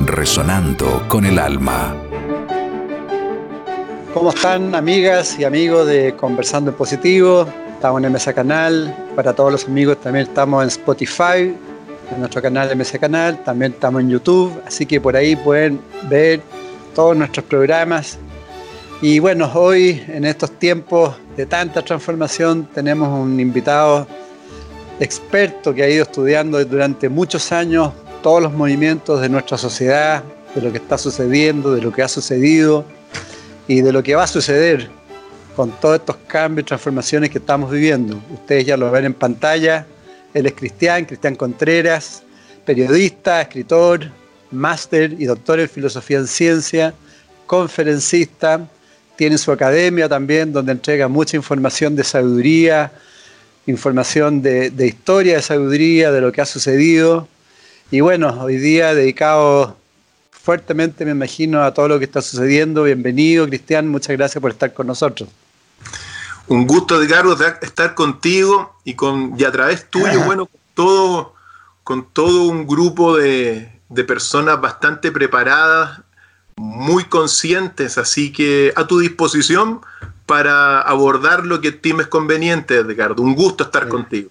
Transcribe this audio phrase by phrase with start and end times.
[0.00, 1.94] resonando con el alma.
[4.14, 7.46] ¿Cómo están amigas y amigos de Conversando en Positivo?
[7.74, 8.94] Estamos en MSA Canal.
[9.14, 11.54] Para todos los amigos también estamos en Spotify,
[12.12, 13.42] en nuestro canal MSA Canal.
[13.44, 14.60] También estamos en YouTube.
[14.66, 16.40] Así que por ahí pueden ver
[16.94, 18.18] todos nuestros programas.
[19.00, 24.06] Y bueno, hoy en estos tiempos de tanta transformación tenemos un invitado
[24.98, 27.92] experto que ha ido estudiando durante muchos años
[28.22, 30.22] todos los movimientos de nuestra sociedad,
[30.54, 32.84] de lo que está sucediendo, de lo que ha sucedido
[33.66, 34.90] y de lo que va a suceder
[35.54, 38.20] con todos estos cambios y transformaciones que estamos viviendo.
[38.32, 39.86] Ustedes ya lo ven en pantalla.
[40.32, 42.22] Él es Cristian, Cristian Contreras,
[42.64, 44.08] periodista, escritor,
[44.50, 46.94] máster y doctor en filosofía en ciencia,
[47.46, 48.68] conferencista.
[49.16, 52.92] Tiene su academia también donde entrega mucha información de sabiduría,
[53.66, 57.26] información de, de historia de sabiduría, de lo que ha sucedido.
[57.90, 59.78] Y bueno, hoy día dedicado
[60.30, 62.82] fuertemente, me imagino, a todo lo que está sucediendo.
[62.82, 65.28] Bienvenido, Cristian, muchas gracias por estar con nosotros.
[66.48, 71.34] Un gusto, Edgardo, estar contigo y, con, y a través tuyo, bueno, con todo,
[71.82, 76.00] con todo un grupo de, de personas bastante preparadas,
[76.56, 79.80] muy conscientes, así que a tu disposición
[80.26, 83.22] para abordar lo que estimes conveniente, Edgardo.
[83.22, 84.30] Un gusto estar contigo.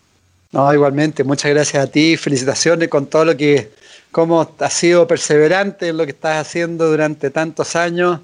[0.51, 3.71] No, igualmente, muchas gracias a ti, felicitaciones con todo lo que
[4.11, 8.21] cómo has sido perseverante en lo que estás haciendo durante tantos años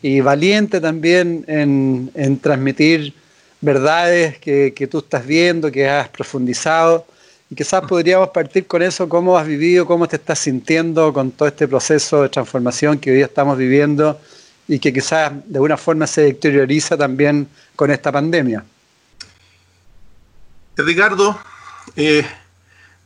[0.00, 3.12] y valiente también en, transmitir
[3.60, 7.06] verdades que, tú estás viendo, que has profundizado.
[7.50, 11.48] Y quizás podríamos partir con eso, cómo has vivido, cómo te estás sintiendo con todo
[11.48, 14.20] este proceso de transformación que hoy estamos viviendo
[14.68, 18.64] y que quizás de alguna forma se exterioriza también con esta pandemia.
[20.76, 21.38] Ricardo,
[21.96, 22.26] eh,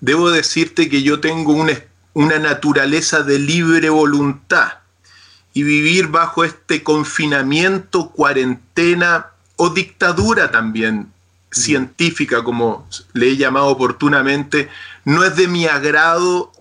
[0.01, 1.71] debo decirte que yo tengo un,
[2.15, 4.79] una naturaleza de libre voluntad
[5.55, 11.13] y vivir bajo este confinamiento, cuarentena o dictadura también
[11.51, 14.69] científica, como le he llamado oportunamente,
[15.05, 16.53] no es de mi agrado,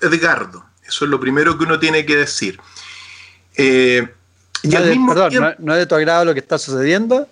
[0.00, 0.64] Edgardo.
[0.86, 2.58] Eso es lo primero que uno tiene que decir.
[3.56, 4.08] Eh,
[4.62, 7.28] perdón, ¿no es de tu agrado lo que está sucediendo?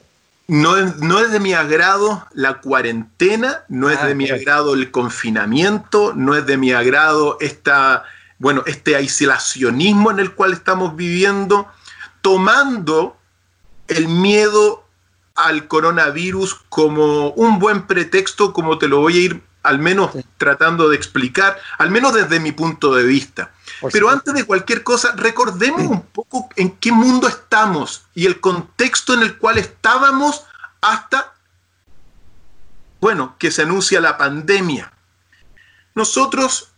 [0.46, 6.12] No es, de mi agrado la cuarentena, no es ah, de mi agrado el confinamiento,
[6.14, 8.04] no es de mi agrado esta,
[8.38, 11.68] bueno, este aislacionismo en el cual estamos viviendo,
[12.20, 13.16] tomando
[13.88, 14.86] el miedo
[15.34, 20.90] al coronavirus como un buen pretexto, como te lo voy a ir al menos tratando
[20.90, 23.50] de explicar, al menos desde mi punto de vista.
[23.92, 29.14] Pero antes de cualquier cosa, recordemos un poco en qué mundo estamos y el contexto
[29.14, 30.44] en el cual estábamos
[30.80, 31.34] hasta,
[33.00, 34.92] bueno, que se anuncia la pandemia.
[35.94, 36.72] Nosotros,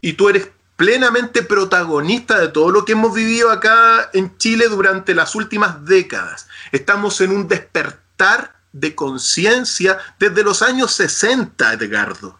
[0.00, 5.14] y tú eres plenamente protagonista de todo lo que hemos vivido acá en Chile durante
[5.14, 6.48] las últimas décadas.
[6.72, 12.38] Estamos en un despertar de conciencia desde los años 60, Edgardo,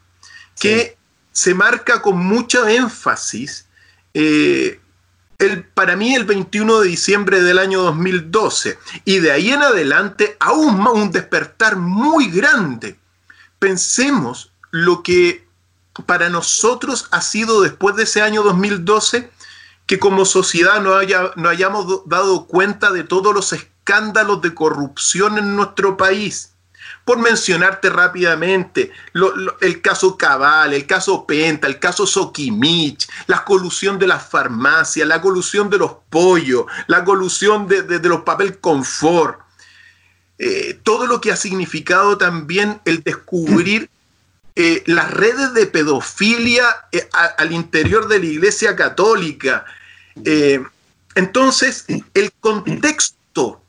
[0.59, 0.97] que
[1.33, 3.67] se marca con mucho énfasis
[4.15, 4.81] eh,
[5.39, 10.37] el, para mí el 21 de diciembre del año 2012 y de ahí en adelante
[10.39, 12.99] aún más un despertar muy grande.
[13.59, 15.47] Pensemos lo que
[16.07, 19.31] para nosotros ha sido después de ese año 2012
[19.87, 25.39] que como sociedad no, haya, no hayamos dado cuenta de todos los escándalos de corrupción
[25.39, 26.53] en nuestro país
[27.05, 28.93] por mencionarte rápidamente,
[29.61, 35.21] el caso Cabal, el caso Penta, el caso Soquimich, la colusión de las farmacias, la
[35.21, 39.41] colusión de los pollos, la colusión de, los papel confort,
[40.39, 43.91] eh, todo lo que ha significado también el descubrir
[44.57, 47.09] eh, las redes de pedofilia eh,
[47.39, 49.65] al interior de la Iglesia Católica.
[51.15, 53.63] entonces, el contexto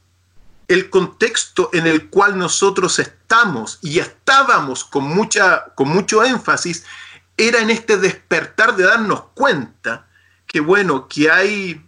[0.73, 6.85] el contexto en el cual nosotros estamos y estábamos con, mucha, con mucho énfasis
[7.35, 10.07] era en este despertar de darnos cuenta
[10.47, 11.85] que bueno, que hay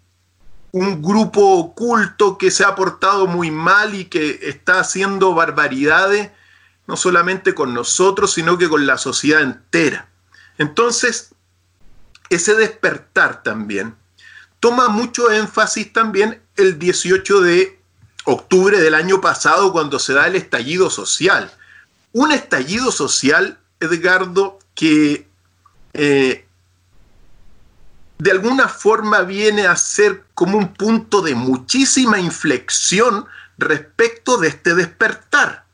[0.71, 6.31] un grupo oculto que se ha portado muy mal y que está haciendo barbaridades,
[6.87, 10.09] no solamente con nosotros, sino que con la sociedad entera.
[10.57, 11.35] Entonces,
[12.29, 13.95] ese despertar también
[14.59, 17.82] toma mucho énfasis también el 18 de
[18.25, 21.51] octubre del año pasado cuando se da el estallido social.
[22.11, 25.27] Un estallido social, Edgardo, que
[25.93, 26.45] eh,
[28.17, 33.25] de alguna forma viene a ser como un punto de muchísima inflexión
[33.57, 35.65] respecto de este despertar.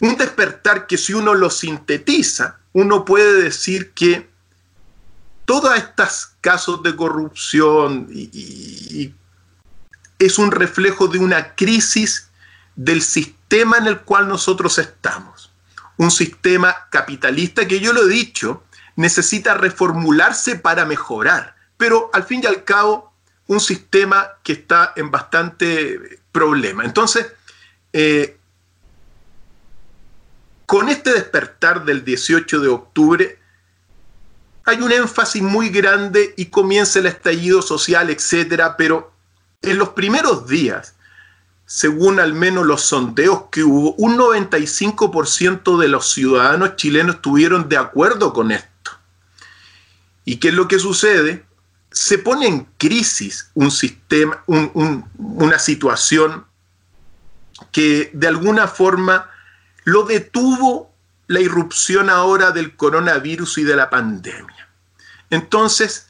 [0.00, 4.28] Un despertar que si uno lo sintetiza, uno puede decir que
[5.44, 8.08] todos estos casos de corrupción
[10.24, 12.30] es un reflejo de una crisis
[12.76, 15.52] del sistema en el cual nosotros estamos.
[15.96, 18.64] Un sistema capitalista que yo lo he dicho,
[18.96, 23.12] necesita reformularse para mejorar, pero al fin y al cabo
[23.46, 26.84] un sistema que está en bastante problema.
[26.84, 27.26] Entonces,
[27.92, 28.38] eh,
[30.66, 33.38] con este despertar del 18 de octubre,
[34.64, 39.13] hay un énfasis muy grande y comienza el estallido social, etcétera, pero
[39.70, 40.94] en los primeros días,
[41.66, 47.76] según al menos los sondeos que hubo, un 95% de los ciudadanos chilenos estuvieron de
[47.76, 48.90] acuerdo con esto.
[50.24, 51.44] ¿Y qué es lo que sucede?
[51.90, 56.44] Se pone en crisis un sistema, una situación
[57.72, 59.30] que de alguna forma
[59.84, 60.92] lo detuvo
[61.26, 64.68] la irrupción ahora del coronavirus y de la pandemia.
[65.30, 66.08] Entonces,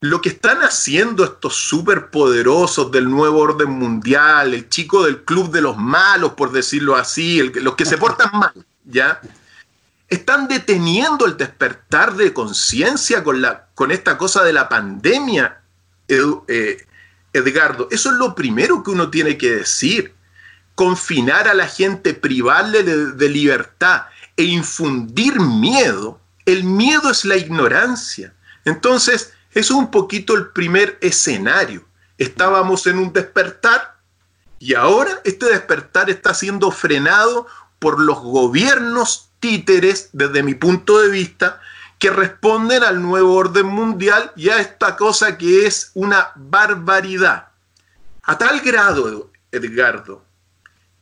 [0.00, 5.62] lo que están haciendo estos superpoderosos del nuevo orden mundial, el chico del club de
[5.62, 8.52] los malos, por decirlo así, los que se portan mal,
[8.84, 9.20] ¿ya?
[10.08, 13.44] están deteniendo el despertar de conciencia con,
[13.74, 15.60] con esta cosa de la pandemia,
[16.08, 16.86] eh,
[17.32, 17.88] Edgardo.
[17.90, 20.14] Eso es lo primero que uno tiene que decir.
[20.74, 24.02] Confinar a la gente, privarle de, libertad
[24.36, 26.20] e infundir miedo.
[26.46, 28.34] El miedo es la ignorancia.
[28.64, 31.84] Entonces, es un poquito el primer escenario.
[32.18, 33.96] Estábamos en un despertar
[34.58, 37.46] y ahora este despertar está siendo frenado
[37.78, 41.60] por los gobiernos títeres, desde mi punto de vista,
[41.98, 47.48] que responden al nuevo orden mundial y a esta cosa que es una barbaridad.
[48.22, 50.24] A tal grado, Edgardo,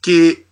[0.01, 0.47] que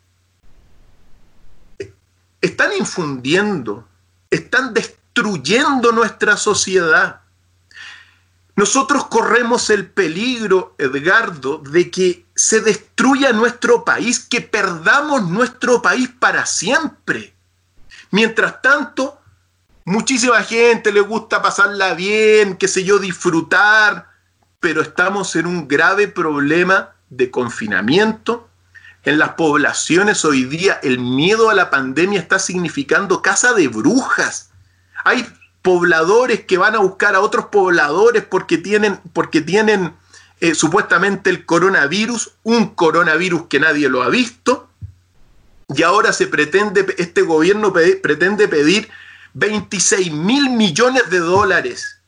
[2.41, 3.87] están infundiendo,
[4.31, 7.21] están destruyendo nuestra sociedad.
[8.57, 16.09] Nosotros corremos el peligro, Edgardo, de que se destruya nuestro país, que perdamos nuestro país
[16.19, 17.35] para siempre.
[18.11, 19.21] Mientras tanto,
[19.85, 24.11] muchísima gente le gusta pasarla bien, qué sé yo, disfrutar,
[24.59, 28.49] pero estamos en un grave problema de confinamiento.
[29.03, 34.51] En las poblaciones hoy día el miedo a la pandemia está significando casa de brujas.
[35.05, 35.27] Hay
[35.63, 39.95] pobladores que van a buscar a otros pobladores porque tienen, porque tienen
[40.41, 44.69] eh, supuestamente el coronavirus, un coronavirus que nadie lo ha visto,
[45.75, 48.89] y ahora se pretende, este gobierno pretende pedir
[49.35, 52.01] 26 mil millones de dólares.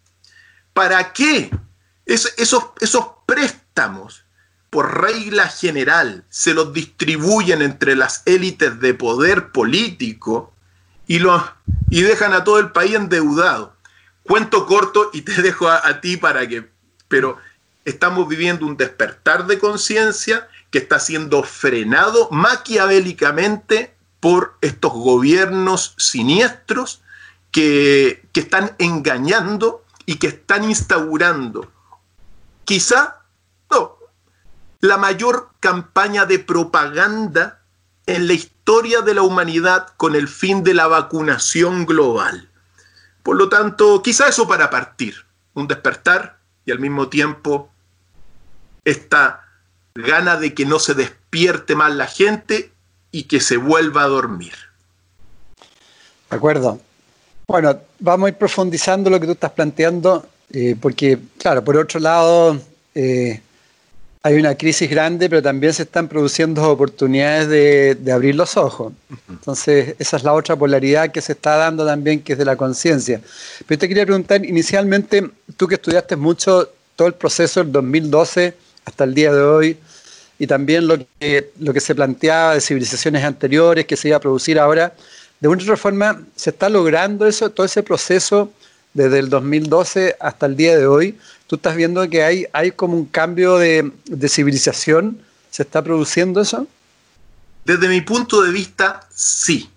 [0.72, 1.50] ¿Para qué?
[2.06, 2.34] esos,
[2.80, 4.24] esos préstamos,
[4.70, 10.52] por regla general, se los distribuyen entre las élites de poder político
[11.06, 11.42] y, los,
[11.90, 13.74] y dejan a todo el país endeudado.
[14.22, 16.70] Cuento corto y te dejo a, a ti para que...
[17.08, 17.38] Pero
[17.84, 27.02] estamos viviendo un despertar de conciencia que está siendo frenado maquiavélicamente por estos gobiernos siniestros
[27.50, 31.70] que, están engañando y que están instaurando
[32.64, 33.20] quizá
[33.70, 33.96] no,
[34.80, 37.61] la mayor campaña de propaganda
[38.06, 42.48] en la historia de la humanidad con el fin de la vacunación global.
[43.22, 45.14] Por lo tanto, quizá eso para partir,
[45.54, 47.70] un despertar y al mismo tiempo
[48.84, 49.44] esta
[49.94, 52.72] gana de que no se despierte más la gente
[53.10, 54.54] y que se vuelva a dormir.
[56.30, 56.80] De acuerdo.
[57.46, 62.00] Bueno, vamos a ir profundizando lo que tú estás planteando, eh, porque, claro, por otro
[62.00, 62.58] lado,
[62.94, 63.42] eh,
[64.24, 68.92] hay una crisis grande, pero también se están produciendo oportunidades de, de, abrir los ojos.
[69.28, 72.56] Entonces, esa es la otra polaridad que se está dando también, que es de la
[72.56, 73.20] conciencia.
[73.66, 79.04] Pero te quería preguntar, inicialmente, tú que estudiaste mucho todo el proceso del 2012, hasta
[79.04, 79.76] el día de hoy,
[80.38, 84.20] y también lo que, lo que se planteaba de civilizaciones anteriores, que se iba a
[84.20, 84.94] producir ahora,
[85.40, 88.52] de una otra forma se está logrando eso, todo ese proceso
[88.94, 91.18] desde el 2012 hasta el día de hoy.
[91.52, 96.40] Tú estás viendo que hay, hay como un cambio de, de civilización, ¿se está produciendo
[96.40, 96.66] eso?
[97.66, 99.68] Desde mi punto de vista, sí.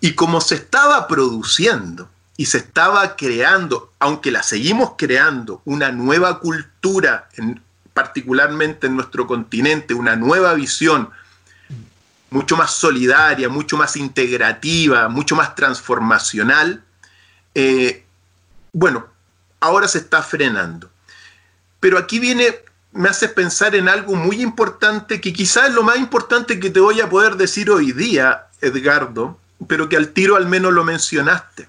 [0.00, 6.40] Y como se estaba produciendo, y se estaba creando, aunque la seguimos creando, una nueva
[6.40, 7.28] cultura,
[7.92, 11.10] particularmente en nuestro continente, una nueva visión
[12.30, 16.82] mucho más solidaria, mucho más integrativa, mucho más transformacional,
[17.54, 18.04] eh,
[18.72, 19.06] bueno,
[19.60, 20.90] ahora se está frenando.
[21.84, 22.46] Pero aquí viene,
[22.92, 26.80] me hace pensar en algo muy importante, que quizás es lo más importante que te
[26.80, 29.38] voy a poder decir hoy día, Edgardo,
[29.68, 31.68] pero que al tiro al menos lo mencionaste.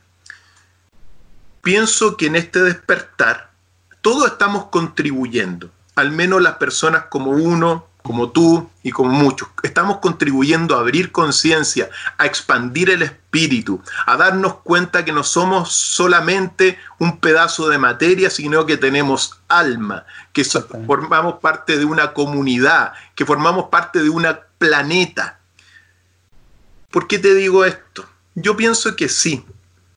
[1.61, 3.51] Pienso que en este despertar
[3.99, 9.97] todos estamos contribuyendo, al menos las personas como uno, como tú y como muchos, estamos
[9.97, 16.77] contribuyendo a abrir conciencia, a expandir el espíritu, a darnos cuenta que no somos solamente
[16.99, 23.25] un pedazo de materia, sino que tenemos alma, que formamos parte de una comunidad, que
[23.25, 24.27] formamos parte de un
[24.59, 25.39] planeta.
[26.91, 28.05] ¿Por qué te digo esto?
[28.35, 29.43] Yo pienso que sí,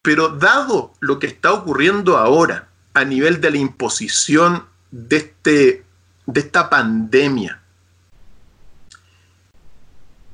[0.01, 5.85] pero dado lo que está ocurriendo ahora a nivel de la imposición de, este,
[6.25, 7.61] de esta pandemia,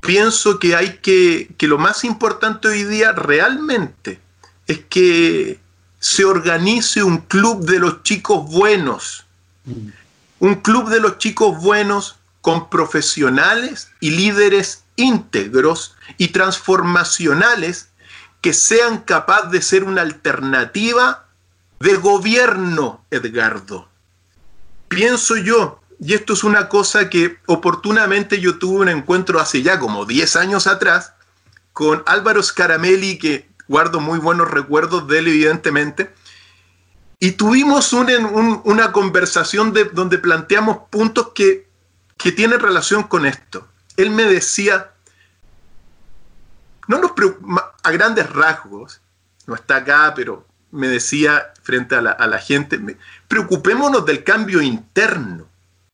[0.05, 4.19] pienso que hay que, que lo más importante hoy día realmente
[4.67, 5.59] es que
[5.99, 9.25] se organice un club de los chicos buenos,
[10.39, 17.89] un club de los chicos buenos con profesionales y líderes íntegros y transformacionales
[18.41, 21.25] que sean capaces de ser una alternativa
[21.79, 23.89] de gobierno, Edgardo.
[24.87, 29.79] Pienso yo y esto es una cosa que oportunamente yo tuve un encuentro hace ya
[29.79, 31.13] como 10 años atrás
[31.73, 36.13] con Álvaro Scaramelli, que guardo muy buenos recuerdos de él, evidentemente.
[37.19, 41.67] Y tuvimos una conversación de, donde planteamos puntos que,
[42.17, 43.67] que tienen relación con esto.
[43.97, 44.91] Él me decía,
[46.87, 47.11] no nos
[47.83, 49.01] a grandes rasgos,
[49.47, 52.79] no está acá, pero me decía frente a la, a la gente,
[53.27, 55.47] preocupémonos del cambio interno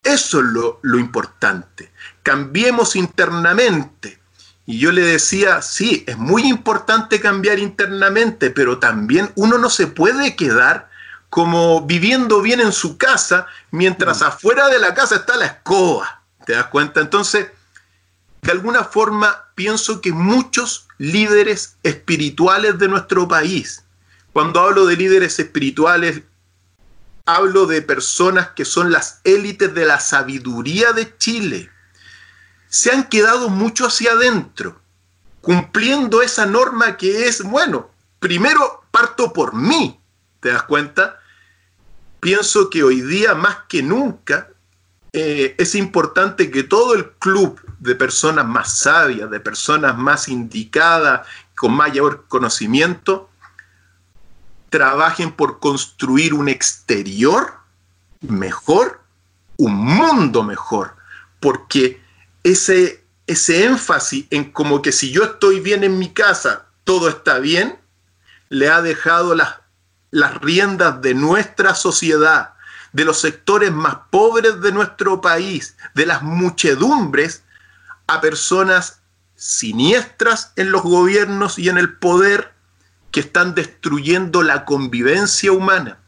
[0.03, 1.91] eso es lo, importante.
[2.24, 4.20] Cambiemos internamente.
[4.65, 9.88] Y yo le decía, sí, es muy importante cambiar internamente, pero también uno no se
[9.88, 10.89] puede quedar
[11.29, 14.25] como viviendo bien en su casa mientras mm.
[14.25, 16.22] afuera de la casa está la escoba.
[16.46, 17.00] ¿Te das cuenta?
[17.00, 17.48] Entonces,
[18.41, 23.84] de alguna forma, pienso que muchos líderes espirituales de nuestro país,
[24.34, 26.22] cuando hablo de líderes espirituales,
[27.25, 31.70] hablo de personas que son las élites de la sabiduría de Chile,
[32.70, 34.80] se han quedado mucho hacia adentro,
[35.42, 40.00] cumpliendo esa norma que es, bueno, primero parto por mí,
[40.40, 41.20] ¿te das cuenta?
[42.20, 44.50] Pienso que hoy día más que nunca
[45.13, 51.28] eh, es importante que todo el club de personas más sabias, de personas más indicadas,
[51.56, 53.31] con mayor conocimiento,
[54.72, 57.56] trabajen por construir un exterior
[58.22, 59.01] mejor,
[59.58, 60.96] un mundo mejor,
[61.42, 62.01] porque
[62.44, 67.40] ese, ese énfasis en como que si yo estoy bien en mi casa, todo está
[67.40, 67.78] bien,
[68.48, 69.56] le ha dejado las,
[70.10, 72.54] las riendas de nuestra sociedad,
[72.94, 77.44] de los sectores más pobres de nuestro país, de las muchedumbres,
[78.08, 79.01] a personas
[79.36, 82.50] siniestras en los gobiernos y en el poder
[83.12, 86.00] que están destruyendo la convivencia humana.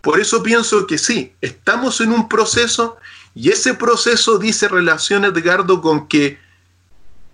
[0.00, 2.98] Por eso pienso que sí, estamos en un proceso
[3.34, 6.38] y ese proceso dice relación, Edgardo, con que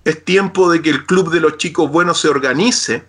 [0.04, 3.06] es tiempo de que el Club de los Chicos Buenos se organice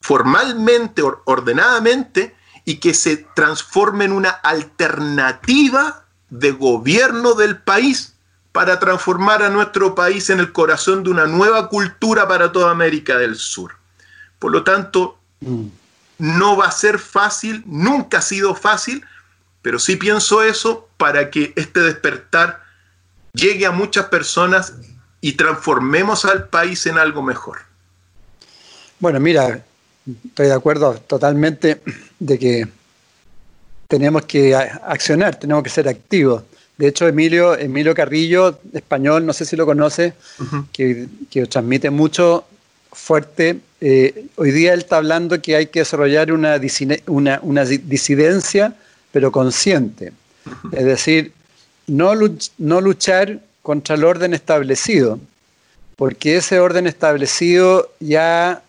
[0.00, 8.14] formalmente, ordenadamente, y que se transforme en una alternativa de gobierno del país
[8.52, 13.18] para transformar a nuestro país en el corazón de una nueva cultura para toda América
[13.18, 13.76] del Sur.
[14.38, 15.18] Por lo tanto,
[16.18, 19.04] no va a ser fácil, nunca ha sido fácil,
[19.62, 22.62] pero sí pienso eso para que este despertar
[23.32, 24.74] llegue a muchas personas
[25.20, 27.58] y transformemos al país en algo mejor.
[28.98, 29.64] Bueno, mira,
[30.24, 31.82] estoy de acuerdo totalmente
[32.18, 32.68] de que
[33.88, 36.42] tenemos que accionar, tenemos que ser activos.
[36.76, 40.14] De hecho, Emilio, Emilio Carrillo, español, no sé si lo conoce,
[40.72, 42.46] que, que, transmite mucho
[42.92, 43.60] fuerte.
[43.80, 48.74] Eh, hoy día él está hablando que hay que desarrollar una, disidencia,
[49.12, 50.12] pero consciente.
[50.72, 51.32] Es decir,
[51.86, 52.12] no,
[52.58, 55.20] no luchar contra el orden establecido,
[55.96, 58.62] porque ese orden establecido ya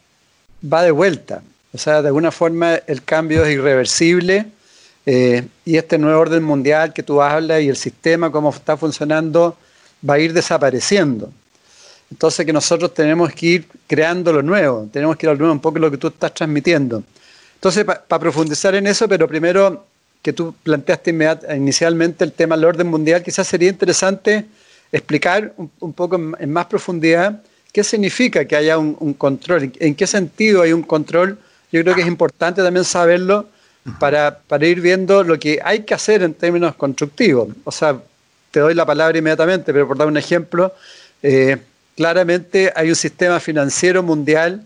[0.62, 1.42] va de vuelta.
[1.74, 4.48] O sea, de alguna forma el cambio es irreversible
[5.06, 9.58] eh, y este nuevo orden mundial que tú hablas y el sistema, cómo está funcionando,
[10.08, 11.32] va a ir desapareciendo.
[12.12, 15.54] Entonces que nosotros tenemos que ir creando lo nuevo, tenemos que ir a lo nuevo,
[15.54, 17.04] un poco lo que tú estás transmitiendo.
[17.56, 19.86] Entonces, para profundizar en eso, pero primero
[20.22, 21.16] que tú planteaste
[21.56, 24.46] inicialmente el tema del orden mundial, quizás sería interesante
[24.92, 27.42] explicar un, poco en, más profundidad
[27.74, 31.38] qué significa que haya un, control, en, qué sentido hay un control.
[31.72, 33.48] Yo creo que es importante también saberlo
[34.00, 37.50] para, para, ir viendo lo que hay que hacer en términos constructivos.
[37.64, 38.00] O sea,
[38.52, 40.74] te doy la palabra inmediatamente, pero por dar un ejemplo,
[41.22, 41.58] eh,
[41.98, 44.64] claramente hay un sistema financiero mundial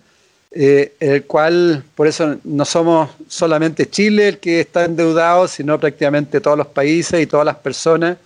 [0.53, 6.41] eh, el cual, por eso no somos solamente Chile el que está endeudado, sino prácticamente
[6.41, 8.17] todos los países y todas las personas,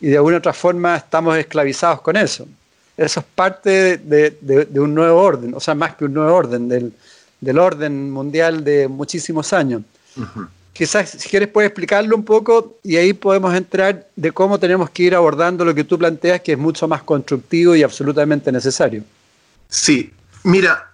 [0.00, 2.48] y de alguna otra forma estamos esclavizados con eso.
[2.96, 7.58] Eso es parte de, un nuevo orden, o sea, más que un nuevo orden, del,
[7.58, 9.82] orden mundial de muchísimos años.
[10.76, 15.04] Quizás, si quieres, puedes explicarlo un poco y ahí podemos entrar de cómo tenemos que
[15.04, 19.02] ir abordando lo que tú planteas, que es mucho más constructivo y absolutamente necesario.
[19.68, 20.90] Sí, mira,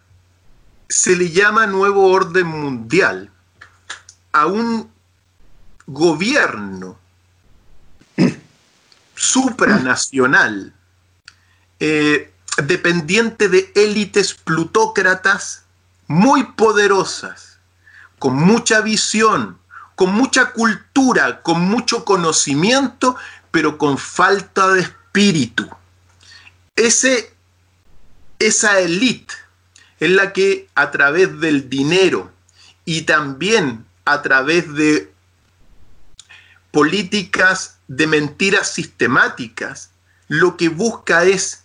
[0.88, 3.28] se le llama nuevo orden mundial
[4.30, 4.88] a un
[5.86, 6.96] gobierno
[9.16, 10.72] supranacional
[11.80, 12.32] eh,
[12.64, 15.64] dependiente de élites plutócratas
[16.06, 17.58] muy poderosas,
[18.20, 19.58] con mucha visión,
[20.02, 23.14] con mucha cultura, con mucho conocimiento,
[23.52, 25.70] pero con falta de espíritu.
[26.74, 27.32] Ese,
[28.40, 29.32] esa élite
[30.00, 32.32] en la que a través del dinero
[32.84, 35.12] y también a través de
[36.72, 39.90] políticas de mentiras sistemáticas,
[40.26, 41.62] lo que busca es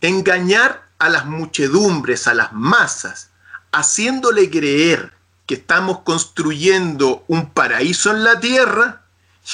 [0.00, 3.28] engañar a las muchedumbres, a las masas,
[3.72, 5.19] haciéndole creer
[5.50, 9.02] que estamos construyendo un paraíso en la tierra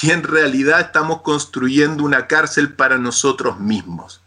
[0.03, 4.21] y en realidad estamos construyendo una cárcel para nosotros mismos.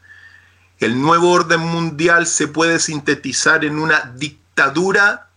[0.81, 5.29] El nuevo orden mundial se puede sintetizar en una dictadura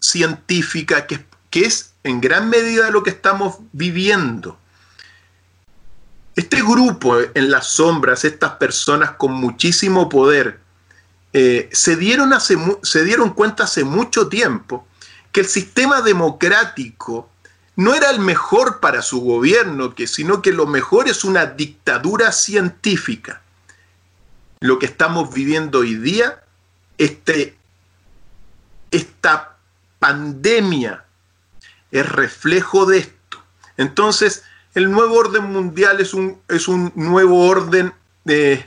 [0.00, 4.58] científica que, es en gran medida lo que estamos viviendo.
[6.36, 10.60] Este grupo en las sombras, estas personas con muchísimo poder,
[11.32, 14.86] eh, se, dieron se dieron cuenta hace mucho tiempo
[15.34, 17.28] que el sistema democrático
[17.76, 23.42] no era el mejor para su gobierno, sino que lo mejor es una dictadura científica
[24.64, 26.42] lo que estamos viviendo hoy día,
[26.96, 27.54] este,
[28.90, 29.56] esta
[29.98, 31.04] pandemia
[31.90, 33.42] es reflejo de esto.
[33.76, 34.42] Entonces,
[34.74, 37.92] el nuevo orden mundial es un, es un nuevo orden
[38.24, 38.64] de,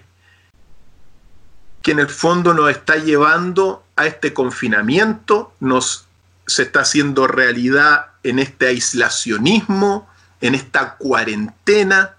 [1.81, 6.06] que en el fondo nos está llevando a este confinamiento, nos
[6.47, 10.09] se está haciendo realidad en este aislacionismo,
[10.41, 12.15] en esta cuarentena,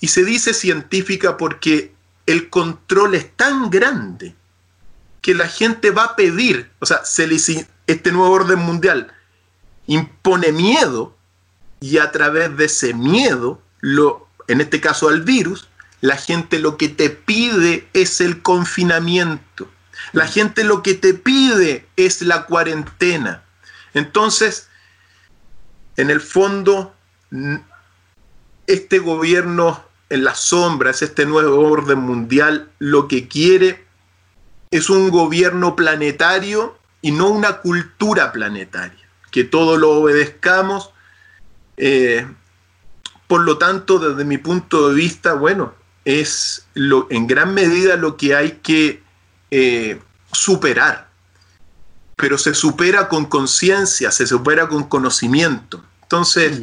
[0.00, 1.94] y se dice científica porque
[2.26, 4.34] el control es tan grande
[5.20, 7.28] que la gente va a pedir, o sea, se
[7.86, 9.12] este nuevo orden mundial
[9.86, 11.16] impone miedo
[11.80, 13.60] y a través de ese miedo,
[14.48, 15.68] en este caso al virus,
[16.00, 19.68] la gente lo que te pide es el confinamiento.
[20.12, 23.42] La gente lo que te pide es la cuarentena.
[23.94, 24.68] Entonces,
[25.96, 26.94] en el fondo,
[28.66, 33.84] este gobierno en las sombras, este nuevo orden mundial, lo que quiere
[34.70, 40.90] es un gobierno planetario y no una cultura planetaria, que todo lo obedezcamos.
[41.76, 42.26] Eh,
[43.26, 45.74] por lo tanto, desde mi punto de vista, bueno,
[46.04, 49.02] es lo, en gran medida lo que hay que
[49.50, 50.00] eh,
[50.32, 51.09] superar,
[52.20, 55.82] pero se supera con conciencia, se supera con conocimiento.
[56.02, 56.62] Entonces,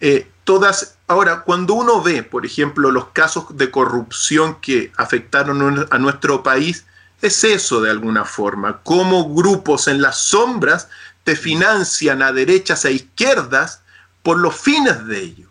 [0.00, 5.98] eh, todas Ahora, cuando uno ve, por ejemplo, los casos de corrupción que afectaron a
[5.98, 6.84] nuestro país,
[7.22, 10.88] es eso de alguna forma, cómo grupos en las sombras
[11.22, 13.80] te financian a derechas e izquierdas
[14.22, 15.48] por los fines de ellos.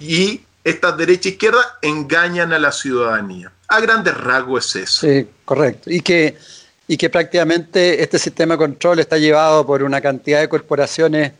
[0.00, 3.52] Y estas derechas e izquierdas engañan a la ciudadanía.
[3.68, 5.06] A grandes rasgos es eso.
[5.06, 5.88] Sí, correcto.
[5.88, 6.36] Y que,
[6.92, 11.32] y que prácticamente este sistema de control está llevado por una cantidad de corporaciones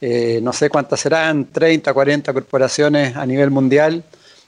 [0.00, 4.04] eh, no sé cuántas serán, 30, 40 corporaciones a nivel mundial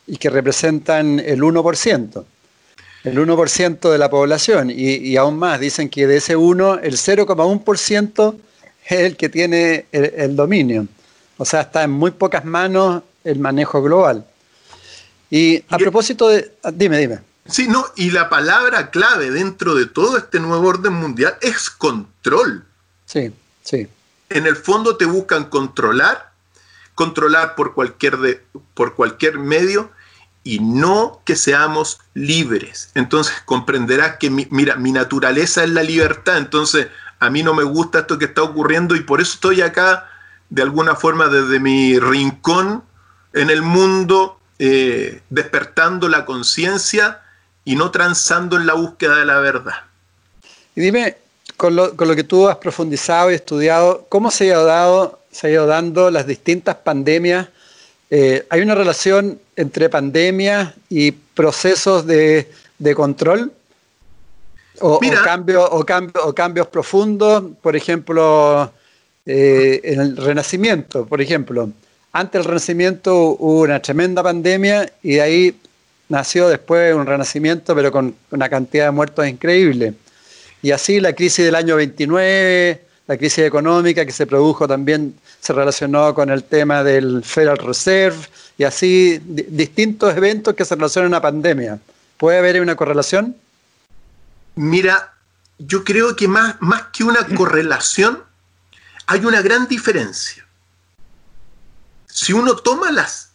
[0.06, 2.24] y que representan el 1%,
[3.02, 4.70] el 1% de la población.
[4.70, 8.34] Y, aún más, dicen que de ese 1, el 0,1%
[8.84, 10.86] es el que tiene el, dominio.
[11.38, 14.24] O sea, está en muy pocas manos el manejo global.
[15.28, 16.52] Y a propósito de...
[16.62, 17.18] Ah, dime, dime.
[17.48, 22.64] Sí, no, y la palabra clave dentro de todo este nuevo orden mundial es control.
[23.06, 23.32] Sí,
[23.62, 23.88] sí
[24.28, 26.32] en el fondo te buscan controlar,
[26.94, 28.42] controlar por cualquier, de,
[28.74, 29.90] por cualquier medio
[30.42, 32.90] y no que seamos libres.
[32.94, 38.00] Entonces comprenderás que, mira, mi naturaleza es la libertad, entonces a mí no me gusta
[38.00, 40.08] esto que está ocurriendo y por eso estoy acá
[40.50, 42.84] de alguna forma desde mi rincón
[43.32, 47.22] en el mundo, eh, despertando la conciencia
[47.66, 49.74] y no transando en la búsqueda de la verdad.
[50.76, 51.16] Y dime,
[51.56, 55.48] con lo, con lo, que tú has profundizado y estudiado, ¿cómo se ha, dado, se
[55.48, 57.48] ha ido dando las distintas pandemias?
[58.08, 63.52] Eh, ¿Hay una relación entre pandemias y procesos de, de control?
[64.80, 65.80] O, o,
[66.22, 68.70] o, cambios profundos, por ejemplo,
[69.24, 71.68] eh, en el Renacimiento, por ejemplo.
[72.12, 75.60] Antes del Renacimiento hubo una tremenda pandemia y de ahí
[76.08, 79.94] nació después un Renacimiento, pero con una cantidad de muertos increíble.
[80.62, 85.52] Y así la crisis del año 29, la crisis económica que se produjo también se
[85.52, 88.18] relacionó con el tema del Federal Reserve
[88.58, 91.78] y así distintos eventos que se relacionan a pandemia.
[92.16, 93.36] ¿Puede haber una correlación?
[94.54, 95.12] Mira,
[95.58, 98.22] yo creo que más, más que una correlación,
[99.06, 100.44] hay una gran diferencia.
[102.06, 103.30] Si uno toma las,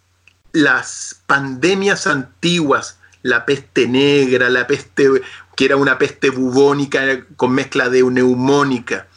[0.53, 5.21] las pandemias antiguas, la peste negra, la peste
[5.55, 7.01] que era una peste bubónica
[7.35, 9.07] con mezcla de neumónica,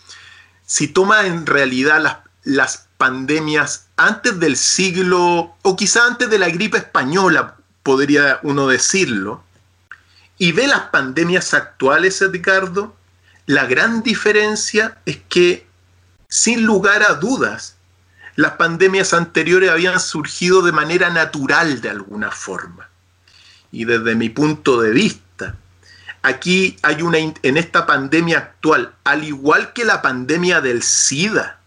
[0.66, 6.48] si toma en realidad las, las pandemias antes del siglo, o quizá antes de la
[6.48, 9.42] gripe española, podría uno decirlo,
[10.38, 12.94] y ve las pandemias actuales, Edgardo,
[13.46, 15.66] la gran diferencia es que,
[16.28, 17.76] sin lugar a dudas,
[18.36, 22.88] las pandemias anteriores habían surgido de manera natural de alguna forma.
[23.70, 25.56] Y desde mi punto de vista,
[26.22, 31.60] aquí hay una, en esta pandemia actual, al igual que la pandemia del SIDA,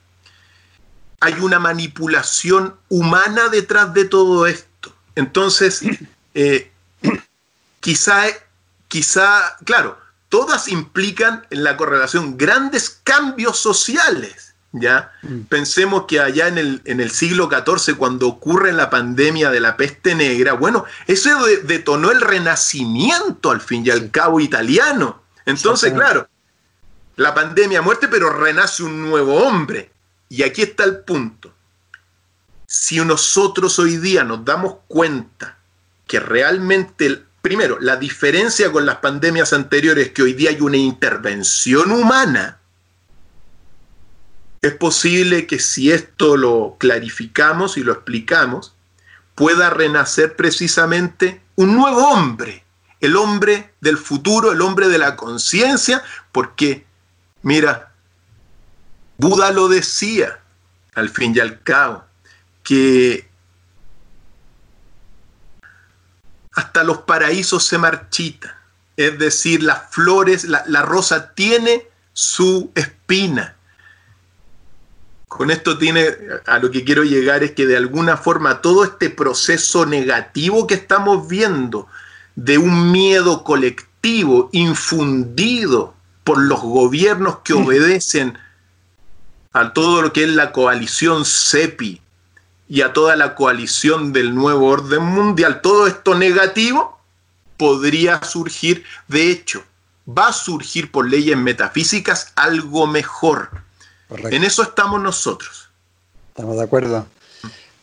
[1.20, 4.94] hay una manipulación humana detrás de todo esto.
[5.16, 5.82] Entonces,
[6.34, 6.72] eh,
[7.80, 8.26] quizá
[8.88, 10.00] quizá, claro,
[10.30, 14.47] todas implican en la correlación grandes cambios sociales.
[14.72, 15.12] ¿Ya?
[15.22, 15.42] Mm.
[15.42, 19.78] Pensemos que allá en el, en el, siglo XIV, cuando ocurre la pandemia de la
[19.78, 21.30] peste negra, bueno, eso
[21.64, 25.24] detonó el renacimiento al fin y al cabo italiano.
[25.46, 26.28] Entonces, claro,
[27.16, 29.92] la pandemia muerte, pero renace un nuevo hombre.
[30.30, 31.54] Y aquí está el punto.
[32.66, 35.58] Si nosotros hoy día nos damos cuenta
[36.06, 40.76] que realmente primero, la diferencia con las pandemias anteriores es que hoy día hay una
[40.76, 42.60] intervención humana.
[44.68, 48.76] Es posible que si esto lo clarificamos y lo explicamos,
[49.34, 52.66] pueda renacer precisamente un nuevo hombre,
[53.00, 56.04] el hombre del futuro, el hombre de la conciencia,
[56.34, 56.86] porque,
[57.44, 57.94] mira,
[59.18, 60.42] Buda lo decía,
[60.96, 62.04] al fin y al cabo,
[62.62, 63.26] que
[66.52, 68.52] hasta los paraísos se marchitan.
[68.98, 73.57] Es decir, las flores, la, rosa tiene su espina.
[75.28, 79.10] Con esto tiene, a lo que quiero llegar es que de alguna forma todo este
[79.10, 81.88] proceso negativo que estamos viendo,
[82.36, 88.38] de un miedo colectivo infundido por los gobiernos que obedecen
[89.54, 92.02] a todo lo que es la coalición CEPI,
[92.70, 97.00] y a toda la coalición del nuevo orden mundial, todo esto negativo
[97.56, 99.64] podría surgir, de hecho,
[100.08, 103.50] va a surgir por leyes metafísicas algo mejor.
[104.10, 105.70] En eso estamos nosotros.
[106.30, 107.06] Estamos de acuerdo.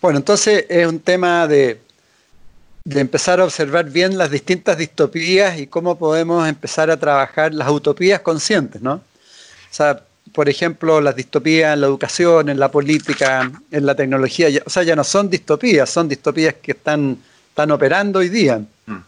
[0.01, 1.81] Bueno, entonces es un tema de,
[2.85, 7.69] de empezar a observar bien las distintas distopías y cómo podemos empezar a trabajar las
[7.71, 8.95] utopías conscientes, ¿no?
[8.95, 9.03] O
[9.71, 14.71] sea, por ejemplo, las distopías en la educación, en la política, en la tecnología, o
[14.71, 18.59] sea, ya no son distopías, son distopías que están, están operando hoy día.
[18.87, 18.99] Mm.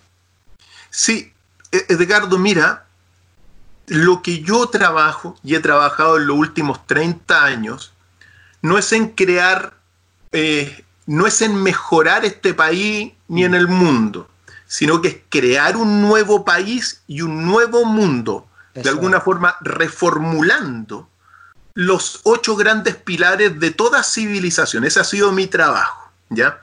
[0.90, 1.33] Sí,
[1.72, 2.86] e-, Edgardo, mira,
[3.87, 7.92] lo que yo trabajo y he trabajado en los últimos 30 años
[8.62, 9.75] no es en crear,
[10.33, 14.29] eh, no es en mejorar este país ni en el mundo,
[14.66, 21.09] sino que es crear un nuevo país y un nuevo mundo, de alguna forma reformulando
[21.75, 24.85] los ocho grandes pilares de toda civilización.
[24.85, 26.61] Ese ha sido mi trabajo, ¿ya?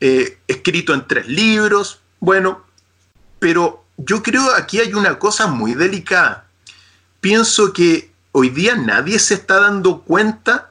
[0.00, 2.64] Eh, escrito en tres libros, bueno,
[3.38, 6.45] pero yo creo aquí hay una cosa muy delicada.
[7.26, 10.70] Pienso que hoy día nadie se está dando cuenta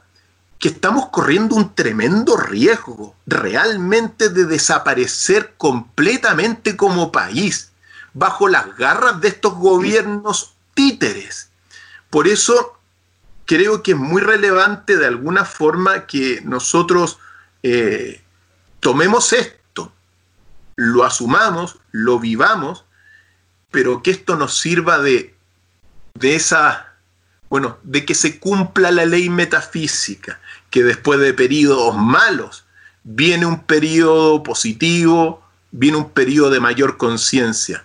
[0.58, 7.72] que estamos corriendo un tremendo riesgo realmente de desaparecer completamente como país
[8.14, 11.50] bajo las garras de estos gobiernos títeres.
[12.08, 12.78] Por eso
[13.44, 17.18] creo que es muy relevante de alguna forma que nosotros
[17.62, 18.24] eh,
[18.80, 19.92] tomemos esto,
[20.74, 22.86] lo asumamos, lo vivamos,
[23.70, 25.35] pero que esto nos sirva de,
[26.18, 26.94] de esa
[27.48, 32.64] Bueno, de que se cumpla la ley metafísica, que después de periodos malos
[33.04, 37.84] viene un periodo positivo, viene un periodo de mayor conciencia.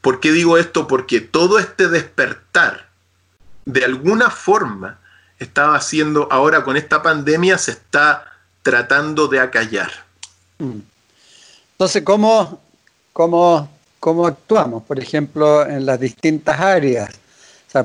[0.00, 0.86] ¿Por qué digo esto?
[0.86, 2.88] Porque todo este despertar,
[3.64, 5.00] de alguna forma,
[5.38, 8.32] estaba haciendo, ahora con esta pandemia, se está
[8.62, 9.90] tratando de acallar.
[10.58, 10.78] Mm.
[11.72, 12.62] Entonces, ¿cómo,
[13.12, 17.10] cómo, cómo actuamos, por ejemplo, en las distintas áreas?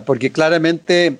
[0.05, 1.17] Porque claramente,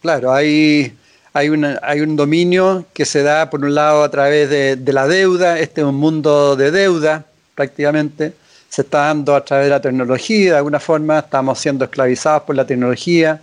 [0.00, 0.92] claro, hay,
[1.32, 1.50] hay,
[1.82, 5.82] hay un dominio que se da, por un lado, a través de, la deuda, este
[5.82, 8.32] es un mundo de deuda, prácticamente,
[8.68, 12.56] se está dando a través de la tecnología, de alguna forma, estamos siendo esclavizados por
[12.56, 13.40] la tecnología.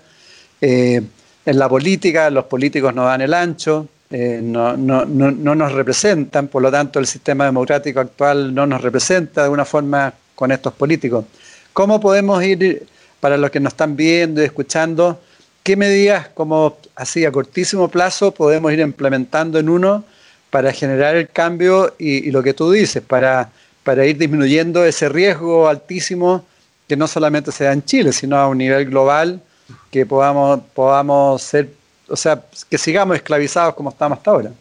[0.61, 1.01] Eh,
[1.45, 6.47] en la política, los políticos nos dan el ancho, eh, no, no, no, nos representan,
[6.47, 10.71] por lo tanto el sistema democrático actual no nos representa de alguna forma con estos
[10.73, 11.25] políticos.
[11.73, 12.85] ¿Cómo podemos ir,
[13.23, 15.17] para los que nos están viendo y escuchando,
[15.63, 20.03] qué medidas como así a cortísimo plazo podemos ir implementando en uno
[20.49, 23.49] para generar el cambio y, lo que tú dices, para,
[23.85, 26.45] para ir disminuyendo ese riesgo altísimo
[26.85, 29.41] que no solamente se da en Chile, sino a un nivel global,
[29.89, 31.69] que podamos, podamos ser
[32.09, 34.51] o sea, que sigamos esclavizados como estamos hasta ahora.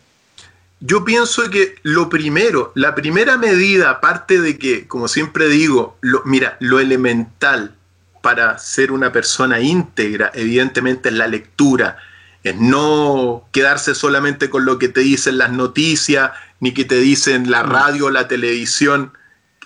[0.79, 6.57] Yo pienso que lo primero, la primera medida, aparte de que, como siempre digo, mira,
[6.61, 7.75] lo elemental
[8.23, 11.99] para ser una persona íntegra, evidentemente es la lectura,
[12.43, 16.31] es no quedarse solamente con lo que te dicen las noticias,
[16.61, 17.71] ni que te dicen la mm.
[17.71, 19.13] radio o la televisión.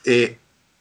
[0.05, 0.39] Eh,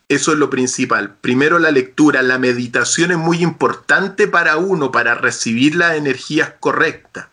[0.07, 1.15] eso es lo principal.
[1.21, 7.27] Primero la lectura, la meditación es muy importante para uno, para recibir las energías correctas.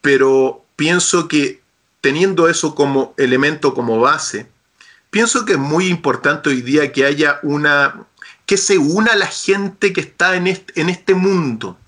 [0.00, 1.62] Pero pienso que
[2.00, 4.48] teniendo eso como elemento, como base,
[5.10, 8.06] pienso que es muy importante hoy día que haya una,
[8.46, 11.78] que se una la gente que está en este, en este mundo.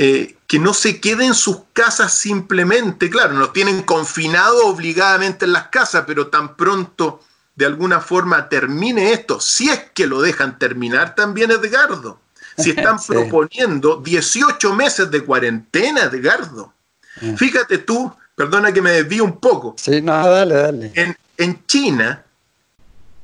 [0.00, 5.52] Eh, que no se quede en sus casas simplemente, claro, nos tienen confinados obligadamente en
[5.52, 7.20] las casas, pero tan pronto
[7.56, 12.20] de alguna forma termine esto, si es que lo dejan terminar también Edgardo.
[12.56, 16.72] Si están proponiendo 18 meses de cuarentena, Edgardo.
[17.20, 17.34] Mm.
[17.34, 19.74] Fíjate tú, perdona que me desvío un poco.
[19.76, 20.92] Sí, no, dale, dale.
[20.94, 22.24] En, en China,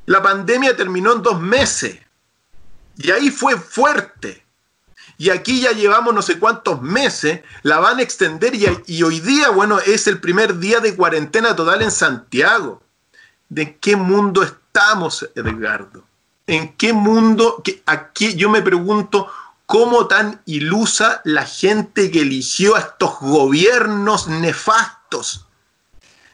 [0.06, 1.98] la pandemia terminó en dos meses.
[2.96, 4.44] Y ahí fue fuerte.
[5.16, 8.52] Y aquí ya llevamos no sé cuántos meses, la van a extender
[8.86, 12.82] y, hoy día, bueno, es el primer día de cuarentena total en Santiago
[13.48, 16.02] de qué mundo estamos, Edgardo.
[16.46, 17.62] ¿En qué mundo?
[17.64, 19.28] Que aquí yo me pregunto
[19.66, 25.46] cómo tan ilusa la gente que eligió a estos gobiernos nefastos.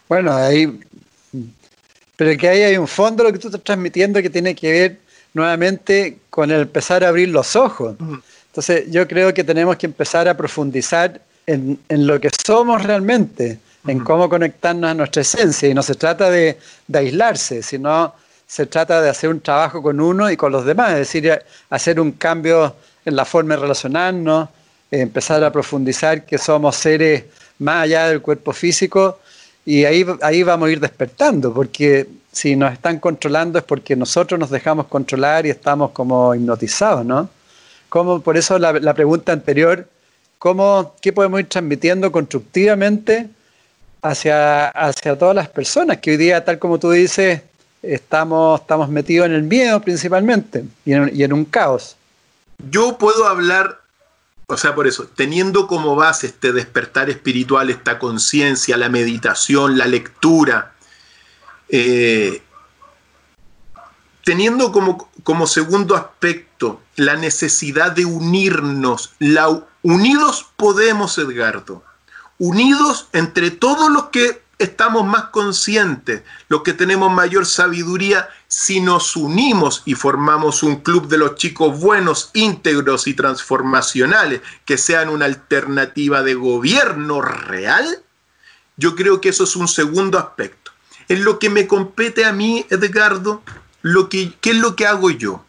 [0.09, 0.81] Bueno, ahí.
[2.17, 5.01] Pero que ahí hay un fondo lo que tú estás transmitiendo que tiene que ver
[5.35, 7.97] nuevamente con el empezar a abrir los ojos.
[8.47, 13.59] Entonces, yo creo que tenemos que empezar a profundizar en, en lo que somos realmente
[13.87, 15.69] en cómo conectarnos a nuestra esencia.
[15.69, 16.59] Y no se trata de,
[16.93, 18.15] aislarse, sino
[18.47, 21.41] se trata de hacer un trabajo con uno y con los demás, es decir,
[21.71, 24.49] hacer un cambio en la forma de relacionarnos,
[24.91, 27.25] empezar a profundizar que somos seres
[27.59, 29.21] más allá del cuerpo físico
[29.65, 34.39] y ahí, ahí vamos a ir despertando, porque si nos están controlando es porque nosotros
[34.39, 37.29] nos dejamos controlar y estamos como hipnotizados, ¿no?
[37.89, 39.89] Por eso la, la pregunta anterior,
[40.39, 43.29] ¿cómo, ¿qué podemos ir transmitiendo constructivamente
[44.03, 47.43] hacia, hacia todas las personas que hoy día, tal como tú dices,
[47.83, 51.97] estamos, estamos metidos en el miedo principalmente y en, un caos.
[52.71, 53.81] Yo puedo hablar,
[54.47, 59.87] o sea, por eso, teniendo como base este despertar espiritual, esta conciencia, la meditación, la
[59.87, 60.73] lectura,
[61.73, 62.43] eh,
[64.25, 69.15] teniendo como, como, segundo aspecto la necesidad de unirnos,
[69.83, 71.85] unidos podemos, Edgardo,
[72.39, 79.17] unidos entre todos los que estamos más conscientes, los que tenemos mayor sabiduría, si nos
[79.17, 85.25] unimos y formamos un club de los chicos buenos, íntegros y transformacionales, que sean una
[85.25, 88.03] alternativa de gobierno real,
[88.77, 90.60] yo creo que eso es un segundo aspecto.
[91.11, 93.43] En lo que me compete a mí, Edgardo,
[93.83, 95.45] lo que, ¿qué es lo que hago yo?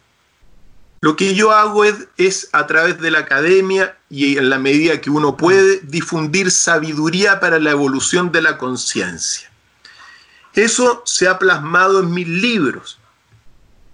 [1.00, 5.08] Lo que yo hago es, a través de la academia y en la medida que
[5.08, 9.52] uno puede difundir sabiduría para la evolución de la conciencia.
[10.52, 12.98] Eso se ha plasmado en mis libros.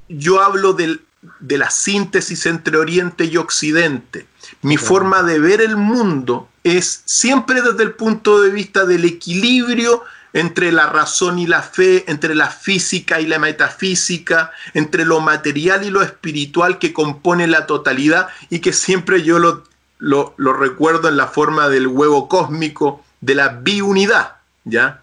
[0.08, 4.26] Yo hablo de la síntesis entre Oriente y Occidente.
[4.62, 10.02] Mi forma de ver el mundo es siempre desde el punto de vista del equilibrio
[10.32, 15.84] entre la razón y la fe, entre la física y la metafísica, entre lo material
[15.84, 19.64] y lo espiritual que compone la totalidad y que siempre yo lo
[19.98, 25.02] lo, recuerdo en la forma del huevo cósmico de la biunidad, ¿ya?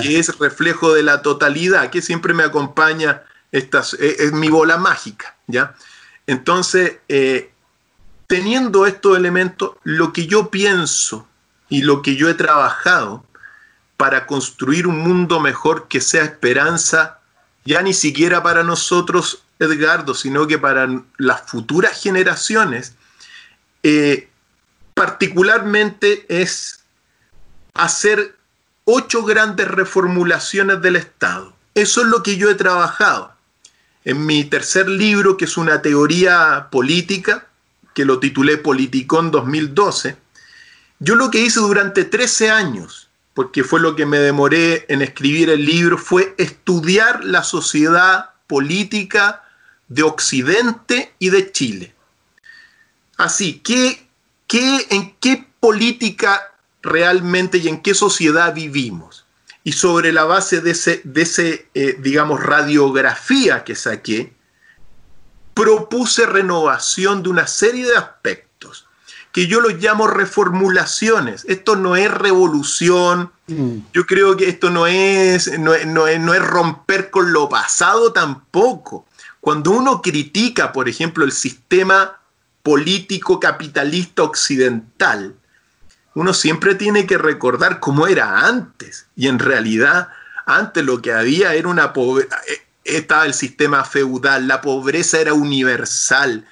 [0.00, 5.36] Que es reflejo de la totalidad, que siempre me acompaña, esta, es, mi bola mágica,
[5.46, 5.74] ¿ya?
[6.26, 7.50] Entonces, eh,
[8.26, 11.26] teniendo estos elementos, lo que yo pienso
[11.68, 13.24] y lo que yo he trabajado
[13.96, 17.20] para construir un mundo mejor que sea esperanza,
[17.64, 22.94] ya ni siquiera para nosotros, Edgardo, sino que para las futuras generaciones,
[23.82, 24.28] eh,
[24.94, 26.80] particularmente es
[27.74, 28.36] hacer
[28.84, 31.54] ocho grandes reformulaciones del Estado.
[31.74, 33.32] Eso es lo que yo he trabajado.
[34.04, 37.46] En mi tercer libro, que es una teoría política,
[37.94, 40.16] que lo titulé Politicón 2012,
[40.98, 43.05] yo lo que hice durante 13 años,
[43.36, 49.44] porque fue lo que me demoré en escribir el libro, fue estudiar la sociedad política
[49.88, 51.94] de Occidente y de Chile.
[53.18, 54.08] Así, ¿qué,
[54.46, 59.26] qué, ¿en qué política realmente y en qué sociedad vivimos?
[59.64, 64.32] Y sobre la base de ese, de ese eh, digamos, radiografía que saqué,
[65.52, 68.45] propuse renovación de una serie de aspectos
[69.36, 71.44] que yo los llamo reformulaciones.
[71.46, 73.76] Esto no es revolución, mm.
[73.92, 79.04] yo creo que esto no es, no, es, romper con lo pasado tampoco.
[79.40, 82.18] Cuando uno critica, por ejemplo, el sistema
[82.62, 85.34] político capitalista occidental,
[86.14, 89.04] uno siempre tiene que recordar cómo era antes.
[89.16, 90.08] Y en realidad,
[90.46, 95.34] antes lo que había era una pobreza, eh, estaba el sistema feudal, la pobreza era
[95.34, 96.46] universal,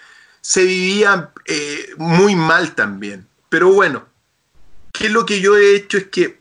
[0.44, 3.26] se vivía eh, muy mal también.
[3.48, 4.04] Pero bueno,
[4.92, 5.96] ¿qué es lo que yo he hecho?
[5.96, 6.38] Es que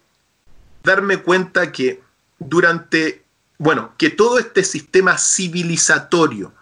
[0.84, 2.04] darme cuenta que
[2.38, 3.24] durante,
[3.58, 6.54] bueno, que todo este sistema civilizatorio,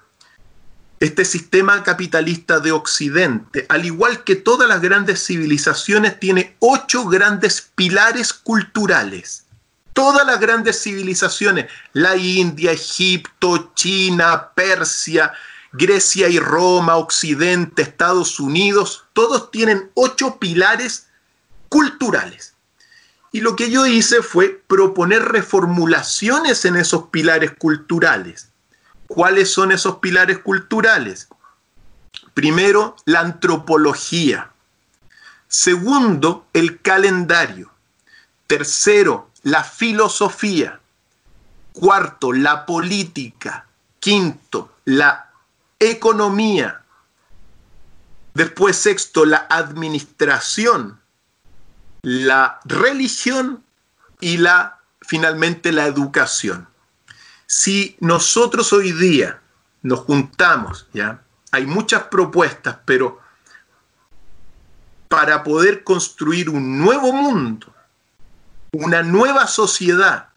[1.00, 7.72] este sistema capitalista de Occidente, al igual que todas las grandes civilizaciones, tiene ocho grandes
[7.74, 9.46] pilares culturales.
[9.94, 15.34] Todas las grandes civilizaciones, la India, Egipto, China, Persia,
[15.74, 21.08] Grecia y Roma, Occidente, Estados Unidos, todos tienen ocho pilares
[21.70, 22.56] culturales.
[23.32, 28.50] Y lo que yo hice fue proponer reformulaciones en esos pilares culturales.
[29.08, 31.30] ¿Cuáles son esos pilares culturales?
[32.34, 34.52] Primero, la antropología.
[35.48, 37.72] Segundo, el calendario.
[38.48, 40.82] Tercero, la filosofía.
[41.72, 43.66] Cuarto, la política.
[44.02, 45.31] Quinto, la
[45.82, 46.84] economía.
[48.34, 51.02] Después, sexto, la administración,
[52.04, 53.64] la religión
[54.22, 56.68] y la, finalmente, la educación.
[57.48, 59.42] Si nosotros hoy día
[59.82, 61.22] nos juntamos, ¿ya?
[61.52, 63.20] Hay muchas propuestas, pero
[65.10, 67.74] para poder construir un nuevo mundo,
[68.72, 70.31] una nueva sociedad,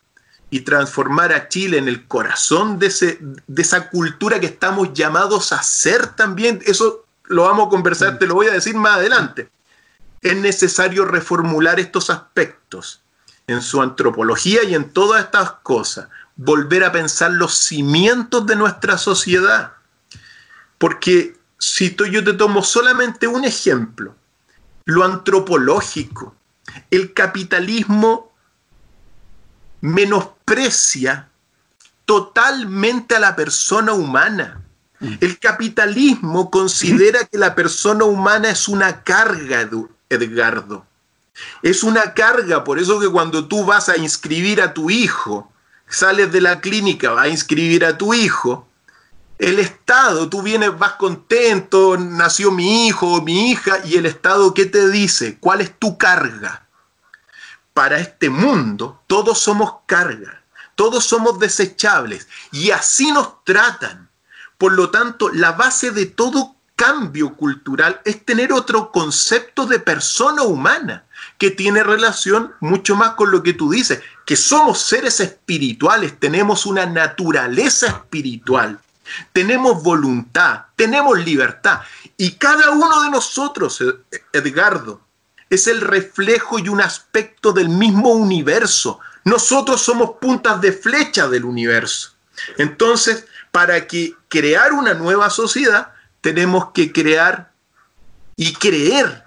[0.55, 5.51] y transformar a Chile en el corazón de, ese, de esa cultura que estamos llamados
[5.53, 6.63] a ser también.
[6.65, 9.49] Eso lo vamos a conversar, te lo voy a decir más adelante.
[10.23, 13.03] Es necesario reformular estos aspectos
[13.49, 16.07] en su antropología y en todas estas cosas.
[16.37, 19.73] Volver a pensar los cimientos de nuestra sociedad.
[20.79, 24.15] Porque si yo te tomo solamente un ejemplo,
[24.85, 26.33] lo antropológico,
[26.93, 28.34] el capitalismo
[29.85, 31.29] menosprecia
[32.07, 34.63] totalmente a la persona humana.
[34.99, 35.17] Mm.
[35.21, 39.69] El capitalismo considera que la persona humana es una carga,
[40.09, 40.87] Edgardo.
[41.63, 45.53] Es una carga, por eso que cuando tú vas a inscribir a tu hijo,
[45.87, 48.67] sales de la clínica, vas a inscribir a tu hijo,
[49.39, 54.55] el Estado, tú vienes, vas contento, nació mi hijo o mi hija, y el Estado,
[54.55, 55.37] ¿qué te dice?
[55.41, 56.64] ¿Cuál es tu carga?
[57.75, 60.43] Para este mundo, todos somos carga,
[60.77, 64.09] todos somos desechables y así nos tratan.
[64.57, 70.43] Por lo tanto, la base de todo cambio cultural es tener otro concepto de persona
[70.43, 71.05] humana
[71.39, 76.67] que tiene relación mucho más con lo que tú dices, que somos seres espirituales, tenemos
[76.67, 78.79] una naturaleza espiritual,
[79.33, 81.81] tenemos voluntad, tenemos libertad.
[82.17, 83.83] Y cada uno de nosotros,
[84.33, 85.01] Edgardo,
[85.55, 89.01] es el reflejo y un aspecto del mismo universo.
[89.25, 92.13] Nosotros somos puntas de flecha del universo.
[92.59, 97.53] Entonces, para que crear una nueva sociedad, tenemos que crear
[98.37, 99.25] y creer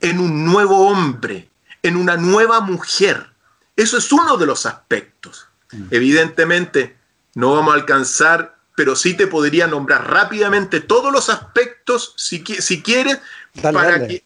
[0.00, 1.48] en un nuevo hombre,
[1.82, 3.30] en una nueva mujer.
[3.76, 5.48] Eso es uno de los aspectos.
[5.72, 5.86] Mm.
[5.90, 6.96] Evidentemente,
[7.34, 12.80] no vamos a alcanzar pero sí te podría nombrar rápidamente todos los aspectos, si, si
[12.80, 13.18] quieres,
[13.60, 14.22] para que...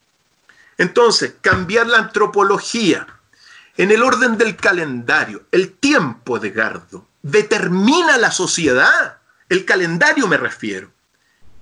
[0.83, 3.07] Entonces, cambiar la antropología.
[3.76, 9.18] En el orden del calendario, el tiempo, Edgardo, determina la sociedad.
[9.49, 10.91] El calendario me refiero.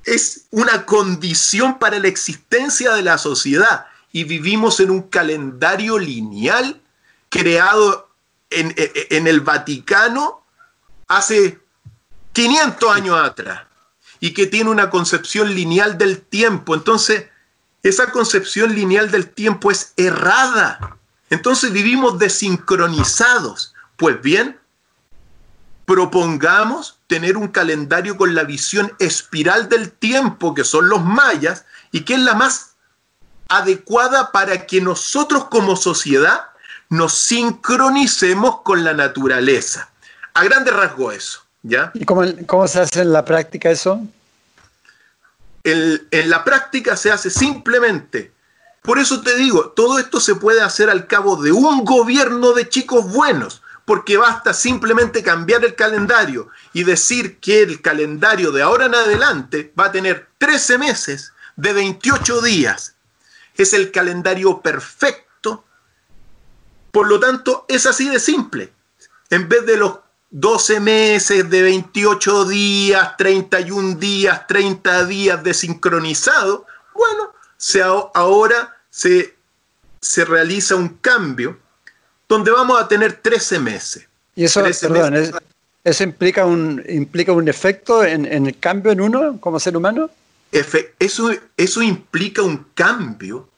[0.05, 6.81] Es una condición para la existencia de la sociedad y vivimos en un calendario lineal
[7.29, 8.09] creado
[8.49, 10.43] en, en el Vaticano
[11.09, 11.61] hace
[12.33, 13.65] 500 años atrás
[14.19, 16.75] y que tiene una concepción lineal del tiempo.
[16.75, 17.27] Entonces,
[17.83, 20.99] esa concepción lineal del tiempo es errada.
[21.31, 23.75] Entonces vivimos desincronizados.
[23.97, 24.59] Pues bien,
[25.85, 32.03] propongamos tener un calendario con la visión espiral del tiempo, que son los mayas, y
[32.03, 32.75] que es la más
[33.49, 36.43] adecuada para que nosotros como sociedad
[36.89, 39.91] nos sincronicemos con la naturaleza.
[40.35, 41.91] A grande rasgo eso, ¿ya?
[41.95, 44.01] ¿Y cómo, cómo se hace en la práctica eso?
[45.65, 48.33] En la práctica se hace simplemente.
[48.83, 52.69] Por eso te digo, todo esto se puede hacer al cabo de un gobierno de
[52.69, 58.87] chicos buenos, porque basta simplemente cambiar el calendario y decir que el calendario de ahora
[58.87, 62.95] en adelante va a tener 13 meses de 28 días.
[63.55, 65.65] Es el calendario perfecto.
[66.91, 68.73] Por lo tanto, es así de simple.
[69.29, 69.99] En vez de los
[70.31, 79.35] 12 meses de 28 días, 31 días, 30 días desincronizado, bueno, se, ahora se,
[80.01, 81.59] se realiza un cambio
[82.29, 84.07] donde vamos a tener 13 meses.
[84.37, 85.33] Y eso, perdón,
[85.83, 90.11] ¿eso implica un, implica un efecto en, el cambio en uno como ser humano?
[90.53, 93.49] eso, eso implica un cambio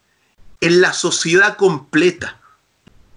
[0.60, 2.41] en la sociedad completa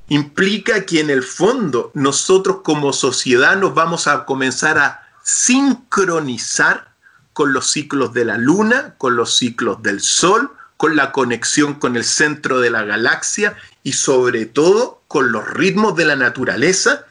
[0.08, 6.94] implica que en el fondo nosotros como sociedad nos vamos a comenzar a sincronizar
[7.34, 11.96] con los ciclos de la luna, con los ciclos del sol, con la conexión con
[11.96, 17.06] el centro de la galaxia y sobre todo con los ritmos de la naturaleza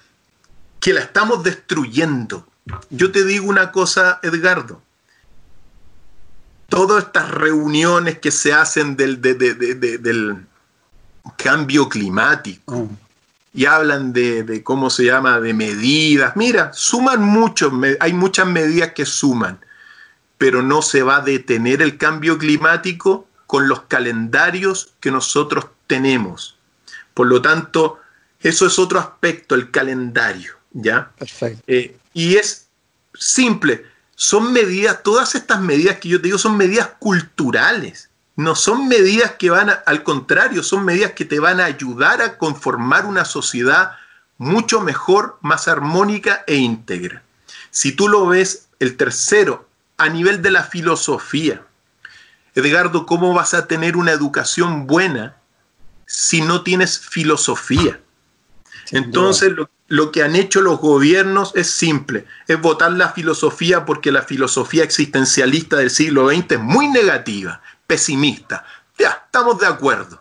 [0.81, 2.47] que la estamos destruyendo.
[2.91, 4.83] Yo te digo una cosa, Edgardo.
[6.69, 10.47] Todas estas reuniones que se hacen del, del
[11.37, 12.77] cambio climático.
[12.77, 12.97] Mm.
[13.57, 16.35] Y hablan de, cómo se llama, de medidas.
[16.35, 19.61] Mira, suman mucho, hay muchas medidas que suman,
[20.39, 26.57] pero no se va a detener el cambio climático con los calendarios que nosotros tenemos.
[27.15, 28.01] Por lo tanto,
[28.41, 31.13] eso es otro aspecto, el calendario, ¿ya?
[31.17, 31.63] Perfecto.
[31.69, 32.67] Eh, y es
[33.15, 38.89] simple, son medidas, todas estas medidas que yo te digo son medidas culturales no son
[38.89, 43.25] medidas que van al contrario, son medidas que te van a ayudar a conformar una
[43.25, 43.93] sociedad
[44.39, 47.23] mucho mejor, más armónica e íntegra.
[47.71, 51.63] Si tú lo ves, el tercero, a nivel de la filosofía,
[52.55, 55.37] Edgardo, ¿cómo vas a tener una educación buena
[56.07, 58.01] si no tienes filosofía?
[58.91, 64.13] Entonces, lo, lo, que han hecho los gobiernos es simple, es votar la filosofía porque
[64.13, 68.65] la filosofía existencialista del siglo XX es muy negativa pesimista.
[68.99, 70.21] Ya, estamos de acuerdo.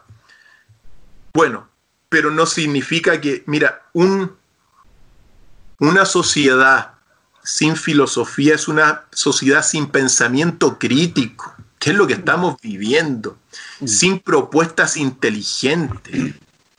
[1.34, 1.68] Bueno,
[2.10, 4.36] pero no significa que, mira, un,
[5.80, 6.94] una sociedad
[7.44, 13.38] sin filosofía es una sociedad sin pensamiento crítico, que es lo que estamos viviendo,
[13.80, 13.88] mm.
[13.88, 16.36] sin propuestas inteligentes.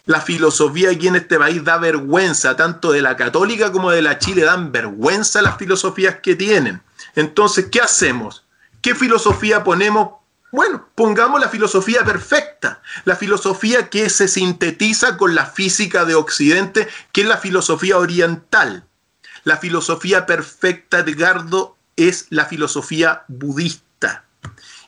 [0.06, 4.18] La filosofía aquí en este país da vergüenza, tanto de la católica como de la
[4.18, 6.82] Chile dan vergüenza las filosofías que tienen.
[7.14, 8.44] Entonces, ¿qué hacemos?
[8.82, 10.10] ¿Qué filosofía ponemos
[10.54, 16.86] bueno, pongamos la filosofía perfecta, la filosofía que se sintetiza con la física de Occidente,
[17.10, 18.84] que es la filosofía oriental.
[19.42, 24.26] La filosofía perfecta, Edgardo, es la filosofía budista.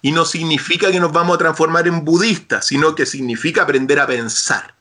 [0.02, 4.06] Y no significa que nos vamos a transformar en budistas, sino que significa aprender a
[4.06, 4.76] pensar.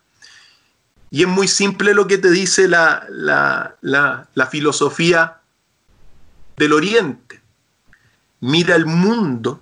[1.10, 5.40] Y es muy simple lo que te dice la, la, la filosofía
[6.58, 7.42] del Oriente.
[8.40, 9.62] Mira el mundo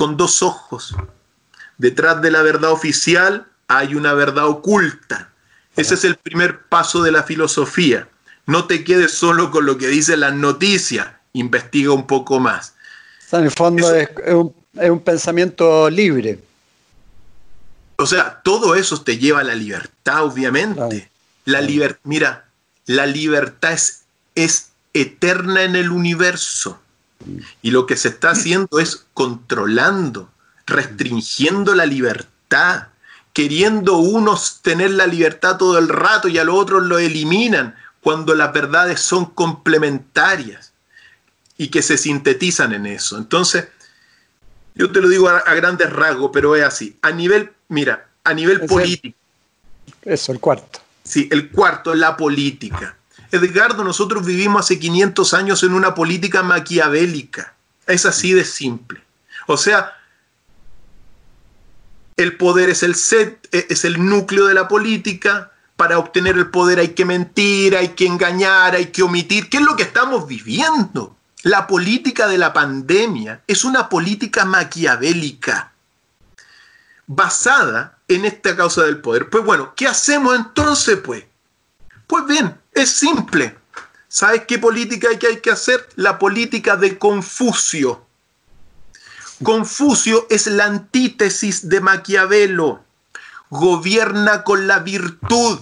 [0.00, 0.96] con dos ojos.
[1.76, 5.28] Detrás de la verdad oficial hay una verdad oculta.
[5.76, 8.08] Ese es el primer paso de la filosofía.
[8.46, 12.72] No te quedes solo con lo que dicen las noticias, investiga un poco más.
[13.32, 16.38] en el fondo es, un, pensamiento libre.
[17.96, 21.10] O sea, todo eso te lleva a la libertad, obviamente.
[21.44, 21.60] La
[22.04, 22.46] mira,
[22.86, 26.80] la libertad es, es eterna en el universo.
[27.62, 30.30] Y lo que se está haciendo es controlando,
[30.66, 32.88] restringiendo la libertad,
[33.32, 38.34] queriendo unos tener la libertad todo el rato y a los otros lo eliminan cuando
[38.34, 40.72] las verdades son complementarias.
[41.58, 43.18] y que se sintetizan en eso.
[43.18, 43.68] Entonces,
[44.74, 46.96] yo te lo digo a, grandes rasgos, pero es así.
[47.02, 49.18] A nivel, mira, a nivel político.
[50.00, 50.80] eso, el cuarto.
[51.04, 52.96] Sí, el cuarto, la política.
[53.30, 57.54] Edgardo, nosotros vivimos hace 500 años en una política maquiavélica.
[57.86, 59.02] Es así de simple.
[59.46, 59.96] O sea,
[62.16, 65.52] el poder es el set, es el núcleo de la política.
[65.76, 69.48] Para obtener el poder hay que mentir, hay que engañar, hay que omitir.
[69.48, 71.16] ¿Qué es lo que estamos viviendo?
[71.42, 75.72] La política de la pandemia es una política maquiavélica
[77.06, 79.30] basada en esta causa del poder.
[79.30, 81.24] Pues bueno, ¿qué hacemos entonces, pues?
[82.10, 83.56] Pues bien, es simple.
[84.08, 85.88] ¿Sabes qué política hay que, hay que hacer?
[85.94, 88.04] La política de Confucio.
[89.44, 92.82] Confucio es la antítesis de Maquiavelo.
[93.48, 95.60] Gobierna con la virtud.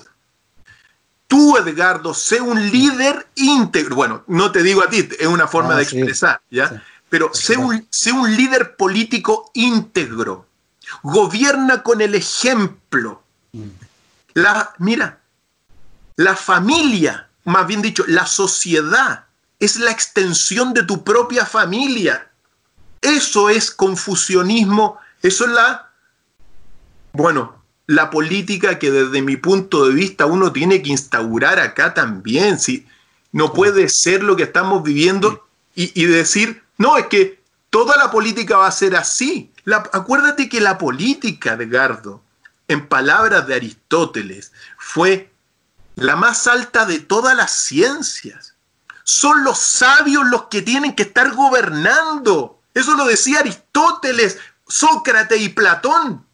[1.26, 3.94] Tú, Edgardo, sé un líder íntegro.
[3.94, 6.82] Bueno, no te digo a ti, es una forma de expresar, ¿ya?
[7.10, 10.46] Pero sé un, sé un líder político íntegro.
[11.02, 13.22] Gobierna con el ejemplo.
[13.52, 13.68] Mm.
[14.32, 15.17] La, mira,
[16.18, 19.26] la familia, más bien dicho, la sociedad,
[19.60, 22.28] es la extensión de tu propia familia.
[23.00, 25.92] Eso es confusionismo, eso es la,
[27.12, 32.58] bueno, la política que desde mi punto de vista uno tiene que instaurar acá también.
[32.58, 32.84] Si
[33.30, 35.46] no puede ser lo que estamos viviendo
[35.76, 37.40] y, decir, no, es que
[37.70, 39.52] toda la política va a ser así.
[39.92, 42.20] acuérdate que la política, Edgardo,
[42.66, 45.30] en palabras de Aristóteles, fue
[45.98, 48.54] la más alta de todas las ciencias.
[49.04, 52.60] Son los sabios los que tienen que estar gobernando.
[52.74, 56.24] Eso lo decía Aristóteles, Sócrates y Platón.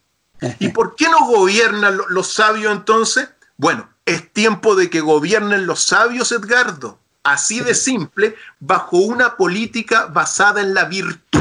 [0.58, 3.28] ¿Y por qué no gobiernan los sabios entonces?
[3.56, 6.98] Bueno, es tiempo de que gobiernen los sabios, Edgardo.
[7.22, 11.40] Así de simple, bajo una política basada en la virtud.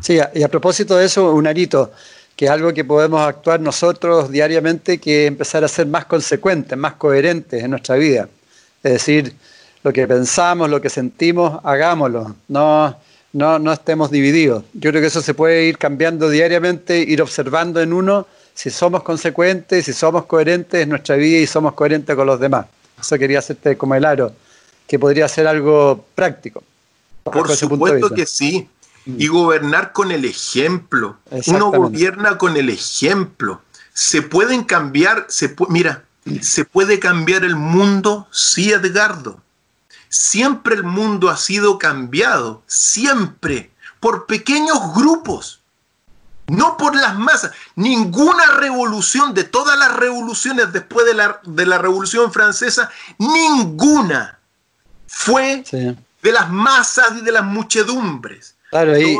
[0.00, 1.92] Sí, y a propósito de eso, un arito,
[2.36, 6.94] que es algo que podemos actuar nosotros diariamente, que empezar a ser más consecuentes, más
[6.94, 8.28] coherentes en nuestra vida.
[8.82, 9.34] Es decir,
[9.82, 12.96] lo que pensamos, lo que sentimos, hagámoslo, no,
[13.32, 14.64] no, no estemos divididos.
[14.72, 19.02] Yo creo que eso se puede ir cambiando diariamente, ir observando en uno si somos
[19.02, 22.66] consecuentes, si somos coherentes en nuestra vida y somos coherentes con los demás.
[22.98, 24.32] Eso quería hacerte como el aro,
[24.86, 26.62] que podría ser algo práctico.
[27.24, 28.68] Por supuesto que sí.
[29.06, 31.18] Y gobernar con el ejemplo.
[31.46, 33.62] Uno gobierna con el ejemplo.
[33.92, 36.04] Se pueden cambiar, se mira,
[36.40, 39.40] se puede cambiar el mundo, sí, Edgardo.
[40.08, 45.60] Siempre el mundo ha sido cambiado, siempre, por pequeños grupos,
[46.46, 47.52] no por las masas.
[47.74, 54.38] Ninguna revolución, de todas las revoluciones después de la, de la Revolución Francesa, ninguna
[55.06, 59.16] fue de las masas y de las muchedumbres Claro, ahí,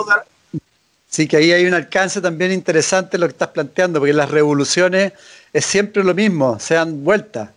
[1.08, 5.12] sí que ahí hay un alcance también interesante lo que estás planteando, porque las revoluciones
[5.52, 7.50] es siempre lo mismo, se dan vueltas.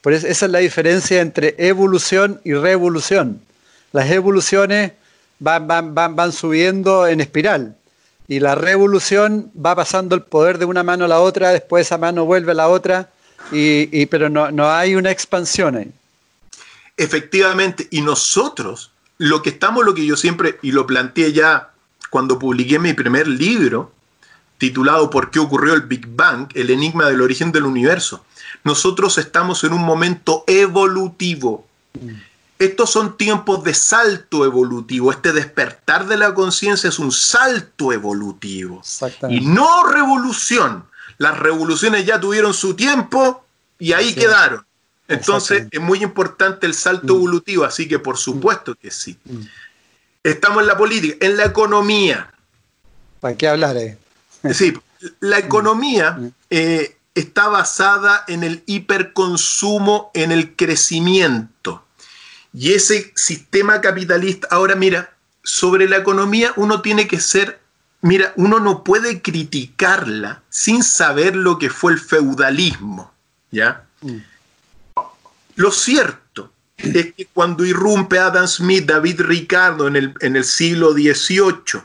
[0.00, 3.38] Por eso, esa es la diferencia entre evolución y revolución.
[3.92, 4.92] Las evoluciones
[5.40, 7.76] van, van, van, van subiendo en espiral
[8.28, 11.98] y la revolución va pasando el poder de una mano a la otra, después esa
[11.98, 13.10] mano vuelve a la otra,
[13.50, 15.92] y, pero no, no hay una expansión ahí.
[16.96, 18.91] Efectivamente, y nosotros
[19.22, 21.70] lo que estamos, lo que yo siempre, y lo planteé ya
[22.10, 23.92] cuando publiqué mi primer libro,
[24.58, 26.48] titulado ¿Por qué ocurrió el Big Bang?
[26.54, 28.24] El enigma del origen del universo.
[28.64, 31.66] Nosotros estamos en un momento evolutivo.
[32.58, 35.12] Estos son tiempos de salto evolutivo.
[35.12, 38.82] Este despertar de la conciencia es un salto evolutivo.
[39.28, 40.84] Y no revolución.
[41.18, 43.44] Las revoluciones ya tuvieron su tiempo
[43.78, 44.66] y ahí quedaron.
[45.12, 47.16] Entonces es muy importante el salto mm.
[47.16, 49.18] evolutivo, así que por supuesto que sí.
[49.24, 49.40] Mm.
[50.22, 52.32] Estamos en la política, en la economía.
[53.20, 53.76] ¿Para qué hablar?
[53.76, 53.98] Eh?
[54.52, 54.72] Sí,
[55.20, 56.32] la economía mm.
[56.50, 61.84] eh, está basada en el hiperconsumo, en el crecimiento.
[62.52, 67.60] Y ese sistema capitalista, ahora mira, sobre la economía uno tiene que ser,
[68.00, 73.12] mira, uno no puede criticarla sin saber lo que fue el feudalismo,
[73.50, 73.86] ¿ya?
[75.62, 80.92] Lo cierto es que cuando irrumpe Adam Smith, David Ricardo en el, en el siglo
[80.92, 81.82] XVIII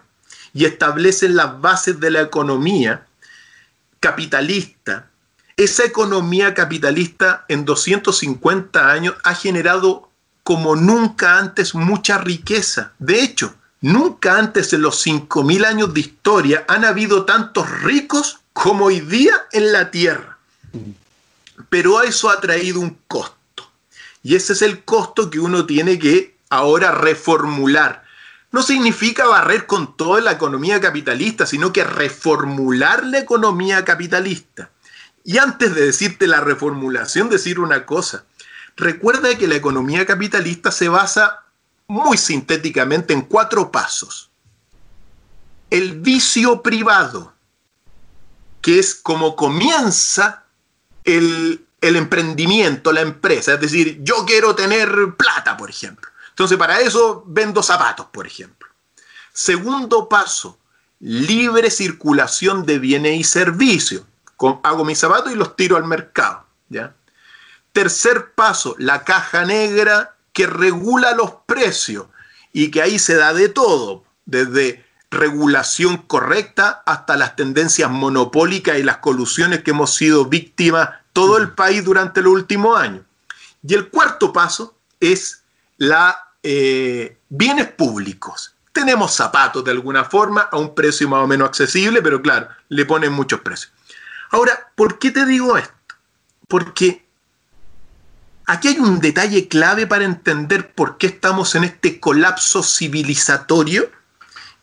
[0.51, 3.05] y establecen las bases de la economía
[3.99, 5.11] capitalista,
[5.55, 10.09] esa economía capitalista en 250 años ha generado
[10.41, 12.93] como nunca antes mucha riqueza.
[12.97, 18.85] De hecho, nunca antes en los 5.000 años de historia han habido tantos ricos como
[18.85, 20.39] hoy día en la Tierra.
[21.69, 23.36] Pero eso ha traído un costo.
[24.23, 28.05] Y ese es el costo que uno tiene que ahora reformular.
[28.51, 34.71] no significa barrer con toda la economía capitalista, sino que reformular la economía capitalista.
[35.23, 38.23] Y antes de decirte la reformulación, decir una cosa.
[38.77, 41.43] Recuerda que la economía capitalista se basa
[41.87, 44.29] muy sintéticamente en cuatro pasos.
[45.69, 47.33] El vicio privado,
[48.61, 50.45] que es como comienza
[51.03, 53.53] el, el emprendimiento, la empresa.
[53.53, 56.09] Es decir, yo quiero tener plata, por ejemplo.
[56.29, 58.67] Entonces, para eso vendo zapatos, por ejemplo.
[59.33, 60.59] Segundo paso,
[60.99, 64.03] libre circulación de bienes y servicios.
[64.63, 66.45] Hago mis zapatos y los tiro al mercado.
[66.69, 66.95] ¿ya?
[67.73, 72.07] Tercer paso, la caja negra que regula los precios
[72.53, 78.83] y que ahí se da de todo, desde regulación correcta hasta las tendencias monopólicas y
[78.83, 83.03] las colusiones que hemos sido víctimas todo el país durante los últimos años.
[83.67, 85.41] Y el cuarto paso es
[85.77, 88.53] la eh, bienes públicos.
[88.71, 92.85] Tenemos zapatos de alguna forma a un precio más o menos accesible, pero claro, le
[92.85, 93.71] ponen muchos precios.
[94.29, 95.73] Ahora, ¿por qué te digo esto?
[96.47, 97.03] Porque
[98.45, 103.89] aquí hay un detalle clave para entender por qué estamos en este colapso civilizatorio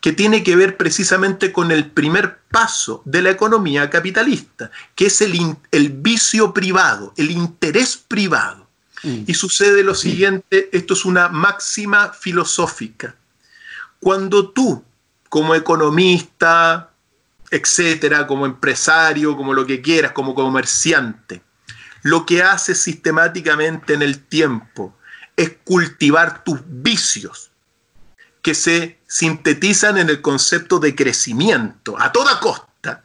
[0.05, 5.23] que tiene que ver precisamente con el primer paso de la economía capitalista, que es
[5.23, 8.69] el, el vicio privado, el interés privado.
[9.03, 9.23] Mm.
[9.27, 13.15] Y sucede lo siguiente, esto es una máxima filosófica.
[13.99, 14.85] Cuando tú,
[15.31, 16.91] como economista,
[17.51, 21.41] etcétera, como empresario, como lo que quieras, como comerciante,
[22.03, 24.95] lo que haces sistemáticamente en el tiempo
[25.35, 27.53] es cultivar tus vicios,
[28.45, 33.03] que se sintetizan en el concepto de crecimiento a toda costa,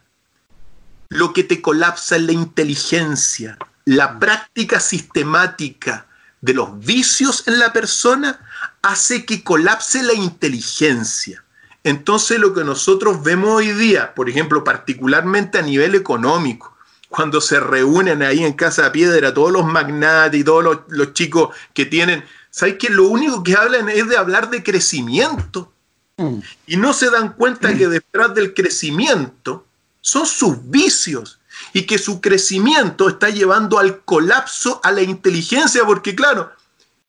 [1.08, 6.06] lo que te colapsa es la inteligencia, la práctica sistemática
[6.42, 8.38] de los vicios en la persona
[8.82, 11.42] hace que colapse la inteligencia.
[11.84, 16.76] Entonces lo que nosotros vemos hoy día, por ejemplo, particularmente a nivel económico,
[17.08, 21.56] cuando se reúnen ahí en Casa de Piedra todos los magnates y todos los, chicos
[21.72, 25.72] que tienen, ¿sabes que Lo único que hablan es de hablar de crecimiento.
[26.16, 26.40] Mm.
[26.66, 29.64] Y no se dan cuenta que detrás del crecimiento
[30.00, 31.38] son sus vicios
[31.72, 36.52] y que su crecimiento está llevando al colapso a la inteligencia, porque claro,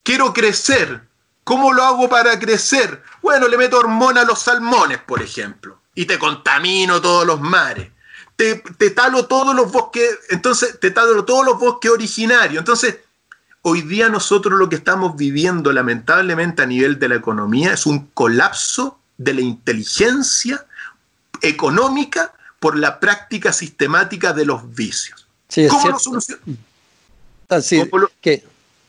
[0.03, 1.01] quiero crecer.
[1.43, 3.01] ¿Cómo lo hago para crecer?
[3.21, 7.89] Bueno, le meto hormona a los salmones, por ejemplo, y te contamino todos los mares.
[8.35, 12.59] Te, te talo todos los bosques, entonces te talo todos los bosques originarios.
[12.59, 12.99] Entonces,
[13.63, 18.07] hoy día nosotros lo que estamos viviendo lamentablemente a nivel de la economía es un
[18.13, 20.65] colapso de la inteligencia
[21.41, 25.27] económica por la práctica sistemática de los vicios.
[25.69, 26.57] ¿Cómo lo solucionamos?
[27.49, 27.59] Ah,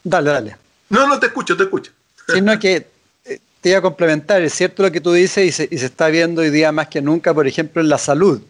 [0.04, 0.56] dale, dale.
[0.88, 1.90] No, no, te escucho, te escucho.
[2.28, 2.86] Sino que
[3.24, 6.42] eh, te iba a complementar, es cierto lo que tú dices y se, está viendo
[6.42, 8.40] hoy día más que nunca, por ejemplo, en la salud,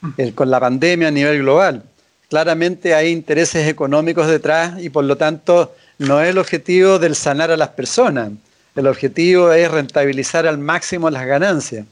[0.00, 0.28] mm.
[0.34, 1.84] con la pandemia a nivel global.
[2.30, 7.50] Claramente hay intereses económicos detrás y por lo tanto no es el objetivo del sanar
[7.50, 8.30] a las personas.
[8.76, 11.86] El objetivo es rentabilizar al máximo las ganancias.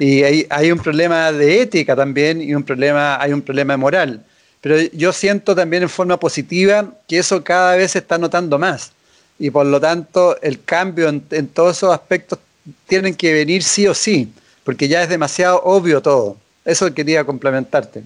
[0.00, 4.24] Y hay, un problema de ética también y un problema, hay un problema moral.
[4.60, 8.90] Pero yo siento también en forma positiva que eso cada vez se está notando más.
[9.38, 12.40] Y por lo tanto, el cambio en, en todos esos aspectos
[12.88, 14.28] tienen que venir sí o sí,
[14.64, 16.36] porque ya es demasiado obvio todo.
[16.64, 18.02] Eso quería complementarte.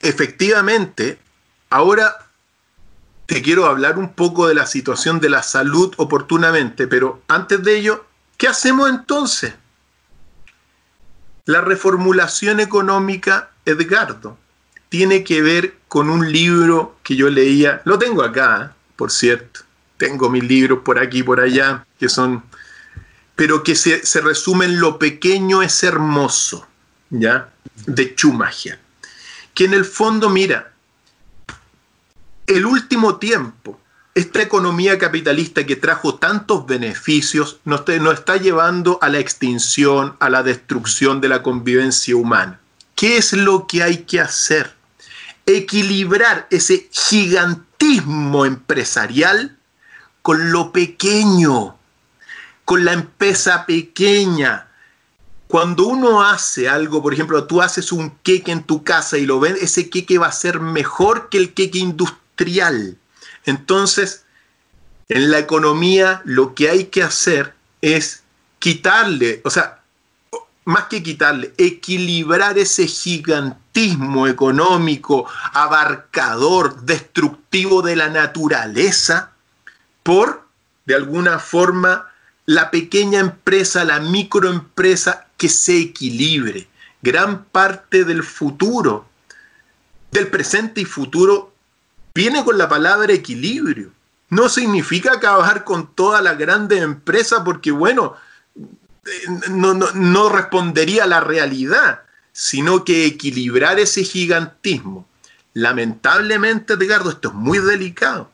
[0.00, 1.18] Efectivamente,
[1.70, 2.28] ahora
[3.26, 7.76] te quiero hablar un poco de la situación de la salud oportunamente, pero antes de
[7.76, 9.54] ello, ¿qué hacemos entonces?
[11.44, 14.38] La reformulación económica, Edgardo,
[14.88, 18.74] tiene que ver con un libro que yo leía, lo tengo acá, ¿eh?
[18.96, 19.60] por cierto,
[19.98, 22.42] tengo mis libros por aquí, por allá, que son,
[23.36, 26.66] pero que se, se resumen Lo pequeño es hermoso,
[27.10, 27.50] ¿ya?
[27.86, 28.78] De Schumacher,
[29.58, 30.70] que en el fondo, mira,
[32.46, 33.80] el último tiempo
[34.14, 40.44] esta economía capitalista que trajo tantos beneficios nos, está llevando a la extinción, a la
[40.44, 42.60] destrucción de la convivencia humana.
[42.94, 44.76] ¿Qué es lo que hay que hacer?
[45.44, 49.56] Equilibrar ese gigantismo empresarial
[50.22, 51.76] con lo pequeño,
[52.64, 54.67] con la empresa pequeña.
[55.48, 59.40] Cuando uno hace algo, por ejemplo, tú haces un queque en tu casa y lo
[59.40, 62.98] ven, ese queque va a ser mejor que el queque industrial.
[63.46, 64.24] Entonces,
[65.08, 68.24] en la economía lo que hay que hacer es
[68.58, 69.80] quitarle, o sea,
[70.66, 79.32] más que quitarle, equilibrar ese gigantismo económico, abarcador, destructivo de la naturaleza,
[80.02, 80.46] por,
[80.84, 82.08] de alguna forma,
[82.44, 86.68] la pequeña empresa, la microempresa, que se equilibre.
[87.00, 89.08] Gran parte del futuro,
[90.10, 91.54] del presente y futuro,
[92.14, 93.92] viene con la palabra equilibrio.
[94.28, 98.16] No significa acabar con toda la grande empresa porque, bueno,
[99.48, 105.08] no, no respondería a la realidad, sino que equilibrar ese gigantismo.
[105.54, 108.30] Lamentablemente, Edgardo, esto es muy delicado.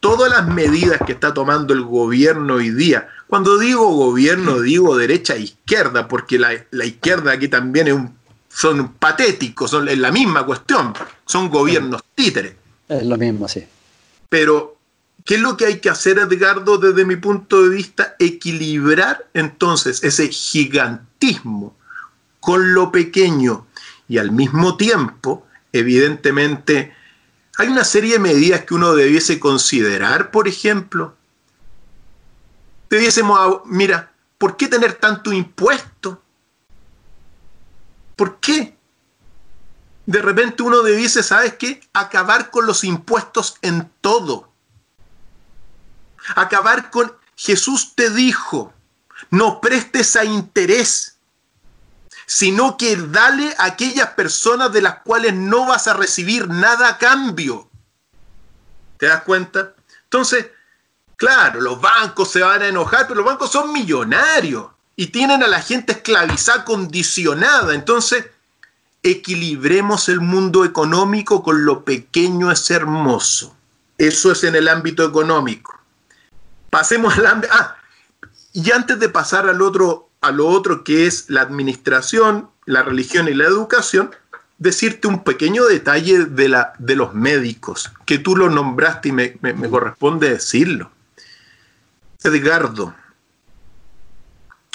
[0.00, 5.34] Todas las medidas que está tomando el gobierno hoy día, cuando digo gobierno, digo derecha
[5.34, 8.16] e izquierda, porque la, izquierda aquí también es un,
[8.48, 10.94] son patéticos, son, es la misma cuestión,
[11.26, 12.54] son gobiernos títeres.
[12.88, 13.64] Es lo mismo, sí.
[14.30, 14.78] Pero,
[15.24, 18.16] ¿qué es lo que hay que hacer, Edgardo, desde mi punto de vista?
[18.18, 21.76] Equilibrar entonces ese gigantismo
[22.40, 23.66] con lo pequeño
[24.08, 26.94] y al mismo tiempo, evidentemente,
[27.60, 31.14] hay una serie de medidas que uno debiese considerar, por ejemplo,
[32.88, 36.22] debiésemos, mira, ¿por qué tener tanto impuesto?
[38.16, 38.78] ¿Por qué?
[40.06, 41.82] De repente uno debiese, ¿sabes qué?
[41.92, 44.50] Acabar con los impuestos en todo.
[46.36, 48.72] Acabar con, Jesús te dijo,
[49.28, 51.18] no prestes a interés,
[52.30, 56.98] sino que dale a aquellas personas de las cuales no vas a recibir nada a
[56.98, 57.68] cambio.
[58.98, 59.74] ¿Te das cuenta?
[60.04, 60.46] Entonces,
[61.20, 65.48] Claro, los bancos se van a enojar, pero los bancos son millonarios y tienen a
[65.48, 67.74] la gente esclavizada, condicionada.
[67.74, 68.24] Entonces,
[69.02, 73.54] equilibremos el mundo económico con lo pequeño es hermoso.
[73.98, 75.78] Eso es en el ámbito económico.
[76.70, 77.52] Pasemos al ámbito...
[77.54, 77.76] Ah,
[78.54, 83.28] y antes de pasar al otro, a lo otro que es la administración, la religión
[83.28, 84.10] y la educación,
[84.58, 89.70] decirte un pequeño detalle de, la, de los médicos, que tú lo nombraste y me
[89.70, 90.90] corresponde decirlo.
[92.22, 92.94] Edgardo,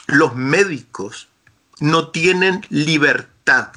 [0.08, 1.28] los médicos
[1.80, 3.72] no tienen libertad.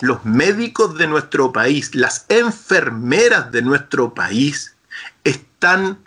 [0.00, 4.76] Los médicos de nuestro país, las enfermeras de nuestro país
[5.24, 5.98] están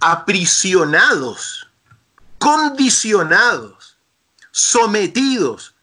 [0.00, 1.68] aprisionados,
[2.42, 3.98] condicionados,
[4.50, 5.76] sometidos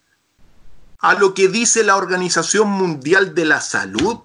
[1.00, 4.18] a lo que dice la Organización Mundial de la Salud.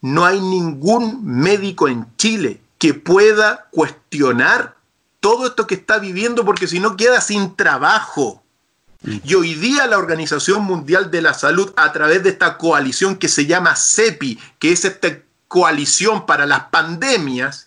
[0.00, 4.76] No hay ningún médico en Chile que pueda cuestionar
[5.18, 8.44] todo esto que está viviendo porque si no queda sin trabajo.
[9.02, 13.26] Y hoy día la Organización Mundial de la Salud, a través de esta coalición que
[13.26, 15.18] se llama CEPI, que es esta
[15.48, 17.65] coalición para las pandemias,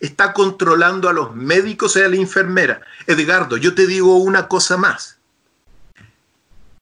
[0.00, 2.80] está controlando a los médicos y a la enfermera.
[3.06, 5.16] Edgardo, yo te digo una cosa más.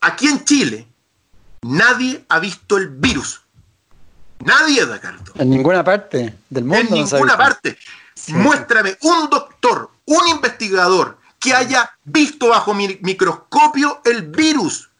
[0.00, 0.86] Aquí en Chile,
[1.62, 3.40] nadie ha visto el virus.
[4.40, 5.32] Nadie, Dacardo.
[5.36, 6.80] En ninguna parte del mundo.
[6.80, 7.78] En ninguna parte.
[8.28, 14.90] Muéstrame un doctor, un investigador que haya visto bajo mi microscopio el virus.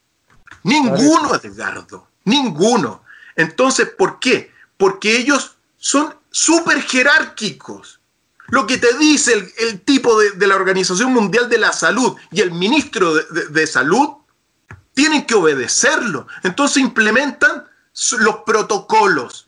[0.62, 2.08] Ninguno, Edgardo.
[2.24, 3.02] Ninguno.
[3.36, 4.52] Entonces, ¿por qué?
[4.76, 8.00] Porque ellos son súper jerárquicos.
[8.48, 12.50] Lo que te dice el, tipo de, la Organización Mundial de la Salud y el
[12.50, 14.08] ministro de Salud
[14.94, 16.26] tienen que obedecerlo.
[16.42, 17.64] Entonces implementan
[18.18, 19.46] los protocolos.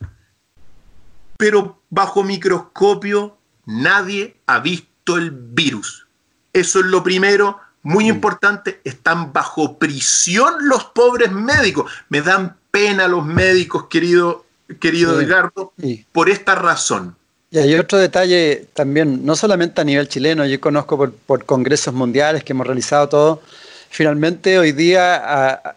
[1.37, 6.07] Pero bajo microscopio nadie ha visto el virus.
[6.53, 8.79] Eso es lo primero, muy importante.
[8.85, 11.91] Están bajo prisión los pobres médicos.
[12.07, 14.46] Me dan pena los médicos, querido,
[14.79, 15.73] querido Edgardo,
[16.11, 17.15] por esta razón.
[17.49, 21.93] Y hay otro detalle también, no solamente a nivel chileno, yo conozco por, por congresos
[21.93, 23.41] mundiales que hemos realizado todo.
[23.89, 25.75] Finalmente, hoy día a,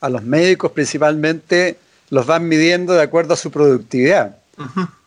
[0.00, 1.78] a los médicos principalmente
[2.10, 4.36] los van midiendo de acuerdo a su productividad.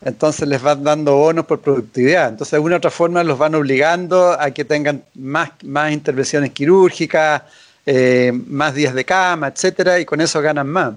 [0.00, 2.30] Entonces les van dando bonos por productividad.
[2.30, 7.42] Entonces de alguna otra forma los van obligando a que tengan más, más intervenciones quirúrgicas,
[7.84, 10.94] eh, más días de cama, etcétera, y con eso ganan más.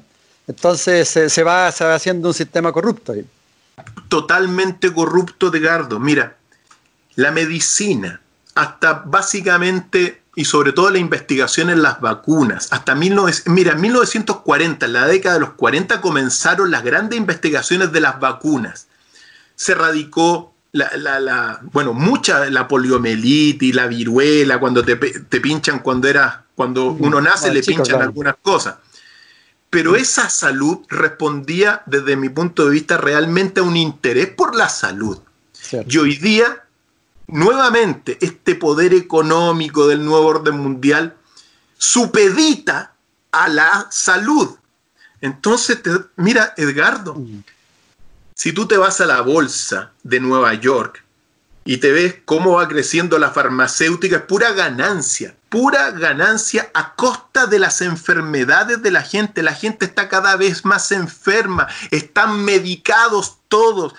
[0.48, 3.14] Entonces se, va, se va haciendo un sistema corrupto.
[4.08, 6.00] Totalmente corrupto, Edgardo.
[6.00, 6.38] Mira,
[7.16, 8.22] la medicina,
[8.54, 12.68] hasta básicamente y sobre todo la investigación en las vacunas.
[12.72, 17.92] Hasta 19, mira, en 1940, en la década de los 40, comenzaron las grandes investigaciones
[17.92, 18.88] de las vacunas.
[19.56, 26.88] Se radicó la, bueno, mucha la poliomielitis, la viruela, cuando te, pinchan cuando era, cuando
[26.88, 28.76] uno nace le pinchan algunas cosas.
[29.76, 34.70] Pero esa salud respondía desde mi punto de vista realmente a un interés por la
[34.70, 35.20] salud.
[35.90, 36.64] Y hoy día
[37.28, 41.18] nuevamente este poder económico del nuevo orden mundial
[41.78, 42.94] supedita
[43.34, 44.56] a la salud.
[45.20, 45.82] Entonces,
[46.16, 47.44] mira, Edgardo, mm.
[48.34, 51.04] si tú te vas a la bolsa de Nueva York,
[51.68, 57.48] y te ves cómo va creciendo la farmacéutica, es pura ganancia, pura ganancia a costa
[57.48, 59.42] de las enfermedades de la gente.
[59.42, 63.96] La gente está cada vez más enferma, están medicados todos.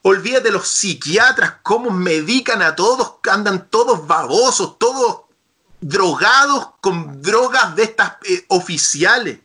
[0.00, 5.24] Olvídate de los psiquiatras, cómo medican a todos, andan todos babosos, todos
[5.82, 9.38] drogados con drogas de estas eh, oficiales.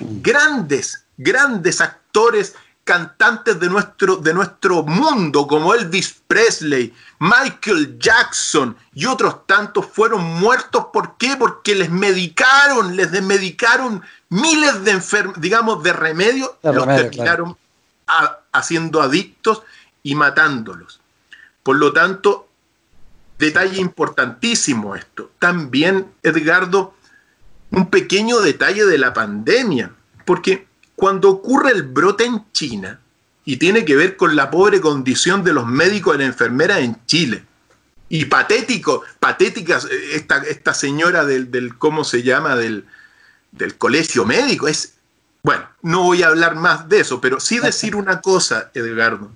[0.00, 0.20] Mm.
[0.20, 2.54] Grandes, grandes actores
[2.86, 10.22] cantantes de nuestro, de nuestro mundo, como Elvis Presley, Michael Jackson y otros tantos, fueron
[10.22, 10.86] muertos.
[10.92, 11.36] ¿Por qué?
[11.36, 17.56] Porque les medicaron, les desmedicaron miles de enfermos, digamos, de remedios, los terminaron
[18.52, 19.62] haciendo adictos
[20.04, 21.00] y matándolos.
[21.64, 22.48] Por lo tanto,
[23.36, 25.32] detalle importantísimo esto.
[25.40, 26.94] También, Edgardo,
[27.72, 29.90] un pequeño detalle de la pandemia,
[30.24, 30.65] porque
[30.96, 33.00] cuando ocurre el brote en China,
[33.44, 36.96] y tiene que ver con la pobre condición de los médicos y las enfermeras en
[37.06, 37.44] Chile,
[38.08, 39.80] y patético, patética
[40.12, 42.86] esta, esta señora del, ¿cómo se llama?, del,
[43.52, 44.94] del colegio médico, es,
[45.42, 49.30] bueno, no voy a hablar más de eso, pero sí decir una cosa, Edgardo.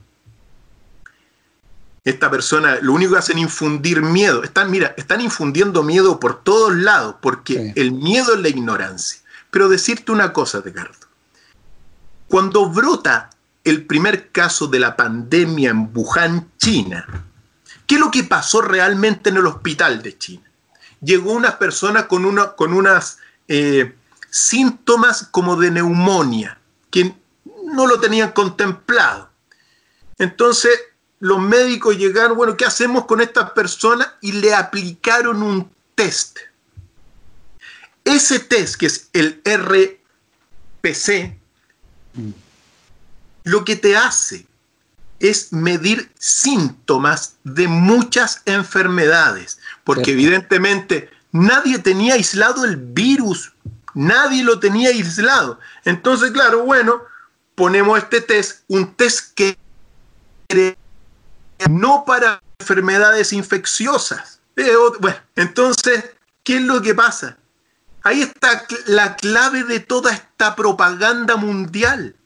[2.05, 4.43] Esta persona, lo único que hacen es infundir miedo.
[4.43, 9.21] Están, mira, están infundiendo miedo por todos lados, porque el miedo es la ignorancia.
[9.51, 11.10] Pero decirte una cosa, Edgardo.
[12.31, 13.29] Cuando brota
[13.65, 17.05] el primer caso de la pandemia en Wuhan, China,
[17.89, 20.49] ¿qué es lo que pasó realmente en el hospital de China?
[21.01, 23.19] Llegó una persona con, una, unas
[23.49, 23.97] eh,
[24.31, 26.57] síntomas como de neumonía,
[26.89, 27.17] que
[27.65, 29.29] no lo tenían contemplado.
[30.17, 30.71] Entonces
[31.19, 34.19] los médicos llegaron, bueno, ¿qué hacemos con esta persona?
[34.21, 36.39] Y le aplicaron un test.
[38.05, 41.40] Ese test, que es el RPC,
[43.45, 44.47] lo que te hace
[45.19, 53.53] es medir síntomas de muchas enfermedades, porque evidentemente nadie tenía aislado el virus,
[53.95, 55.59] nadie lo tenía aislado.
[55.85, 57.03] Entonces, claro, bueno,
[57.55, 59.57] ponemos este test, un test que
[61.69, 64.41] no para enfermedades infecciosas.
[64.57, 66.05] Eh, bueno, entonces,
[66.43, 67.37] ¿qué es lo que pasa?
[68.03, 72.17] Ahí está la clave de toda esta propaganda mundial.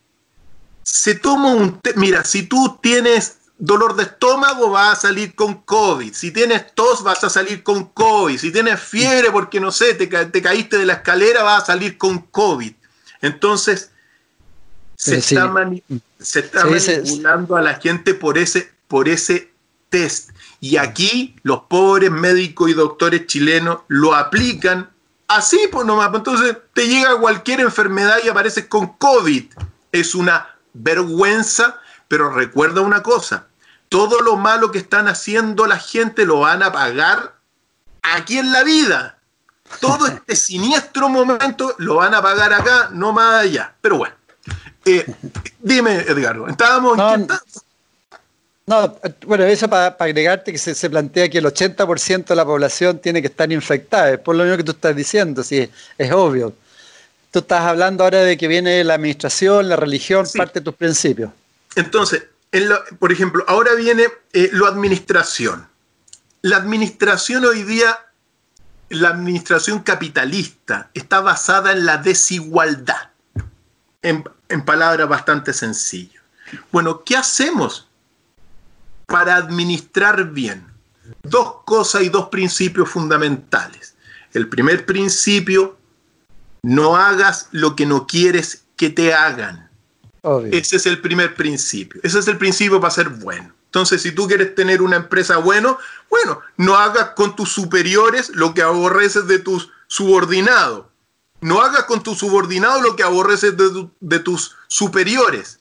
[0.82, 1.80] Se toma un...
[1.96, 6.12] Mira, si tú tienes dolor de estómago, vas a salir con COVID.
[6.12, 8.38] Si tienes tos, vas a salir con COVID.
[8.38, 12.18] Si tienes fiebre porque, no sé, te, caíste de la escalera, vas a salir con
[12.18, 12.72] COVID.
[13.22, 13.90] Entonces,
[14.96, 19.52] se está, manipulando a la gente por ese, por ese
[19.88, 20.30] test.
[20.60, 24.93] Y aquí los pobres médicos y doctores chilenos lo aplican
[25.28, 26.08] Así, pues nomás.
[26.08, 29.52] Pues, entonces te llega cualquier enfermedad y apareces con COVID.
[29.92, 33.46] Es una vergüenza, pero recuerda una cosa.
[33.88, 37.34] Todo lo malo que están haciendo la gente lo van a pagar
[38.02, 39.18] aquí en la vida.
[39.80, 43.74] Todo este siniestro momento lo van a pagar acá, no más allá.
[43.80, 44.14] Pero bueno.
[44.86, 45.06] Eh,
[45.60, 47.26] dime, Edgardo, estábamos no,
[48.66, 53.28] bueno, eso para agregarte que se, plantea que el 80% de la población tiene que
[53.28, 56.54] estar infectada, es por lo mismo que tú estás diciendo, sí, es obvio.
[57.30, 61.30] Tú estás hablando ahora de que viene la administración, la religión, parte de tus principios.
[61.74, 62.24] Entonces,
[62.98, 65.66] por ejemplo, ahora viene eh, la administración.
[66.40, 67.98] La administración hoy día,
[68.88, 73.10] la administración capitalista, está basada en la desigualdad,
[74.00, 76.22] en, en palabras bastante sencillas.
[76.70, 77.88] Bueno, ¿qué hacemos?
[79.06, 80.66] Para administrar bien.
[81.22, 83.94] Dos cosas y dos principios fundamentales.
[84.32, 85.76] El primer principio,
[86.62, 89.70] no hagas lo que no quieres que te hagan.
[90.50, 92.00] Ese es el primer principio.
[92.02, 93.52] Ese es el principio para ser bueno.
[93.66, 95.78] Entonces, si tú quieres tener una empresa bueno,
[96.08, 100.86] bueno, no hagas con tus superiores lo que aborreces de tus subordinados.
[101.40, 105.60] No hagas con tus subordinados lo que aborreces de, de tus superiores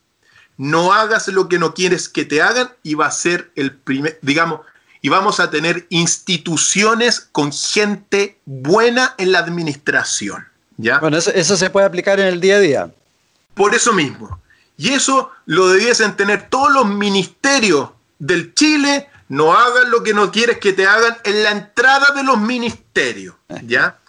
[0.58, 4.20] no hagas lo que no quieres que te hagan y va a ser el primer,
[4.22, 4.62] digamos,
[5.01, 10.47] y vamos a tener instituciones con gente buena en la administración.
[10.78, 10.99] ¿ya?
[10.99, 12.91] Bueno, eso, se puede aplicar en el día a día.
[13.54, 14.39] Por eso mismo.
[14.78, 19.10] Y eso lo debiesen tener todos los ministerios del Chile.
[19.28, 23.36] No hagan lo que no quieres que te hagan en la entrada de los ministerios.
[23.68, 23.99] ¿ya?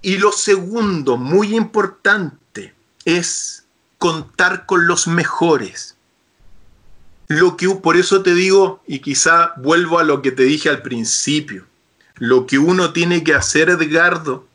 [0.00, 2.72] Y lo segundo, muy importante,
[3.04, 3.65] es
[3.98, 5.96] contar con los mejores.
[7.28, 10.82] Lo que, por eso te digo, y quizá vuelvo a lo que te dije al
[10.82, 11.66] principio,
[12.16, 14.46] lo que uno tiene que hacer, Edgardo,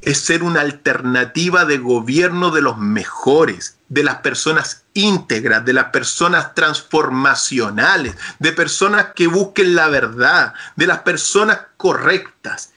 [0.00, 5.86] es ser una alternativa de gobierno de los mejores, de las personas íntegras, de las
[5.86, 12.72] personas transformacionales, de personas que busquen la verdad, de las personas correctas.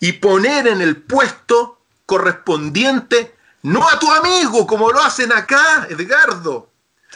[0.00, 6.70] Y poner en el puesto correspondiente, no a tu amigo, como lo hacen acá, Edgardo.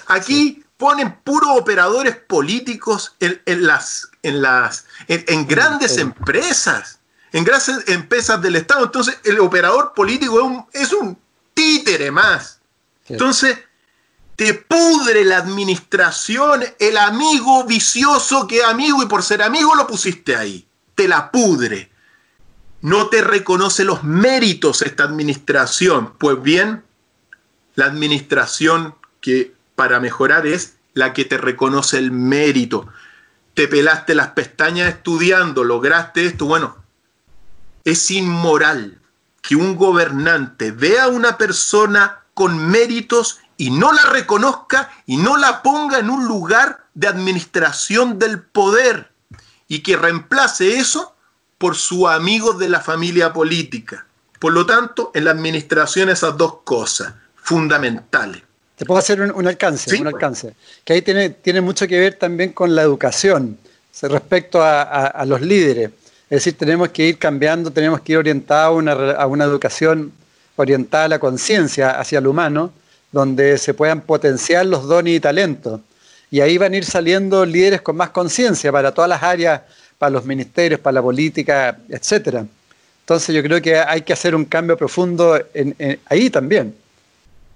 [0.06, 6.98] Aquí ponen puros operadores políticos en, las, en, las, en grandes empresas
[7.34, 8.84] en grandes empresas del Estado.
[8.84, 11.18] Entonces, el operador político es un, es un
[11.52, 12.60] títere más.
[13.08, 13.58] Entonces,
[14.36, 19.84] te pudre la administración, el amigo vicioso que es amigo y por ser amigo lo
[19.84, 20.64] pusiste ahí.
[20.94, 21.90] Te la pudre.
[22.84, 26.12] No te reconoce los méritos esta administración.
[26.18, 26.84] Pues bien,
[27.76, 32.86] la administración que para mejorar es la que te reconoce el mérito.
[33.54, 36.44] Te pelaste las pestañas estudiando, lograste esto.
[36.44, 36.76] Bueno,
[37.84, 39.00] es inmoral
[39.40, 45.38] que un gobernante vea a una persona con méritos y no la reconozca y no
[45.38, 49.10] la ponga en un lugar de administración del poder
[49.68, 51.13] y que reemplace eso
[51.58, 54.06] por su amigo de la familia política.
[54.38, 58.42] Por lo tanto, en la administración esas dos cosas fundamentales.
[58.76, 62.52] Te puedo hacer un, alcance, un alcance, que ahí tiene, tiene mucho que ver también
[62.52, 63.56] con la educación
[64.02, 65.90] respecto a los líderes.
[66.34, 68.84] Es decir, tenemos que ir cambiando, tenemos que ir orientados
[69.16, 70.12] a una, educación
[70.56, 72.72] orientada a la conciencia hacia el humano,
[73.12, 75.80] donde se puedan potenciar los dones y talentos.
[76.30, 79.60] Y ahí van a ir saliendo líderes con más conciencia para todas las áreas,
[80.04, 82.44] para los ministerios, para la política, etc.
[83.00, 85.40] Entonces yo creo que hay que hacer un cambio profundo
[86.06, 86.76] ahí también.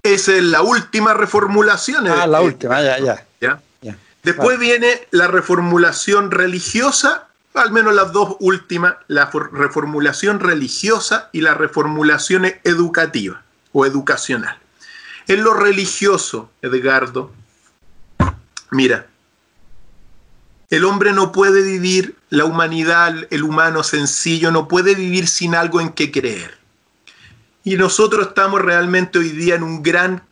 [0.02, 2.08] Esa es la última reformulación.
[2.08, 3.26] Ah, la última, ya, ya.
[3.82, 3.98] ¿Ya?
[4.22, 11.54] Después viene la reformulación religiosa al menos las dos últimas, la reformulación religiosa y la
[11.54, 13.42] reformulación educativa
[13.72, 14.56] o educacional.
[15.26, 17.32] En lo religioso, Edgardo,
[18.70, 19.06] mira,
[20.70, 25.80] el hombre no puede vivir, la humanidad, el humano sencillo, no puede vivir sin algo
[25.80, 26.58] en que creer.
[27.64, 30.22] Y nosotros estamos realmente hoy día en un gran,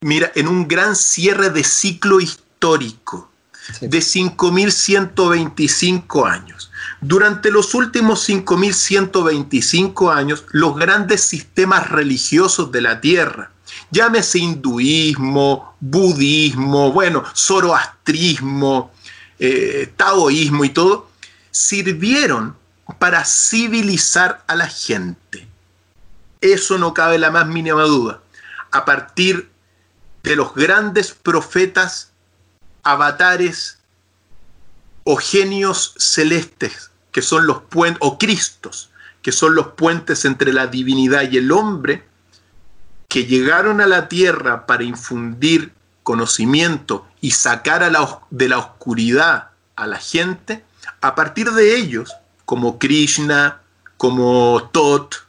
[0.00, 3.30] mira, en un gran cierre de ciclo histórico
[3.80, 6.72] de 5.125 años.
[7.00, 13.52] Durante los últimos 5.125 años, los grandes sistemas religiosos de la Tierra,
[13.90, 18.92] llámese hinduismo, budismo, bueno, zoroastrismo,
[19.40, 21.08] eh, taoísmo y todo,
[21.50, 22.56] sirvieron
[22.98, 25.48] para civilizar a la gente.
[26.42, 28.20] Eso no cabe la más mínima duda.
[28.70, 29.50] A partir
[30.22, 32.12] de los grandes profetas
[32.82, 33.78] avatares
[35.04, 38.90] o genios celestes, que son los puentes, o Cristos,
[39.22, 42.04] que son los puentes entre la divinidad y el hombre,
[43.08, 45.72] que llegaron a la tierra para infundir
[46.02, 50.64] conocimiento y sacar a la, de la oscuridad a la gente,
[51.00, 52.14] a partir de ellos,
[52.44, 53.60] como Krishna,
[53.96, 55.26] como Tot,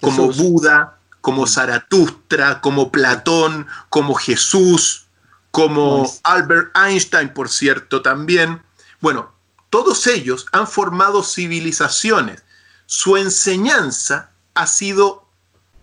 [0.00, 5.06] como Buda, como Zaratustra, como Platón, como Jesús,
[5.50, 8.62] como Albert Einstein, por cierto, también.
[9.00, 9.32] Bueno,
[9.70, 12.42] todos ellos han formado civilizaciones.
[12.86, 15.26] Su enseñanza ha sido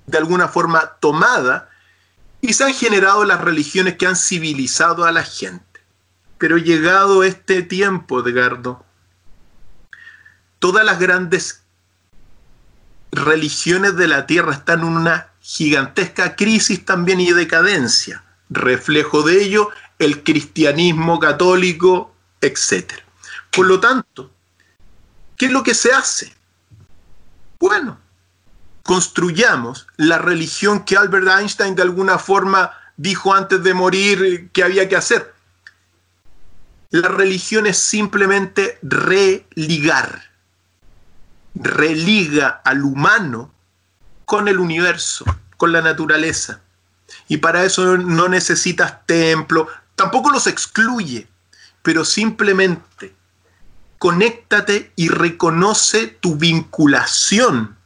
[0.05, 1.69] de alguna forma tomada
[2.43, 5.79] y se han generado las religiones que han civilizado a la gente.
[6.37, 8.85] Pero llegado este tiempo, Edgardo,
[10.59, 11.63] todas las grandes
[13.13, 19.69] religiones de la tierra están en una gigantesca crisis también y decadencia reflejo de ello
[19.97, 22.91] el cristianismo católico, etc.
[23.51, 24.31] Por lo tanto,
[25.37, 26.33] ¿qué es lo que se hace?
[27.57, 28.02] Bueno,
[28.83, 34.87] construyamos la religión que Albert Einstein de alguna forma dijo antes de morir que había
[34.87, 35.33] que hacer.
[36.89, 40.29] La religión es simplemente religar.
[41.55, 43.51] Religa al humano
[44.25, 45.25] con el universo,
[45.57, 46.61] con la naturaleza
[47.27, 51.27] y para eso no necesitas templo, tampoco los excluye,
[51.81, 53.15] pero simplemente
[53.97, 57.77] conéctate y reconoce tu vinculación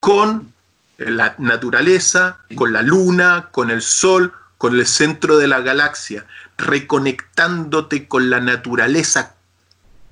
[0.00, 0.52] con
[0.98, 6.26] la naturaleza, con la luna, con el sol, con el centro de la galaxia,
[6.56, 9.34] reconectándote con la naturaleza,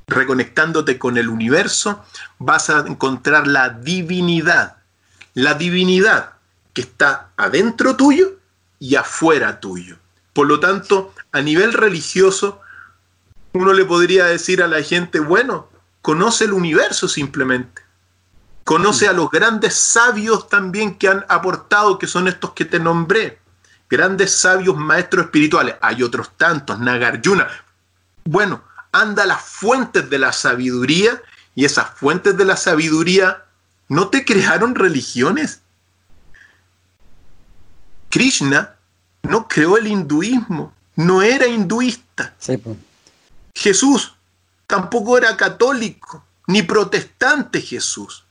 [0.07, 2.05] reconectándote con el universo,
[2.39, 4.77] vas a encontrar la divinidad.
[5.35, 6.31] La divinidad
[6.73, 8.37] que está adentro tuyo
[8.79, 9.97] y afuera tuyo.
[10.33, 12.61] Por lo tanto, a nivel religioso,
[13.53, 15.69] uno le podría decir a la gente, bueno,
[16.03, 17.83] conoce el universo simplemente.
[18.67, 23.39] Conoce a los grandes sabios también que han aportado, que son estos que te nombré.
[23.89, 25.77] Grandes sabios maestros espirituales.
[25.81, 27.47] Hay otros tantos, Nagarjuna.
[28.25, 31.23] Bueno, anda a las fuentes de la sabiduría
[31.55, 33.45] y esas fuentes de la sabiduría
[33.87, 35.61] no te crearon religiones.
[38.11, 38.75] Krishna
[39.23, 42.35] no creó el hinduismo, no era hinduista.
[43.55, 44.17] Jesús
[44.67, 48.26] tampoco era católico, ni protestante Jesús.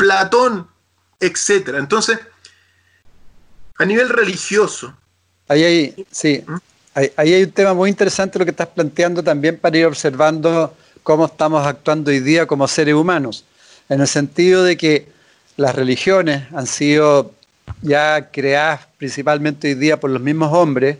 [0.00, 0.66] Platón,
[1.20, 1.74] etc.
[1.76, 2.18] Entonces,
[3.76, 4.96] a nivel religioso.
[5.46, 6.56] Ahí hay, sí, ¿Mm?
[6.94, 11.26] ahí, hay un tema muy interesante lo que estás planteando también para ir observando cómo
[11.26, 13.44] estamos actuando hoy día como seres humanos,
[13.90, 15.06] en el sentido de que
[15.58, 17.32] las religiones han sido
[17.82, 20.96] ya creadas principalmente hoy día por los mismos hombres,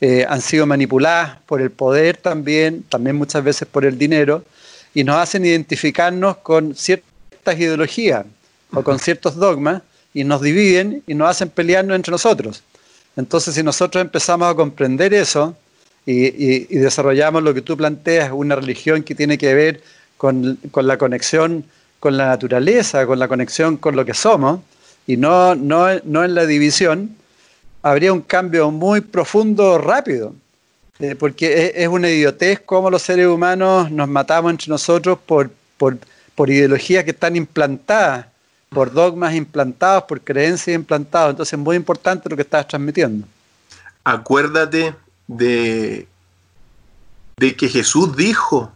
[0.00, 4.44] eh, han sido manipuladas por el poder también, también muchas veces por el dinero,
[4.92, 8.26] y nos hacen identificarnos con ciertas ideologías
[8.72, 9.82] o con ciertos dogmas
[10.14, 12.62] y nos dividen y nos hacen pelearnos entre nosotros.
[13.16, 15.56] Entonces, si nosotros empezamos a comprender eso
[16.06, 19.82] y, desarrollamos lo que tú planteas, una religión que tiene que ver
[20.16, 21.64] con, la conexión
[21.98, 24.60] con la naturaleza, con la conexión con lo que somos,
[25.06, 27.16] y no, no, no en la división,
[27.82, 30.34] habría un cambio muy profundo rápido.
[31.00, 35.50] Eh, porque es, una idiotez cómo los seres humanos nos matamos entre nosotros por,
[36.46, 38.26] ideologías que están implantadas,
[38.70, 41.30] por dogmas implantados, por creencias implantadas.
[41.30, 43.26] Entonces es muy importante lo que estás transmitiendo.
[44.04, 44.94] Acuérdate
[45.26, 46.08] de,
[47.36, 48.72] de que Jesús dijo,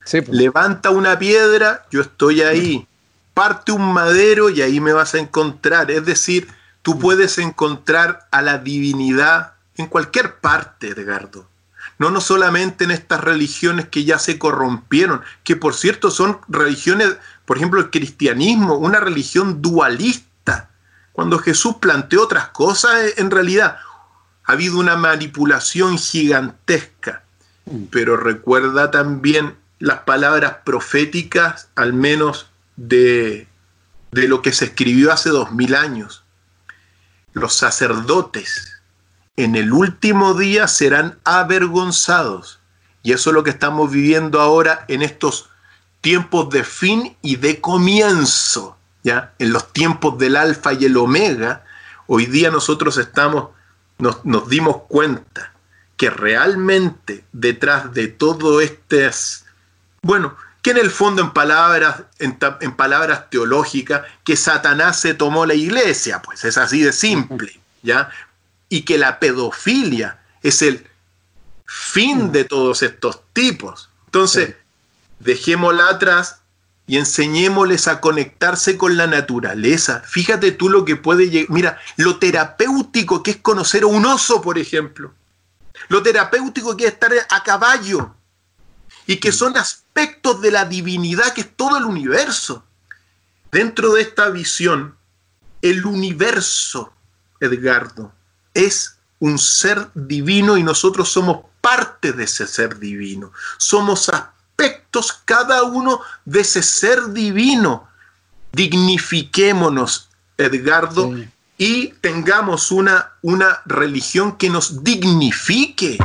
[0.00, 0.28] pues.
[0.28, 2.86] levanta una piedra, yo estoy ahí,
[3.34, 5.90] parte un madero y ahí me vas a encontrar.
[5.90, 6.48] Es decir,
[6.82, 11.46] tú puedes encontrar a la divinidad en cualquier parte, Edgardo.
[11.98, 17.16] No, no solamente en estas religiones que ya se corrompieron, que por cierto son religiones,
[17.48, 20.68] por ejemplo, el cristianismo, una religión dualista.
[21.12, 23.78] Cuando Jesús planteó otras cosas, eh, en realidad
[24.44, 27.22] ha habido una manipulación gigantesca.
[27.64, 27.84] Mm.
[27.90, 33.48] Pero recuerda también las palabras proféticas, al menos de,
[34.10, 36.24] de lo que se escribió hace dos mil años.
[37.32, 38.78] Los sacerdotes
[39.36, 42.58] en el último día serán avergonzados.
[43.02, 45.48] Y eso es lo que estamos viviendo ahora en estos
[46.00, 49.32] tiempos de fin y de comienzo, ¿ya?
[49.38, 51.64] En los tiempos del alfa y el omega,
[52.06, 53.50] hoy día nosotros estamos,
[53.98, 55.52] nos, nos dimos cuenta
[55.96, 59.10] que realmente detrás de todo este,
[60.02, 65.46] bueno, que en el fondo en palabras, en, en palabras teológicas, que Satanás se tomó
[65.46, 68.10] la iglesia, pues es así de simple, ¿ya?
[68.68, 70.86] y que la pedofilia es el
[71.64, 73.90] fin de todos estos tipos.
[74.06, 74.54] Entonces,
[75.20, 76.40] dejémosla atrás
[76.86, 80.02] y enseñémosles a conectarse con la naturaleza.
[80.06, 81.50] Fíjate tú lo que puede llegar.
[81.50, 85.12] Mira, lo terapéutico que es conocer a un oso, por ejemplo.
[85.88, 88.14] Lo terapéutico que es estar a caballo.
[89.06, 92.64] Y que son aspectos de la divinidad que es todo el universo.
[93.52, 94.96] Dentro de esta visión,
[95.60, 96.92] el universo,
[97.40, 98.12] Edgardo,
[98.54, 103.32] es un ser divino y nosotros somos parte de ese ser divino.
[103.58, 104.37] Somos aspectos
[105.24, 107.88] cada uno de ese ser divino.
[108.52, 111.14] Dignifiquémonos, Edgardo,
[111.56, 115.98] y tengamos una, una religión que nos dignifique.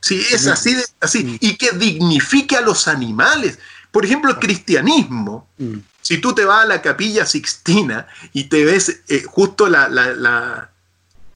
[0.00, 1.38] Sí, es así, así.
[1.40, 3.58] Y que dignifique a los animales.
[3.90, 5.48] Por ejemplo, el cristianismo.
[5.58, 5.78] Mm.
[6.08, 10.70] Si tú te vas a la capilla sixtina y te ves eh, justo la,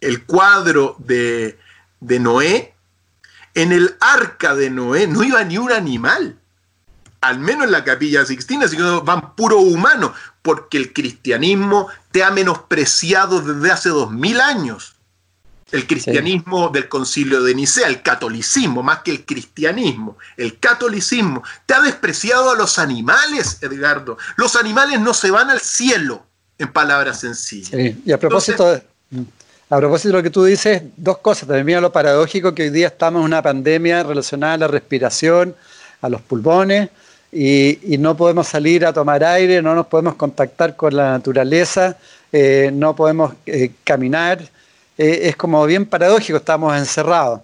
[0.00, 1.58] el cuadro de,
[2.00, 2.74] Noé,
[3.54, 6.38] en el arca de Noé no iba ni un animal,
[7.22, 10.12] al menos en la capilla sixtina, sino van puro humano,
[10.42, 14.96] porque el cristianismo te ha menospreciado desde hace dos mil años.
[15.70, 21.72] El cristianismo del concilio de Nicea, el catolicismo, más que el cristianismo, el catolicismo, te
[21.72, 24.18] ha despreciado a los animales, Edgardo.
[24.36, 26.26] Los animales no se van al cielo,
[26.58, 27.96] en palabras sencillas.
[28.04, 28.82] y a propósito
[29.70, 31.48] a propósito de lo que tú dices, dos cosas.
[31.48, 35.56] También mira lo paradójico que hoy día estamos en una pandemia relacionada a la respiración,
[36.02, 36.90] a los pulmones,
[37.32, 41.96] y, no podemos salir a tomar aire, no nos podemos contactar con la naturaleza,
[42.30, 44.42] eh, no podemos eh, caminar.
[44.98, 47.40] Eh, es como bien paradójico, estamos encerrados.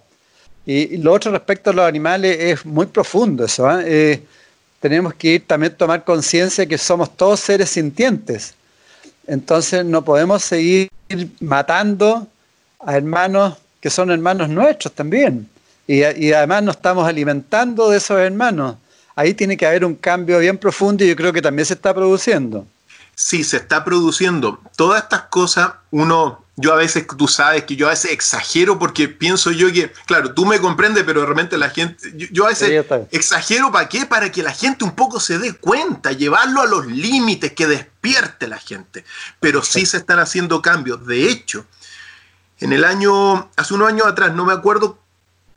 [0.67, 3.67] Y, lo otro respecto a los animales es muy profundo eso.
[4.81, 8.55] tenemos que ir también tomar conciencia que somos todos seres sintientes.
[9.27, 10.91] Entonces no podemos seguir
[11.41, 12.27] matando
[12.79, 15.49] a hermanos que son hermanos nuestros también.
[15.87, 18.77] Y, además nos estamos alimentando de esos hermanos.
[19.19, 21.93] Ahí tiene que haber un cambio bien profundo y yo creo que también se está
[21.93, 22.69] produciendo.
[23.17, 24.61] sí, se está produciendo.
[24.77, 29.09] Todas estas cosas, uno, yo a veces, tú sabes que yo a veces exagero porque
[29.09, 33.73] pienso yo que, claro, tú me comprendes, pero realmente la gente, yo, a veces exagero
[33.73, 37.55] para qué, para que la gente un poco se dé cuenta, llevarlo a los límites,
[37.55, 39.05] que despierte la gente.
[39.41, 41.05] Pero sí se están haciendo cambios.
[41.09, 41.67] De hecho,
[42.61, 44.97] en el año, hace unos años atrás, no me acuerdo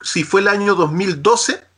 [0.01, 1.69] si fue el año 2012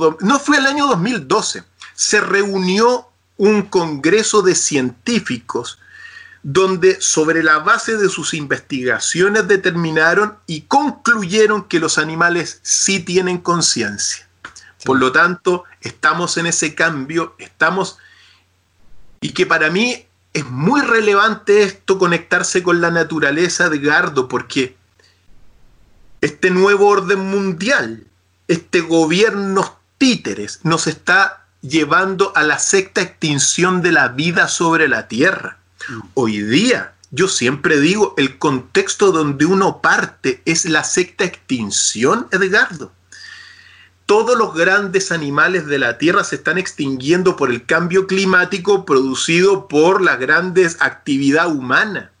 [0.00, 1.64] o no fue el año 2012,
[1.94, 5.78] se reunió un congreso de científicos
[6.42, 13.38] donde sobre la base de sus investigaciones determinaron y concluyeron que los animales sí tienen
[13.38, 14.28] conciencia.
[14.84, 17.98] Por lo tanto, estamos en ese cambio, estamos...
[19.20, 24.76] Y que para mí es muy relevante esto, conectarse con la naturaleza, de Gardo porque
[26.20, 28.04] este nuevo orden mundial,
[28.48, 35.06] este gobierno títeres, nos está llevando a la sexta extinción de la vida sobre la
[35.06, 35.58] Tierra.
[35.88, 36.00] Mm.
[36.14, 42.90] Hoy día, yo siempre digo, el contexto donde uno parte es la sexta extinción, Edgardo
[44.04, 49.68] todos los grandes animales de la Tierra se están extinguiendo por el cambio climático producido
[49.68, 52.12] por la grandes actividad humana.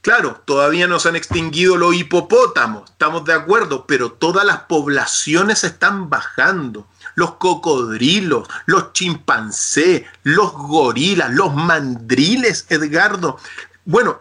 [0.00, 5.62] Claro, todavía no se han extinguido los hipopótamos, estamos de acuerdo, pero todas las poblaciones
[5.62, 6.88] están bajando.
[7.20, 13.36] Los cocodrilos, los chimpancés, los gorilas, los mandriles, Edgardo.
[13.84, 14.20] Bueno,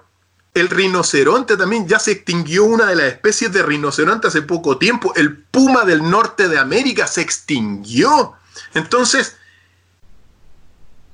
[0.54, 5.14] el rinoceronte también, ya se extinguió una de las especies de rinoceronte hace poco tiempo.
[5.16, 8.34] El puma del norte de América se extinguió.
[8.74, 9.38] Entonces,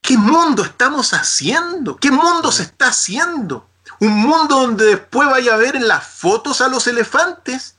[0.01, 1.97] ¿qué mundo estamos haciendo?
[1.97, 3.67] ¿Qué mundo se está haciendo?
[3.99, 7.75] Un mundo donde después vaya a ver en las fotos a los elefantes.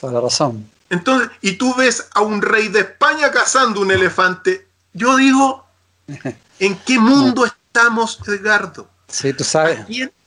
[0.00, 0.70] Toda razón.
[0.92, 4.68] Entonces, y tú ves a un rey de España cazando un elefante.
[4.92, 5.66] Yo digo,
[6.58, 8.90] ¿en qué mundo estamos, Edgardo?
[9.08, 9.86] Sí, tú sabes.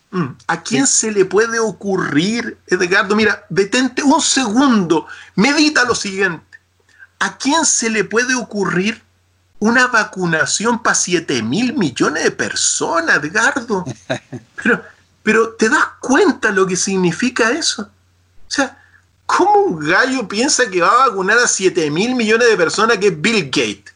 [0.09, 0.25] Mm.
[0.47, 3.15] ¿A quién se le puede ocurrir, Edgardo?
[3.15, 5.05] Mira, detente un segundo,
[5.35, 6.57] medita lo siguiente.
[7.19, 9.03] ¿A quién se le puede ocurrir
[9.59, 13.85] una vacunación para 7 mil millones de personas, Edgardo?
[14.63, 14.81] Pero,
[15.21, 17.83] pero ¿te das cuenta lo que significa eso?
[17.83, 18.84] O sea,
[19.26, 23.07] ¿cómo un gallo piensa que va a vacunar a 7 mil millones de personas que
[23.07, 23.93] es Bill Gates?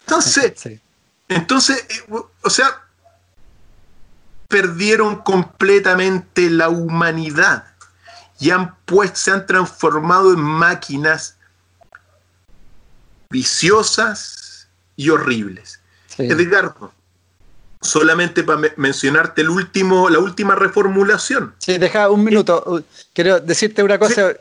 [0.00, 0.80] Entonces,
[1.28, 2.82] entonces, eh, o sea,
[4.48, 7.66] perdieron completamente la humanidad
[8.40, 11.36] y han pues, se han transformado en máquinas
[13.30, 15.80] viciosas y horribles.
[16.16, 16.92] Edgardo,
[17.80, 21.54] solamente para mencionarte el último, la última reformulación.
[21.58, 22.84] Sí, deja un minuto.
[23.12, 24.32] Quiero decirte una cosa,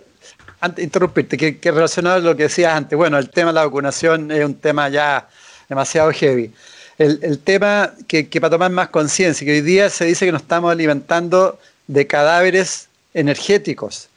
[0.60, 2.98] antes de interrumpirte, que, que relacionado a lo que decías antes.
[2.98, 5.28] Bueno, el tema de la vacunación es un tema ya
[5.70, 6.54] demasiado heavy
[6.98, 10.72] el, tema que, para tomar más conciencia, que hoy día se dice que nos estamos
[10.72, 14.10] alimentando de cadáveres energéticos,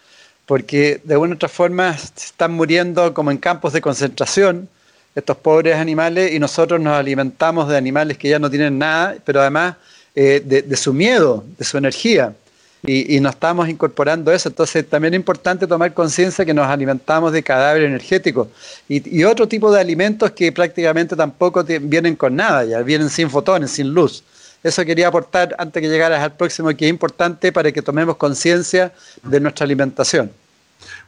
[0.47, 4.69] porque de alguna otra forma están muriendo como en campos de concentración
[5.15, 9.41] estos pobres animales y nosotros nos alimentamos de animales que ya no tienen nada, pero
[9.41, 9.77] además
[10.15, 12.35] eh, de su miedo, de su energía
[12.82, 14.49] y, y nos estamos incorporando eso.
[14.49, 18.49] Entonces también es importante tomar conciencia que nos alimentamos de cadáver energético
[18.89, 23.70] y, otro tipo de alimentos que prácticamente tampoco vienen con nada, ya vienen sin fotones,
[23.70, 24.24] sin luz.
[24.62, 28.93] Eso quería aportar antes que llegaras al próximo, que es importante para que tomemos conciencia
[29.23, 30.31] de nuestra alimentación.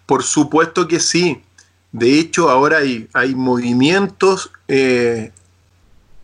[0.06, 1.42] Por supuesto que sí.
[1.92, 5.30] De hecho, ahora hay, hay movimientos eh,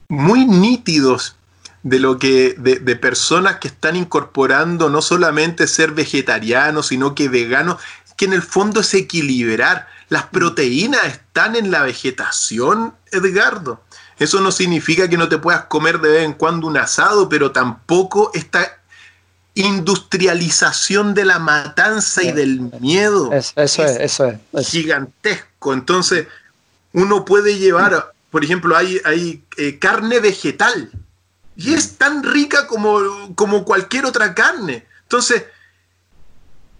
[0.09, 1.37] muy nítidos
[1.83, 7.81] de lo que de, personas que están incorporando no solamente ser vegetarianos, sino que veganos,
[8.17, 9.87] que en el fondo es equilibrar.
[10.09, 10.31] Las mm.
[10.31, 13.83] proteínas están en la vegetación, Edgardo.
[14.19, 17.53] Eso no significa que no te puedas comer de vez en cuando un asado, pero
[17.53, 18.78] tampoco esta
[19.59, 23.33] industrialización de la matanza y del miedo.
[23.33, 25.73] eso, es, eso es, Gigantesco.
[25.73, 26.29] Entonces,
[26.93, 30.91] uno puede llevar, por ejemplo, hay, hay eh, carne vegetal
[31.57, 34.87] y es tan rica como, como cualquier otra carne.
[35.03, 35.43] Entonces,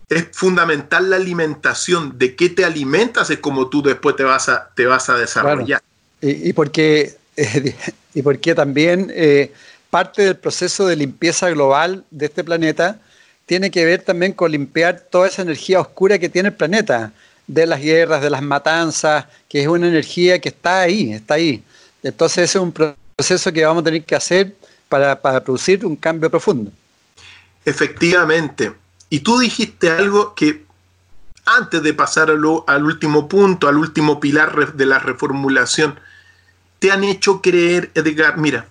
[0.09, 2.17] es fundamental la alimentación.
[2.17, 5.83] De qué te alimentas es como tú después te vas a, te vas a desarrollar.
[6.21, 7.17] Y, porque,
[8.15, 9.53] y porque también eh,
[9.91, 13.01] parte del proceso de limpieza global de este planeta
[13.47, 17.13] tiene que ver también con limpiar toda esa energía oscura que tiene el planeta,
[17.47, 21.63] de las guerras, de las matanzas, que es una energía que está ahí, está ahí.
[22.03, 24.55] Entonces ese es un proceso que vamos a tener que hacer
[24.89, 26.71] para, producir un cambio profundo.
[27.65, 28.73] Efectivamente.
[29.11, 30.65] Y tú dijiste algo que
[31.47, 35.99] antes de pasar al, último punto, al último pilar de la reformulación,
[36.79, 38.69] te han hecho creer, Edgar, mira,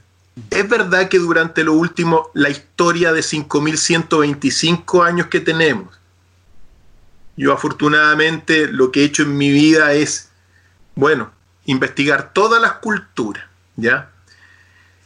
[0.51, 5.97] Es verdad que durante lo último, la historia de 5.125 años que tenemos,
[7.35, 10.29] yo afortunadamente lo que he hecho en mi vida es,
[10.95, 11.31] bueno,
[11.65, 13.45] investigar todas las culturas,
[13.75, 14.11] ¿ya?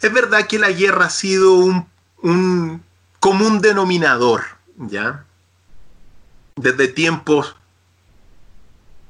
[0.02, 1.88] Es verdad que la guerra ha sido un,
[2.22, 2.84] un
[3.20, 4.44] común denominador,
[4.78, 5.26] ¿ya?
[6.56, 7.56] Desde tiempos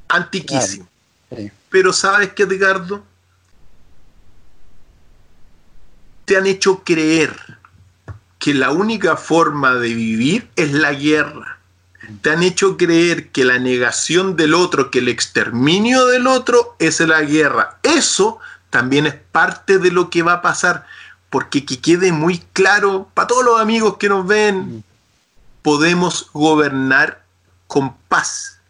[0.07, 0.87] antiquísimos.
[1.69, 3.03] Pero ¿sabes qué, Edgardo?
[6.31, 7.35] Te han hecho creer
[8.39, 11.59] que la única forma de vivir es la guerra
[12.21, 17.01] te han hecho creer que la negación del otro, que el exterminio del otro es
[17.01, 17.79] la guerra.
[17.83, 18.39] Eso
[18.69, 20.85] también es parte de lo que va a pasar,
[21.29, 24.85] porque que quede muy claro para todos los amigos que nos ven,
[25.61, 27.25] podemos gobernar
[27.67, 28.61] con paz,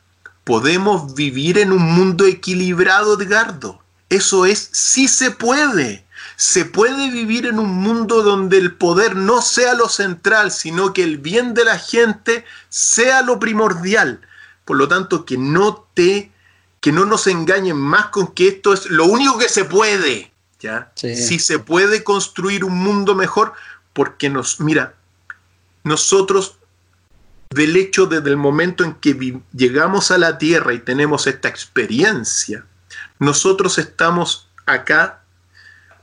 [0.46, 3.80] podemos vivir en un mundo equilibrado, Edgardo.
[4.10, 6.04] Eso es, sí se puede
[6.36, 11.04] se puede vivir en un mundo donde el poder no sea lo central, sino que
[11.04, 14.22] el bien de la gente sea lo primordial.
[14.66, 16.32] Por lo tanto, que no te
[16.82, 20.92] que no nos engañen más con que esto es lo único que se puede, ¿ya?
[20.96, 23.54] Si se puede construir un mundo mejor
[23.94, 24.96] porque nos mira,
[25.84, 26.58] nosotros
[27.52, 32.66] del hecho desde el momento en que llegamos a la tierra y tenemos esta experiencia,
[33.20, 35.21] nosotros estamos acá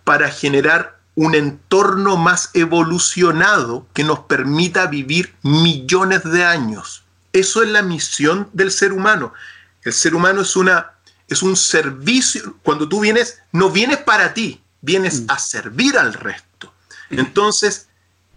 [0.08, 7.04] para generar un entorno más evolucionado que nos permita vivir millones de años.
[7.34, 9.34] Eso es la misión del ser humano.
[9.82, 10.92] El ser humano es, una,
[11.28, 12.56] es un servicio.
[12.62, 15.26] Cuando tú vienes, no vienes para ti, vienes mm.
[15.28, 16.72] a servir al resto.
[17.10, 17.88] Entonces,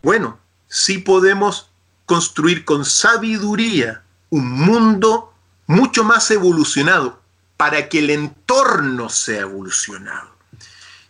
[0.04, 1.70] bueno, sí podemos
[2.06, 5.34] construir con sabiduría un mundo
[5.68, 7.22] mucho más evolucionado
[7.56, 10.31] para que el entorno sea evolucionado.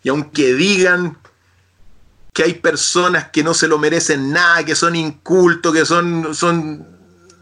[0.03, 1.17] Y aunque digan
[2.33, 6.87] que hay personas que no se lo merecen nada, que son incultos, que son, son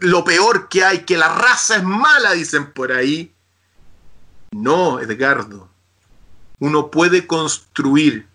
[0.00, 3.32] lo peor que hay, que la raza es mala, dicen por ahí.
[4.50, 5.68] No, Edgardo.
[6.58, 8.26] Uno puede construir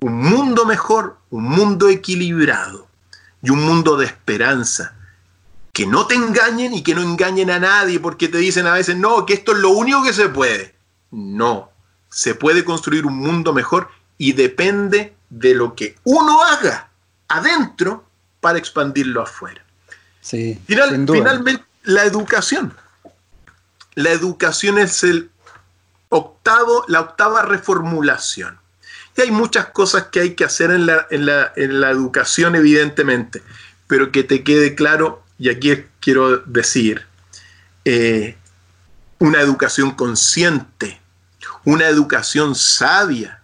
[0.00, 2.88] un mundo mejor, un mundo equilibrado
[3.42, 4.96] y un mundo de esperanza.
[5.72, 8.96] Que no te engañen y que no engañen a nadie porque te dicen a veces,
[8.96, 10.74] no, que esto es lo único que se puede.
[11.10, 11.71] No,
[12.12, 16.90] se puede construir un mundo mejor y depende de lo que uno haga
[17.26, 18.04] adentro
[18.40, 19.64] para expandirlo afuera.
[20.20, 22.74] Sí, finalmente, la educación.
[23.94, 25.30] La educación es el
[26.10, 28.58] octavo, la octava reformulación.
[29.16, 33.42] Y hay muchas cosas que hay que hacer en la, en la educación, evidentemente,
[33.86, 37.06] pero que te quede claro, y aquí quiero decir,
[37.84, 38.36] eh,
[39.18, 41.01] una educación consciente,
[41.64, 43.40] una educación sabia.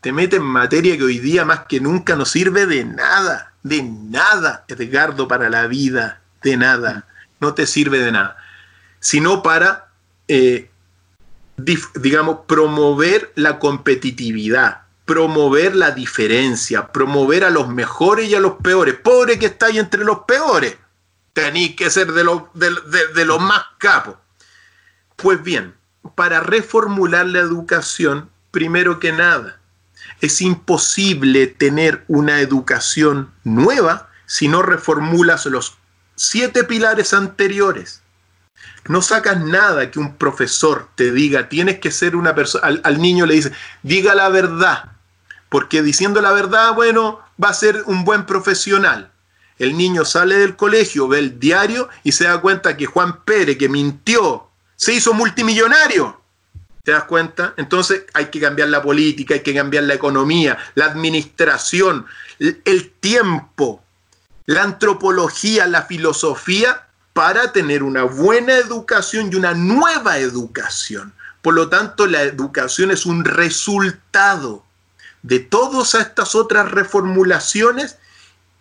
[0.00, 3.82] Te mete en materia que hoy día más que nunca no sirve de nada, de
[3.82, 7.06] nada, Edgardo, para la vida, de nada,
[7.38, 8.36] no te sirve de nada,
[8.98, 9.88] sino para,
[10.28, 10.70] eh,
[11.56, 18.94] digamos, promover la competitividad, promover la diferencia, promover a los mejores y a los peores.
[18.94, 20.76] Pobre que estáis entre los peores,
[21.34, 22.70] tenéis que ser de los, de,
[23.14, 24.16] de los más capos.
[25.16, 25.74] Pues bien,
[26.14, 29.60] para reformular la educación, primero que nada,
[30.20, 35.78] es imposible tener una educación nueva si no reformulas los
[36.14, 38.02] siete pilares anteriores.
[38.88, 43.26] No sacas nada que un profesor te diga, tienes que ser una persona, al, niño
[43.26, 43.52] le dice,
[43.82, 44.92] diga la verdad,
[45.48, 49.12] porque diciendo la verdad, bueno, va a ser un buen profesional.
[49.58, 53.58] El niño sale del colegio, ve el diario y se da cuenta que Juan Pérez,
[53.58, 54.49] que mintió,
[54.80, 56.18] se hizo multimillonario.
[56.82, 57.52] ¿Te das cuenta?
[57.58, 62.06] Entonces hay que cambiar la política, hay que cambiar la economía, la administración,
[62.38, 63.84] el tiempo,
[64.46, 71.12] la antropología, la filosofía, para tener una buena educación y una nueva educación.
[71.42, 74.64] Por lo tanto, la educación es un resultado
[75.22, 77.98] de todas estas otras reformulaciones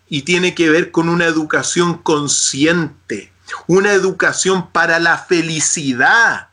[0.09, 3.31] y tiene que ver con una educación consciente,
[3.67, 6.49] una educación para la felicidad,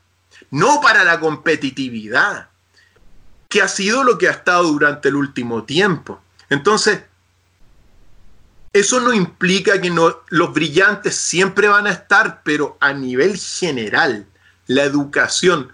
[0.50, 2.48] no para la competitividad,
[3.48, 6.20] que ha sido lo que ha estado durante el último tiempo.
[6.48, 7.00] Entonces,
[8.72, 14.26] eso no implica que no, los brillantes siempre van a estar, pero a nivel general,
[14.66, 15.72] la educación,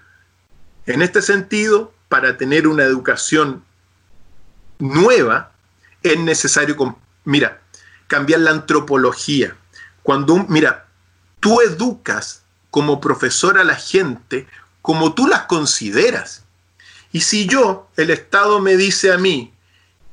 [0.86, 3.64] en este sentido, para tener una educación
[4.78, 5.52] nueva,
[6.02, 7.60] es necesario, mira,
[8.06, 9.56] cambiar la antropología.
[10.02, 10.86] Cuando, mira,
[11.42, 14.46] tú educas como profesor a la gente
[14.80, 16.44] como tú las consideras.
[17.10, 19.52] Y si yo, el Estado me dice a mí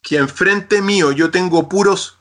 [0.02, 2.18] que enfrente mío yo tengo puras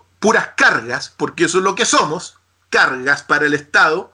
[0.57, 2.37] cargas, porque eso es lo que somos,
[2.69, 4.13] cargas para el Estado,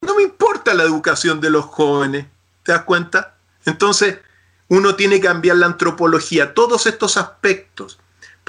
[0.00, 2.26] no me importa la educación de los jóvenes,
[2.64, 3.36] ¿te das cuenta?
[3.64, 4.18] Entonces,
[4.66, 7.98] uno tiene que cambiar la antropología, todos estos aspectos.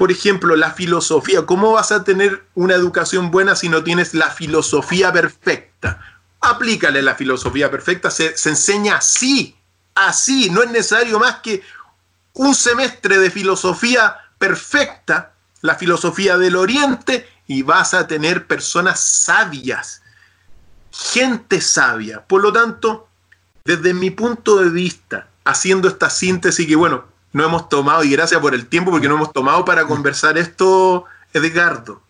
[0.00, 1.44] Por ejemplo, la filosofía.
[1.44, 6.00] ¿Cómo vas a tener una educación buena si no tienes la filosofía perfecta?
[6.40, 9.54] Aplícale la filosofía perfecta, se, se enseña así,
[9.94, 10.48] así.
[10.48, 11.62] No es necesario más que
[12.32, 20.00] un semestre de filosofía perfecta, la filosofía del Oriente, y vas a tener personas sabias,
[20.90, 22.24] gente sabia.
[22.26, 23.06] Por lo tanto,
[23.66, 28.40] desde mi punto de vista, haciendo esta síntesis que, bueno, no hemos tomado, y gracias
[28.40, 32.02] por el tiempo, porque no hemos tomado para conversar esto, Edgardo.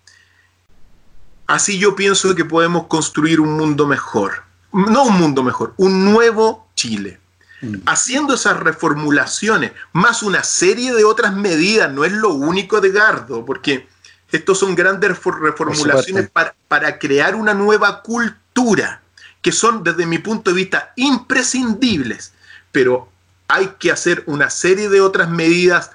[1.46, 4.44] Así yo pienso que podemos construir un mundo mejor.
[4.72, 7.18] No un mundo mejor, un nuevo Chile.
[7.60, 7.76] Mm.
[7.86, 13.88] Haciendo esas reformulaciones, más una serie de otras medidas, no es lo único, Edgardo, porque
[14.30, 19.02] estos son grandes reformulaciones para, para crear una nueva cultura,
[19.42, 22.32] que son desde mi punto de vista imprescindibles,
[22.70, 23.10] pero
[23.50, 25.90] hay que hacer una serie de otras medidas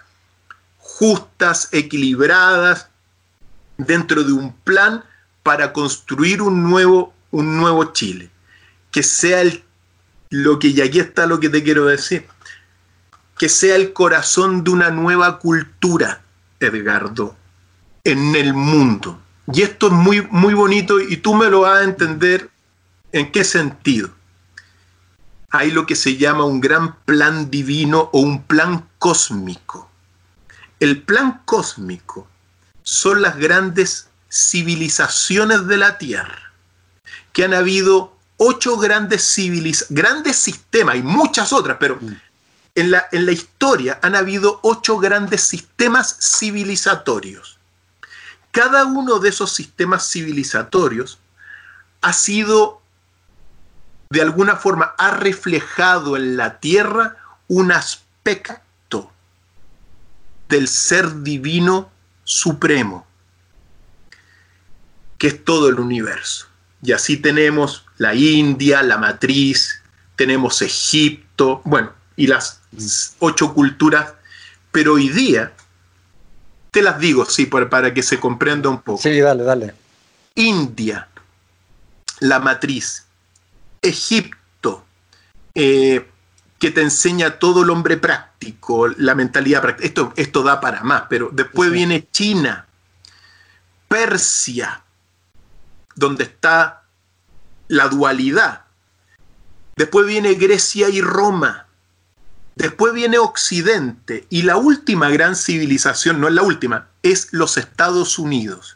[0.78, 2.90] justas, equilibradas,
[3.78, 5.06] dentro de un plan
[5.42, 8.30] para construir un nuevo, un nuevo Chile.
[8.92, 9.64] Que sea el,
[10.30, 12.28] lo que, y aquí está lo que te quiero decir,
[13.38, 16.24] que sea el corazón de una nueva cultura,
[16.60, 17.38] Edgardo,
[18.04, 19.18] en el mundo.
[19.54, 22.50] Y esto es muy, muy bonito y tú me lo vas a entender
[23.14, 24.10] en qué sentido
[25.58, 29.90] hay lo que se llama un gran plan divino o un plan cósmico.
[30.80, 32.28] El plan cósmico
[32.84, 36.52] son las grandes civilizaciones de la Tierra,
[37.34, 42.18] que han habido ocho grandes civilizaciones, grandes sistemas, y muchas otras, pero mm.
[42.76, 47.58] en la, en la historia han habido ocho grandes sistemas civilizatorios.
[48.52, 51.20] Cada uno de esos sistemas civilizatorios
[52.02, 52.82] ha sido
[54.10, 57.18] de alguna forma ha reflejado en la tierra
[57.48, 59.12] un aspecto
[60.50, 61.92] del ser divino
[62.24, 63.06] supremo,
[65.18, 66.48] que es todo el universo.
[66.82, 69.82] Y así tenemos la India, la matriz,
[70.16, 72.62] tenemos Egipto, bueno, y las
[73.20, 74.14] ocho culturas,
[74.72, 75.54] pero hoy día,
[76.72, 79.02] te las digo, sí, para que se comprenda un poco.
[79.02, 79.74] Sí, dale, dale.
[80.36, 81.08] India,
[82.20, 83.05] la matriz,
[83.86, 84.86] Egipto,
[85.54, 86.10] eh,
[86.60, 89.88] que te enseña todo el hombre práctico, la mentalidad práctica.
[89.88, 92.66] Esto, esto da para más, pero después viene China,
[93.88, 94.84] Persia,
[95.96, 96.84] donde está
[97.68, 98.66] la dualidad.
[99.76, 101.68] Después viene Grecia y Roma.
[102.56, 104.26] Después viene Occidente.
[104.30, 108.75] Y la última gran civilización, no es la última, es los Estados Unidos.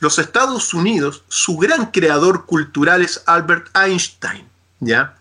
[0.00, 4.48] Los Estados Unidos, su gran creador cultural es Albert Einstein,
[4.80, 5.14] ¿ya?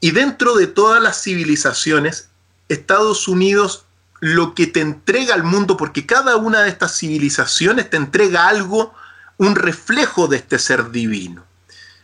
[0.00, 2.28] Y dentro de todas las civilizaciones,
[2.68, 3.84] Estados Unidos
[4.18, 8.94] lo que te entrega al mundo, porque cada una de estas civilizaciones te entrega algo,
[9.36, 11.44] un reflejo de este ser divino.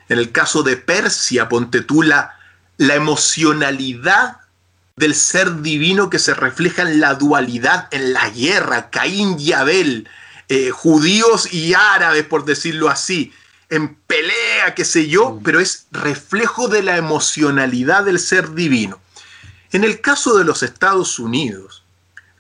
[0.09, 2.37] En el caso de Persia, ponte tú la,
[2.77, 4.39] la emocionalidad
[4.97, 10.09] del ser divino que se refleja en la dualidad, en la guerra, Caín y Abel,
[10.49, 13.33] eh, judíos y árabes, por decirlo así,
[13.69, 15.43] en pelea, qué sé yo, mm.
[15.43, 18.99] pero es reflejo de la emocionalidad del ser divino.
[19.73, 21.85] En el caso de los Estados Unidos,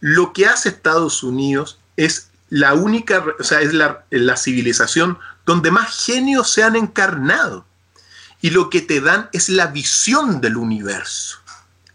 [0.00, 5.70] lo que hace Estados Unidos es la única, o sea, es la, la civilización donde
[5.70, 7.66] más genios se han encarnado.
[8.40, 11.40] Y lo que te dan es la visión del universo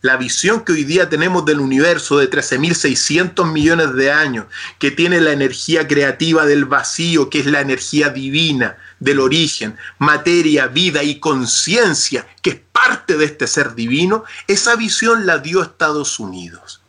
[0.04, 4.48] la visión que hoy día tenemos del universo de 13.600 millones de años,
[4.78, 10.68] que tiene la energía creativa del vacío, que es la energía divina del origen, materia,
[10.68, 16.20] vida y conciencia, que es parte de este ser divino, esa visión la dio Estados
[16.20, 16.82] Unidos.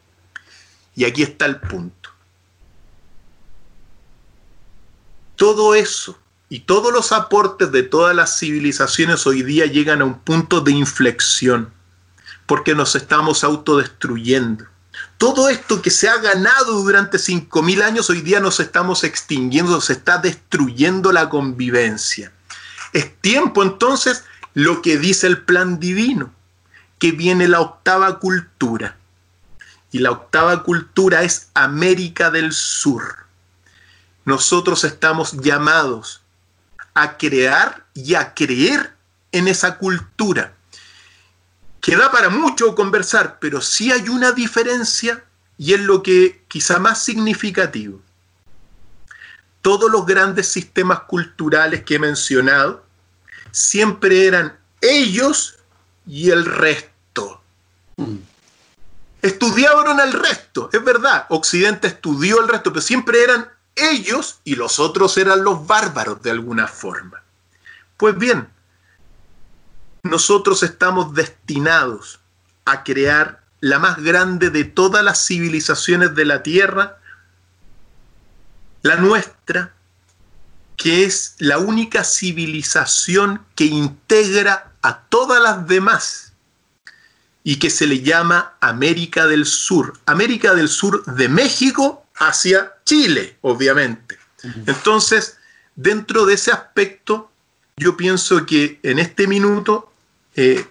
[0.97, 2.11] Y aquí está el punto.
[5.37, 6.19] Todo eso
[6.49, 10.73] y todos los aportes de todas las civilizaciones hoy día llegan a un punto de
[10.73, 11.74] inflexión
[12.47, 14.67] porque nos estamos autodestruyendo.
[15.19, 19.95] Todo esto que se ha ganado durante 5.000 años, hoy día nos estamos extinguiendo, se
[19.95, 22.33] está destruyendo la convivencia.
[22.93, 26.33] Es tiempo entonces lo que dice el plan divino,
[26.99, 28.97] que viene la octava cultura.
[29.91, 33.27] Y la octava cultura es América del Sur.
[34.25, 36.23] Nosotros estamos llamados
[36.95, 38.95] a crear y a creer
[39.33, 40.54] en esa cultura
[41.85, 45.23] que da para mucho conversar, pero sí hay una diferencia
[45.59, 48.01] y es lo que quizá más significativo.
[49.61, 52.87] Todos los grandes sistemas culturales que he mencionado
[53.51, 55.59] siempre eran ellos
[56.07, 57.43] y el resto.
[57.99, 58.17] Mm.
[59.21, 63.47] Estudiaron al resto, es verdad, Occidente estudió el resto, pero siempre eran
[63.77, 67.23] ellos y los otros eran los bárbaros de alguna forma.
[67.99, 68.49] Pues bien,
[70.05, 72.21] nosotros estamos destinados
[72.67, 76.99] a crear la más grande de todas las civilizaciones de la Tierra,
[78.83, 79.73] la nuestra,
[80.77, 86.35] que es la única civilización que integra a todas las demás
[87.43, 89.99] y que se le llama América del Sur.
[90.05, 94.19] América del Sur de México hacia Chile, obviamente.
[94.67, 95.39] Entonces,
[95.75, 97.31] dentro de ese aspecto,
[97.79, 99.94] yo pienso que en este minuto
[100.37, 100.67] eh,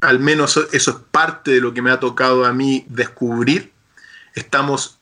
[0.00, 3.72] al menos eso es parte de lo que me ha tocado a mí descubrir,
[4.34, 4.98] estamos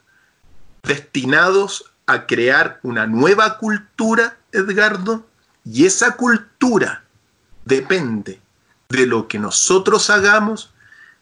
[0.83, 5.27] destinados a crear una nueva cultura, Edgardo,
[5.65, 7.05] y esa cultura
[7.65, 8.41] depende
[8.89, 10.73] de lo que nosotros hagamos,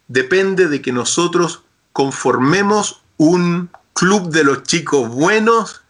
[0.07, 1.63] depende de que nosotros
[1.93, 5.81] conformemos un club de los chicos buenos,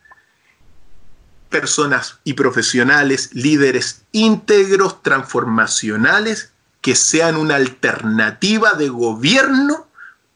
[1.49, 6.52] personas y profesionales, líderes íntegros, transformacionales,
[6.83, 9.87] que sean una alternativa de gobierno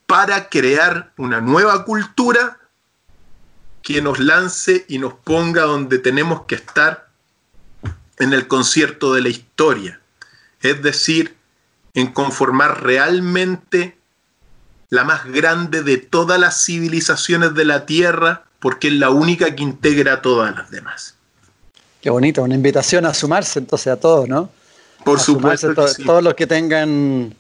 [0.06, 2.58] para crear una nueva cultura
[3.84, 7.10] que nos lance y nos ponga donde tenemos que estar
[8.18, 10.00] en el concierto de la historia.
[10.62, 11.36] Es decir,
[11.94, 13.98] en conformar realmente
[14.90, 19.64] la más grande de todas las civilizaciones de la Tierra, porque es la única que
[19.64, 21.16] integra a todas las demás.
[22.02, 24.50] Qué bonito, una invitación a sumarse entonces a todos, ¿no?
[25.04, 25.74] Por supuesto.
[26.06, 27.34] Todos los que tengan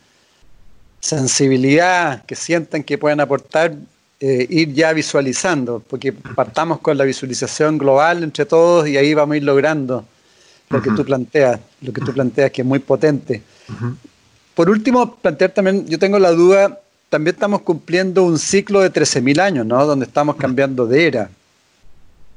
[1.00, 3.76] sensibilidad, que sientan que pueden aportar,
[4.20, 9.36] eh, ir ya visualizando, porque partamos con la visualización global entre todos y ahí vamos
[9.36, 10.06] a ir logrando
[10.70, 13.42] lo que tú planteas, lo que tú planteas que es muy potente.
[14.54, 16.80] Por último, plantear también, yo tengo la duda,
[17.10, 19.86] también estamos cumpliendo un ciclo de 13.000 años, ¿no?
[19.86, 21.30] Donde estamos cambiando de era.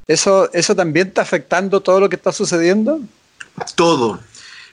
[0.07, 2.99] ¿Eso, ¿Eso también está afectando todo lo que está sucediendo?
[3.75, 4.19] Todo,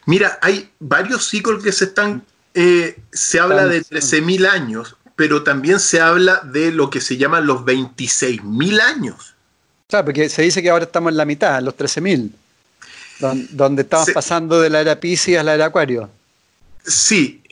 [0.09, 2.25] Mira, hay varios ciclos que se están,
[2.55, 7.47] eh, se habla de 13.000 años, pero también se habla de lo que se llaman
[7.47, 9.35] los 26.000 años.
[9.87, 12.31] Claro, porque se dice que ahora estamos en la mitad, los 13.000,
[13.51, 16.09] donde, estamos pasando de la era Pisces a la era Acuario.
[16.87, 17.43] Sí,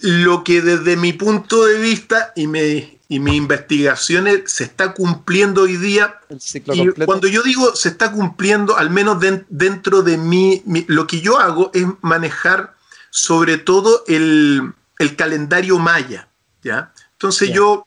[0.00, 5.64] lo que desde mi punto de vista y me, y mis investigaciones se está cumpliendo
[5.64, 6.18] hoy día.
[6.30, 11.38] y cuando yo digo se está cumpliendo, al menos dentro de mí, lo que yo
[11.38, 12.74] hago es manejar
[13.10, 14.72] sobre todo el,
[15.18, 16.28] calendario maya.
[16.62, 16.94] ¿ya?
[17.12, 17.86] Entonces yo,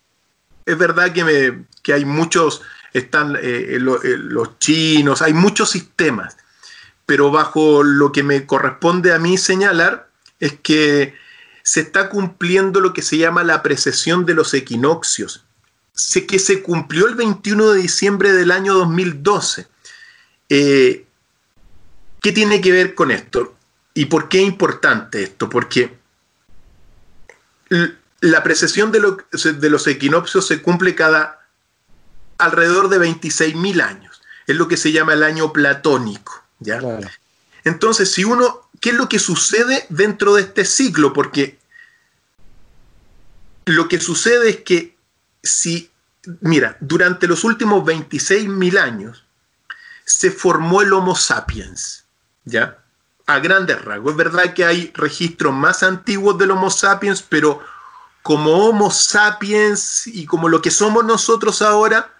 [0.63, 2.61] es verdad que, me, que hay muchos,
[2.93, 6.37] están eh, eh, eh, los chinos, hay muchos sistemas,
[7.07, 10.07] pero bajo lo que me corresponde a mí señalar
[10.39, 11.15] es que
[11.65, 15.43] se está cumpliendo lo que se llama la precesión de los equinoccios,
[15.93, 19.67] sé que se cumplió el 21 de diciembre del año 2012.
[20.49, 21.07] Eh,
[22.21, 23.55] ¿Qué tiene que ver con esto?
[23.95, 25.49] ¿Y por qué es importante esto?
[25.49, 25.97] Porque
[28.19, 31.47] la precesión de, los equinoccios se cumple cada
[32.37, 34.21] alrededor de 26.000 años.
[34.45, 36.43] Es lo que se llama el año platónico.
[36.59, 36.79] ¿ya?
[37.63, 41.13] Entonces, si uno ¿qué es lo que sucede dentro de este ciclo?
[41.13, 41.59] Porque
[43.65, 44.95] lo que sucede es que
[45.43, 45.91] si,
[46.41, 49.25] mira, durante los últimos 26.000 años
[50.05, 52.05] se formó el Homo sapiens,
[52.43, 52.79] ¿ya?
[53.25, 54.11] A grandes rasgos.
[54.11, 57.61] Es verdad que hay registros más antiguos del Homo sapiens, pero
[58.21, 62.13] como Homo sapiens y como lo que somos nosotros ahora,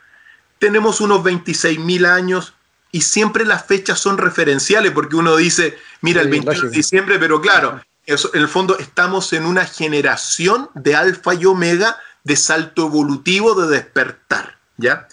[0.60, 2.54] tenemos unos 26.000 años
[2.96, 7.42] y siempre las fechas son referenciales porque uno dice, mira, el 21 de diciembre, pero
[7.42, 13.54] claro, en el fondo estamos en una generación de alfa y omega de salto evolutivo,
[13.54, 15.10] de despertar, ¿ya?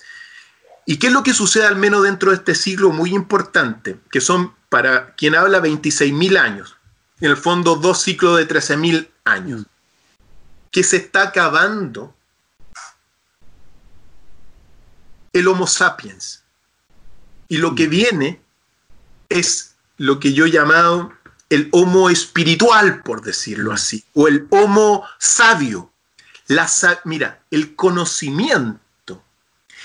[0.87, 3.99] ¿Y qué es lo que sucede al menos dentro de este siglo muy importante?
[4.13, 6.77] Que son, para quien habla, 26.000 años,
[7.21, 9.67] en el fondo dos ciclos de 13.000 años,
[10.71, 12.15] que se está acabando
[15.33, 16.42] el Homo sapiens
[17.53, 18.41] y lo que viene
[19.29, 21.13] es lo que yo he llamado
[21.51, 25.93] el homo espiritual, por decirlo así, o el homo sabio.
[26.47, 26.67] La,
[27.05, 29.23] mira, el conocimiento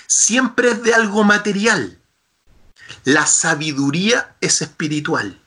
[0.05, 1.99] siempre es de algo material.
[3.03, 5.37] La sabiduría es espiritual.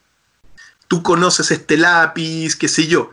[0.87, 3.09] Tú conoces este lápiz, qué sé yo.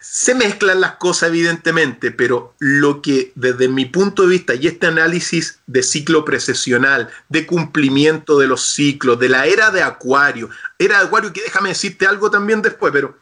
[0.00, 4.86] Se mezclan las cosas evidentemente, pero lo que desde mi punto de vista y este
[4.86, 10.98] análisis de ciclo precesional, de cumplimiento de los ciclos, de la era de Acuario, era
[10.98, 13.18] de Acuario que déjame decirte algo también después, pero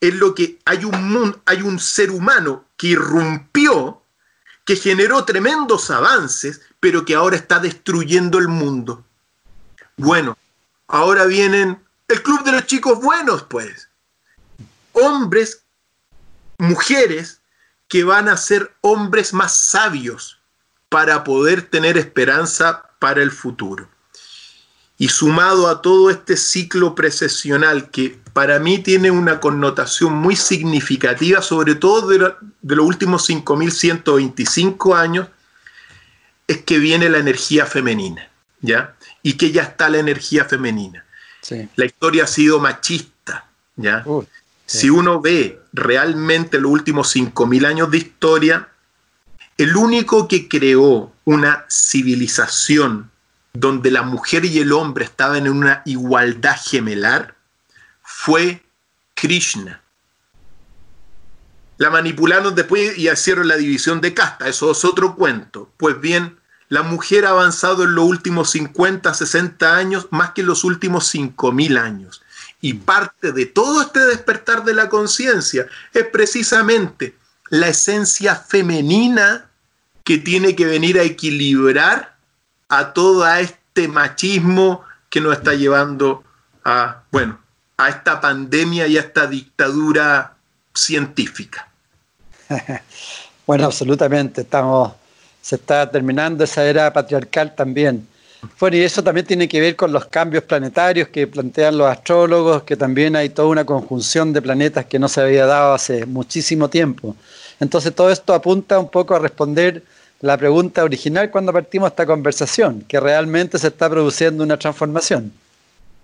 [0.00, 4.02] es lo que hay un, hay un ser humano que irrumpió,
[4.66, 9.04] que generó tremendos avances, pero que ahora está destruyendo el mundo.
[9.96, 10.36] Bueno,
[10.88, 13.88] ahora vienen el club de los chicos buenos, pues.
[14.92, 15.63] Hombres
[16.58, 17.40] mujeres
[17.88, 20.38] que van a ser hombres más sabios
[20.88, 23.88] para poder tener esperanza para el futuro.
[24.96, 31.42] Y sumado a todo este ciclo precesional que para mí tiene una connotación muy significativa,
[31.42, 32.18] sobre todo de,
[32.62, 35.28] los últimos 5.125 años,
[36.46, 38.94] es que viene la energía femenina, ¿ya?
[39.22, 41.04] Y que ya está la energía femenina.
[41.76, 44.04] La historia ha sido machista, ¿ya?
[44.66, 48.68] Si uno ve realmente los últimos 5.000 años de historia,
[49.58, 53.10] el único que creó una civilización
[53.52, 57.34] donde la mujer y el hombre estaban en una igualdad gemelar
[58.02, 58.62] fue
[59.14, 59.80] Krishna.
[61.76, 65.70] La manipularon después y hicieron la división de casta, eso es otro cuento.
[65.76, 66.38] Pues bien,
[66.68, 71.12] la mujer ha avanzado en los últimos 50, 60 años más que en los últimos
[71.12, 72.23] 5.000 años.
[72.64, 77.14] Y parte de todo este despertar de la conciencia es precisamente
[77.50, 79.50] la esencia femenina
[80.02, 82.16] que tiene que venir a equilibrar
[82.70, 86.24] a todo este machismo que nos está llevando
[86.64, 87.38] a, bueno,
[87.76, 90.34] a esta pandemia y a esta dictadura
[90.74, 91.68] científica.
[93.46, 94.40] Bueno, absolutamente.
[94.40, 94.94] Estamos,
[95.42, 98.08] se está terminando esa era patriarcal también.
[98.58, 102.62] Bueno, y eso también tiene que ver con los cambios planetarios que plantean los astrólogos,
[102.62, 106.68] que también hay toda una conjunción de planetas que no se había dado hace muchísimo
[106.68, 107.16] tiempo.
[107.60, 109.82] Entonces todo esto apunta un poco a responder
[110.20, 115.32] la pregunta original cuando partimos esta conversación, que realmente se está produciendo una transformación.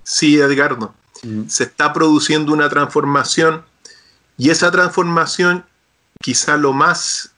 [0.02, 1.48] Sí, Edgardo, mm.
[1.48, 3.64] se está produciendo una transformación
[4.36, 5.64] y esa transformación
[6.22, 7.30] quizá lo más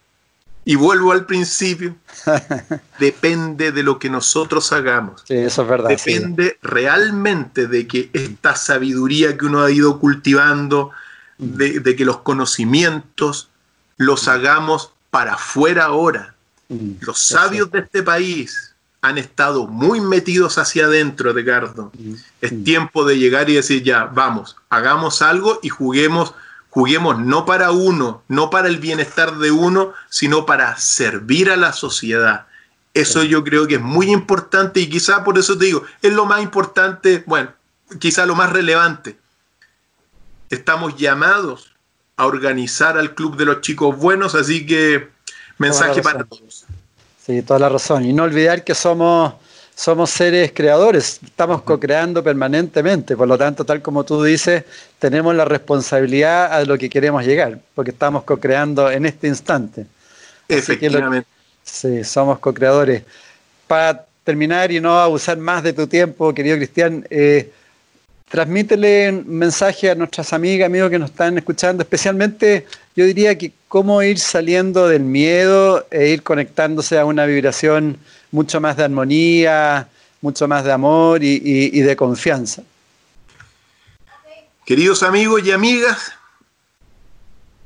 [0.65, 1.97] y vuelvo al principio,
[2.99, 5.23] depende de lo que nosotros hagamos.
[5.27, 5.89] Sí, eso es verdad.
[5.89, 10.91] Depende realmente de que esta sabiduría que uno ha ido cultivando,
[11.39, 13.51] de, que los conocimientos
[13.97, 16.35] los hagamos para afuera ahora.
[16.69, 21.91] Mm, los sabios de este país han estado muy metidos hacia adentro, Ricardo.
[21.99, 22.65] Mm, es mm.
[22.65, 26.35] tiempo de llegar y decir, ya, vamos, hagamos algo y juguemos
[26.73, 31.75] juguemos no para uno, no para el bienestar de uno, sino para servir a la
[31.75, 32.47] sociedad.
[32.95, 36.25] Eso yo creo que es muy importante y quizá por eso te digo, es lo
[36.25, 37.53] más importante, bueno,
[37.99, 39.19] quizá lo más relevante.
[40.49, 41.75] Estamos llamados
[42.17, 45.11] a organizar al Club de los Chicos Buenos, así que
[45.59, 46.65] mensaje para todos.
[47.23, 48.07] Sí, toda la razón.
[48.07, 49.35] Y no olvidar que somos
[49.75, 54.65] somos seres creadores, estamos co-creando permanentemente, por lo tanto, tal como tú dices,
[54.99, 59.87] tenemos la responsabilidad a lo que queremos llegar, porque estamos co-creando en este instante.
[60.49, 61.29] Efectivamente.
[61.65, 63.03] sí, somos co-creadores.
[63.67, 67.51] Para terminar y no abusar más de tu tiempo, querido Cristian, eh,
[68.29, 73.53] transmítele un mensaje a nuestras amigas, amigos que nos están escuchando, especialmente yo diría que
[73.69, 77.99] cómo ir saliendo del miedo e ir conectándose a una vibración
[78.33, 79.89] mucho más de armonía,
[80.21, 82.63] mucho más de amor y, de confianza.
[84.65, 86.13] Queridos amigos y amigas,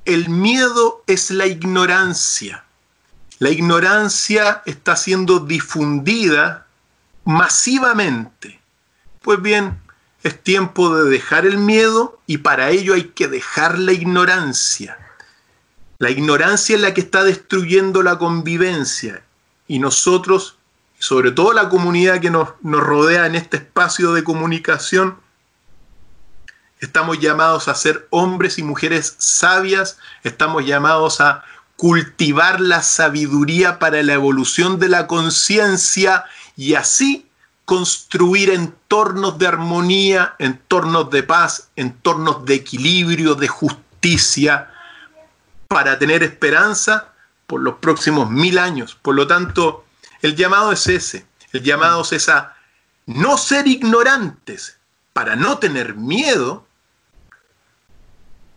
[0.05, 2.64] el miedo es la ignorancia.
[3.38, 6.66] La ignorancia está siendo difundida
[7.24, 8.60] masivamente.
[9.22, 9.78] Pues bien,
[10.22, 14.98] es tiempo de dejar el miedo y para ello hay que dejar la ignorancia.
[15.98, 19.22] La ignorancia es la que está destruyendo la convivencia
[19.68, 20.55] y nosotros,
[20.98, 25.18] sobre todo la comunidad que nos, nos rodea en este espacio de comunicación,
[26.81, 31.44] estamos llamados a ser hombres y mujeres sabias, estamos llamados a
[31.77, 36.24] cultivar la sabiduría para la evolución de la conciencia
[36.56, 37.27] y así
[37.66, 44.70] construir entornos de armonía, entornos de paz, entornos de equilibrio, de justicia,
[45.68, 47.12] para tener esperanza
[47.47, 48.97] por los próximos mil años.
[49.02, 49.85] Por lo tanto,
[50.22, 51.26] el llamado es ese.
[51.52, 52.55] El llamado es a
[53.06, 54.78] no ser ignorantes
[55.12, 56.66] para no tener miedo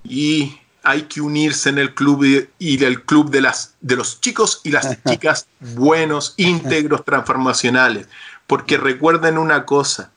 [0.03, 4.61] y hay que unirse en el club y el club de, las, de los chicos
[4.63, 8.07] y las chicas buenos, íntegros, transformacionales.
[8.47, 10.11] Porque recuerden una cosa,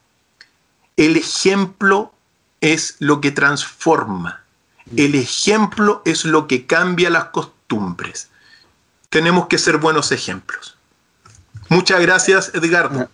[0.96, 2.12] el ejemplo
[2.60, 4.42] es lo que transforma.
[4.96, 8.30] El ejemplo es lo que cambia las costumbres.
[9.10, 10.71] Tenemos que ser buenos ejemplos.
[11.72, 13.08] Muchas gracias, Edgardo.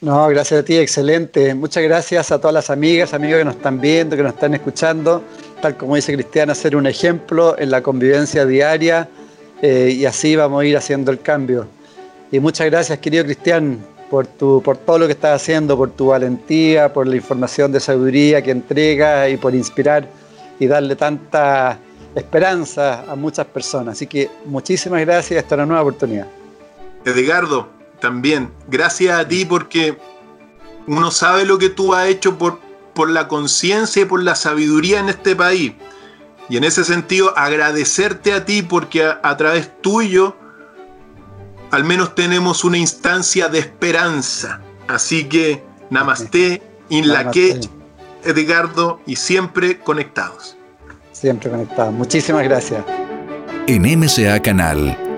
[0.00, 1.54] No, gracias a ti, excelente.
[1.54, 5.22] Muchas gracias a todas las amigas, amigos que nos están viendo, que nos están escuchando.
[5.62, 9.08] Tal como dice Cristiana, ser un ejemplo en la convivencia diaria
[9.62, 11.68] eh, y así vamos a ir haciendo el cambio.
[12.32, 13.78] Y muchas gracias, querido Cristian,
[14.10, 17.78] por, tu, por todo lo que estás haciendo, por tu valentía, por la información de
[17.78, 20.08] sabiduría que entregas y por inspirar
[20.58, 21.78] y darle tanta
[22.16, 23.92] esperanza a muchas personas.
[23.92, 26.26] Así que muchísimas gracias, hasta una nueva oportunidad.
[27.04, 29.98] Edgardo, también, gracias a ti porque
[30.86, 32.58] uno sabe lo que tú has hecho por,
[32.94, 35.72] por la conciencia y por la sabiduría en este país.
[36.48, 40.36] Y en ese sentido, agradecerte a ti porque a, través tuyo
[41.70, 44.60] al menos tenemos una instancia de esperanza.
[44.88, 47.60] Así que, namaste, in la que,
[48.24, 50.56] Edgardo, y siempre conectados.
[51.12, 51.94] Siempre conectados.
[51.94, 52.84] Muchísimas gracias.
[53.68, 55.09] En MCA Canal